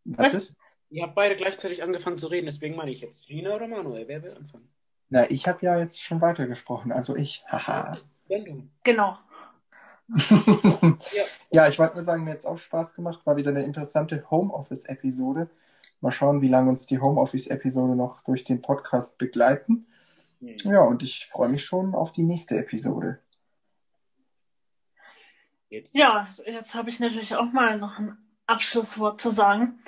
Was 0.06 0.34
ist? 0.34 0.56
Ihr 0.90 1.04
habt 1.04 1.16
beide 1.16 1.36
gleichzeitig 1.36 1.84
angefangen 1.84 2.18
zu 2.18 2.28
reden, 2.28 2.46
deswegen 2.46 2.76
meine 2.76 2.92
ich 2.92 3.02
jetzt 3.02 3.28
Gina 3.28 3.56
oder 3.56 3.68
Manuel. 3.68 4.08
Wer 4.08 4.24
will 4.24 4.34
anfangen? 4.34 4.70
Na, 5.10 5.30
ich 5.30 5.48
habe 5.48 5.60
ja 5.66 5.78
jetzt 5.78 6.02
schon 6.02 6.22
weitergesprochen, 6.22 6.92
also 6.92 7.16
ich. 7.16 7.44
Haha. 7.48 7.98
Wenn 8.28 8.46
du. 8.46 8.70
Genau. 8.84 9.18
ja, 11.52 11.68
ich 11.68 11.80
wollte 11.80 11.96
nur 11.96 12.04
sagen, 12.04 12.24
mir 12.24 12.32
hat 12.32 12.40
es 12.40 12.46
auch 12.46 12.58
Spaß 12.58 12.94
gemacht. 12.96 13.26
War 13.26 13.36
wieder 13.36 13.52
eine 13.52 13.64
interessante 13.64 14.30
Homeoffice-Episode. 14.30 15.50
Mal 16.00 16.12
schauen, 16.12 16.42
wie 16.42 16.48
lange 16.48 16.70
uns 16.70 16.86
die 16.86 17.00
Homeoffice-Episode 17.00 17.96
noch 17.96 18.24
durch 18.24 18.44
den 18.44 18.62
Podcast 18.62 19.18
begleiten. 19.18 19.88
Hm. 20.40 20.56
Ja, 20.64 20.82
und 20.84 21.04
ich 21.04 21.28
freue 21.28 21.50
mich 21.50 21.66
schon 21.66 21.96
auf 21.96 22.12
die 22.14 22.24
nächste 22.24 22.58
Episode. 22.58 23.20
Jetzt. 25.70 25.94
Ja, 25.94 26.28
jetzt 26.46 26.76
habe 26.76 26.90
ich 26.90 27.00
natürlich 27.00 27.36
auch 27.36 27.52
mal 27.52 27.78
noch 27.78 28.00
ein 28.00 28.18
Abschlusswort 28.46 29.20
zu 29.20 29.32
sagen. 29.32 29.80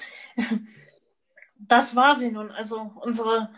Das 1.60 1.96
war 1.96 2.16
sie 2.16 2.32
nun, 2.32 2.52
also 2.52 2.92
unsere 3.02 3.50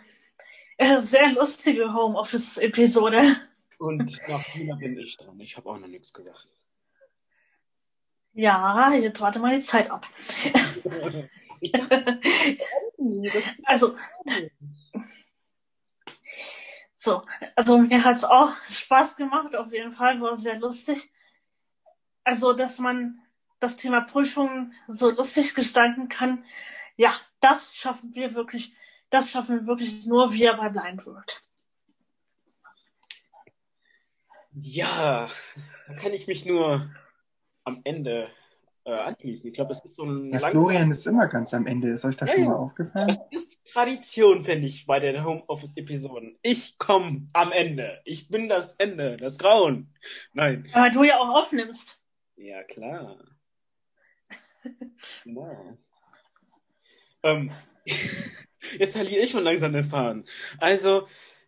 äh, 0.78 1.00
sehr 1.00 1.32
lustige 1.32 1.94
Homeoffice-Episode. 1.94 3.36
Und 3.78 4.20
nach 4.28 4.44
Gina 4.54 4.76
bin 4.76 4.98
ich 4.98 5.18
dran. 5.18 5.40
Ich 5.40 5.56
habe 5.56 5.70
auch 5.70 5.78
noch 5.78 5.88
nichts 5.88 6.12
gesagt. 6.12 6.48
Ja, 8.34 8.92
jetzt 8.94 9.22
warte 9.22 9.40
mal 9.40 9.56
die 9.56 9.64
Zeit 9.64 9.90
ab. 9.90 10.08
Also, 13.64 13.98
so, 16.98 17.24
also 17.56 17.78
mir 17.80 18.04
hat 18.04 18.18
es 18.18 18.24
auch 18.24 18.54
Spaß 18.70 19.16
gemacht, 19.16 19.56
auf 19.56 19.72
jeden 19.72 19.92
Fall, 19.92 20.22
war 20.22 20.36
sehr 20.36 20.60
lustig. 20.60 21.12
Also, 22.24 22.54
dass 22.54 22.78
man 22.78 23.20
das 23.60 23.76
Thema 23.76 24.02
Prüfungen 24.02 24.74
so 24.88 25.10
lustig 25.10 25.56
gestalten 25.56 26.10
kann, 26.10 26.46
ja, 26.96 27.14
das 27.42 27.76
schaffen 27.76 28.16
wir 28.16 28.34
wirklich, 28.34 28.74
das 29.10 29.30
schaffen 29.30 29.60
wir 29.60 29.68
wirklich 29.68 30.06
nur 30.06 30.32
wir 30.34 30.54
bei 30.54 30.70
Blindword. 30.70 31.44
ja, 34.54 35.30
da 35.88 35.94
kann 35.96 36.12
ich 36.14 36.28
mich 36.28 36.46
nur 36.46 36.90
am 37.64 37.80
Ende 37.86 38.30
äh, 38.84 38.92
anschließen. 38.94 39.48
Ich 39.48 39.54
glaube, 39.54 39.70
das 39.70 39.86
ist 39.86 39.96
so 39.96 40.04
ein 40.04 40.30
lang- 40.32 40.52
Florian 40.52 40.92
ist 40.92 41.06
immer 41.08 41.28
ganz 41.28 41.54
am 41.54 41.68
Ende. 41.68 41.88
Ist 41.90 42.04
euch 42.04 42.18
das 42.18 42.30
Ja, 42.32 42.36
schon 42.36 42.44
ja. 42.44 42.50
mal 42.50 42.56
aufgefallen? 42.58 43.08
Das 43.08 43.18
ist 43.32 43.64
Tradition, 43.72 44.44
finde 44.44 44.68
ich, 44.68 44.86
bei 44.86 45.00
den 45.00 45.24
Homeoffice-Episoden. 45.24 46.38
Ich 46.42 46.78
komme 46.78 47.28
am 47.34 47.52
Ende. 47.54 48.02
Ich 48.04 48.28
bin 48.30 48.50
das 48.50 48.76
Ende, 48.76 49.16
das 49.18 49.38
Grauen. 49.38 49.94
Nein. 50.34 50.70
Aber 50.74 50.90
du 50.90 51.04
ja 51.04 51.18
auch 51.20 51.30
aufnimmst. 51.30 52.02
Ja, 52.36 52.64
klar. 52.64 53.18
Genau. 55.24 55.78
Ähm, 57.24 57.52
jetzt 58.80 58.94
verliere 58.94 59.24
ich 59.24 59.32
schon 59.32 59.44
langsam 59.44 59.74
den 59.74 59.86
Faden. 59.86 60.26
Also, 60.60 61.08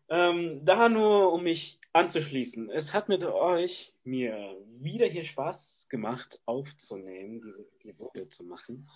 ähm, 0.10 0.64
da 0.64 0.90
nur, 0.90 1.32
um 1.32 1.44
mich 1.44 1.80
anzuschließen. 1.94 2.72
Es 2.72 2.94
hat 2.94 3.08
mit 3.08 3.24
euch 3.24 3.94
mir 4.04 4.58
wieder 4.80 5.06
hier 5.06 5.24
Spaß 5.24 5.88
gemacht, 5.90 6.42
aufzunehmen, 6.46 7.42
diese 7.42 7.62
Episode 7.62 8.30
zu 8.30 8.44
machen. 8.46 8.90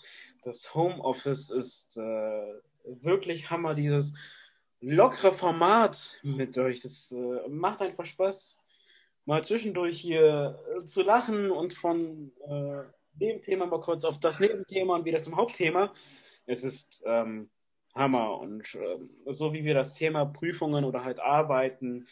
Das 0.44 0.74
Homeoffice 0.74 1.52
ist 1.52 1.98
äh, 1.98 2.54
wirklich 2.84 3.49
Hammer, 3.52 3.76
dieses 3.76 4.16
lockere 4.82 5.32
Format 5.32 6.20
mit 6.24 6.58
euch. 6.58 6.82
Das 6.82 7.12
äh, 7.12 7.48
macht 7.48 7.82
einfach 7.82 8.06
Spaß, 8.06 8.60
mal 9.26 9.44
zwischendurch 9.44 9.99
hier 9.99 10.60
äh, 10.76 10.86
zu 10.86 11.04
lachen 11.04 11.52
und 11.52 11.74
von 11.74 12.32
äh, 12.48 12.84
dem 13.14 13.41
Thema 13.44 13.68
mal 13.68 13.80
kurz 13.80 14.06
auf 14.06 14.20
das 14.20 14.40
Nebenthema 14.40 14.95
und 14.95 15.06
wieder 15.06 15.22
zum 15.22 15.36
Hauptthema. 15.36 15.94
Es 16.48 16.64
ist 16.64 17.03
ähm, 17.06 17.49
Hammer 17.94 18.40
und 18.40 18.74
ähm, 18.76 19.10
so 19.26 19.53
wie 19.53 19.64
wir 19.64 19.74
das 19.74 19.94
Thema 19.94 20.26
Prüfungen 20.26 20.86
oder 20.86 21.03
halt 21.03 21.19
Arbeiten 21.19 22.07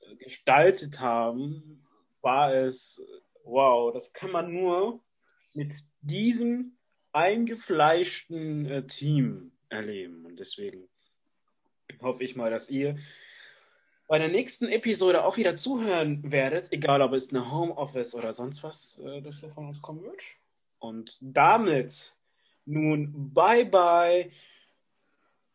äh, 0.00 0.16
gestaltet 0.16 1.00
haben, 1.00 1.84
war 2.20 2.54
es 2.54 3.02
wow, 3.44 3.92
das 3.92 4.12
kann 4.12 4.30
man 4.30 4.52
nur 4.52 5.00
mit 5.54 5.74
diesem 6.02 6.76
eingefleischten 7.12 8.66
äh, 8.66 8.86
Team 8.86 9.52
erleben 9.68 10.24
und 10.26 10.38
deswegen 10.38 10.88
hoffe 12.00 12.24
ich 12.24 12.36
mal, 12.36 12.50
dass 12.50 12.70
ihr 12.70 12.96
bei 14.06 14.18
der 14.18 14.28
nächsten 14.28 14.66
Episode 14.68 15.24
auch 15.24 15.36
wieder 15.36 15.54
zuhören 15.56 16.32
werdet, 16.32 16.72
egal 16.72 17.02
ob 17.02 17.12
es 17.12 17.30
eine 17.30 17.50
Homeoffice 17.50 18.14
oder 18.14 18.32
sonst 18.32 18.62
was 18.62 18.98
äh, 18.98 19.22
das 19.22 19.40
so 19.40 19.48
von 19.48 19.68
uns 19.68 19.80
kommen 19.80 20.02
wird. 20.02 20.20
Und 20.78 21.18
damit 21.22 22.16
nun 22.70 23.32
bye 23.34 23.64
bye. 23.64 24.30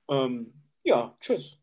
Ähm, 0.10 0.54
ja, 0.84 1.16
tschüss. 1.20 1.58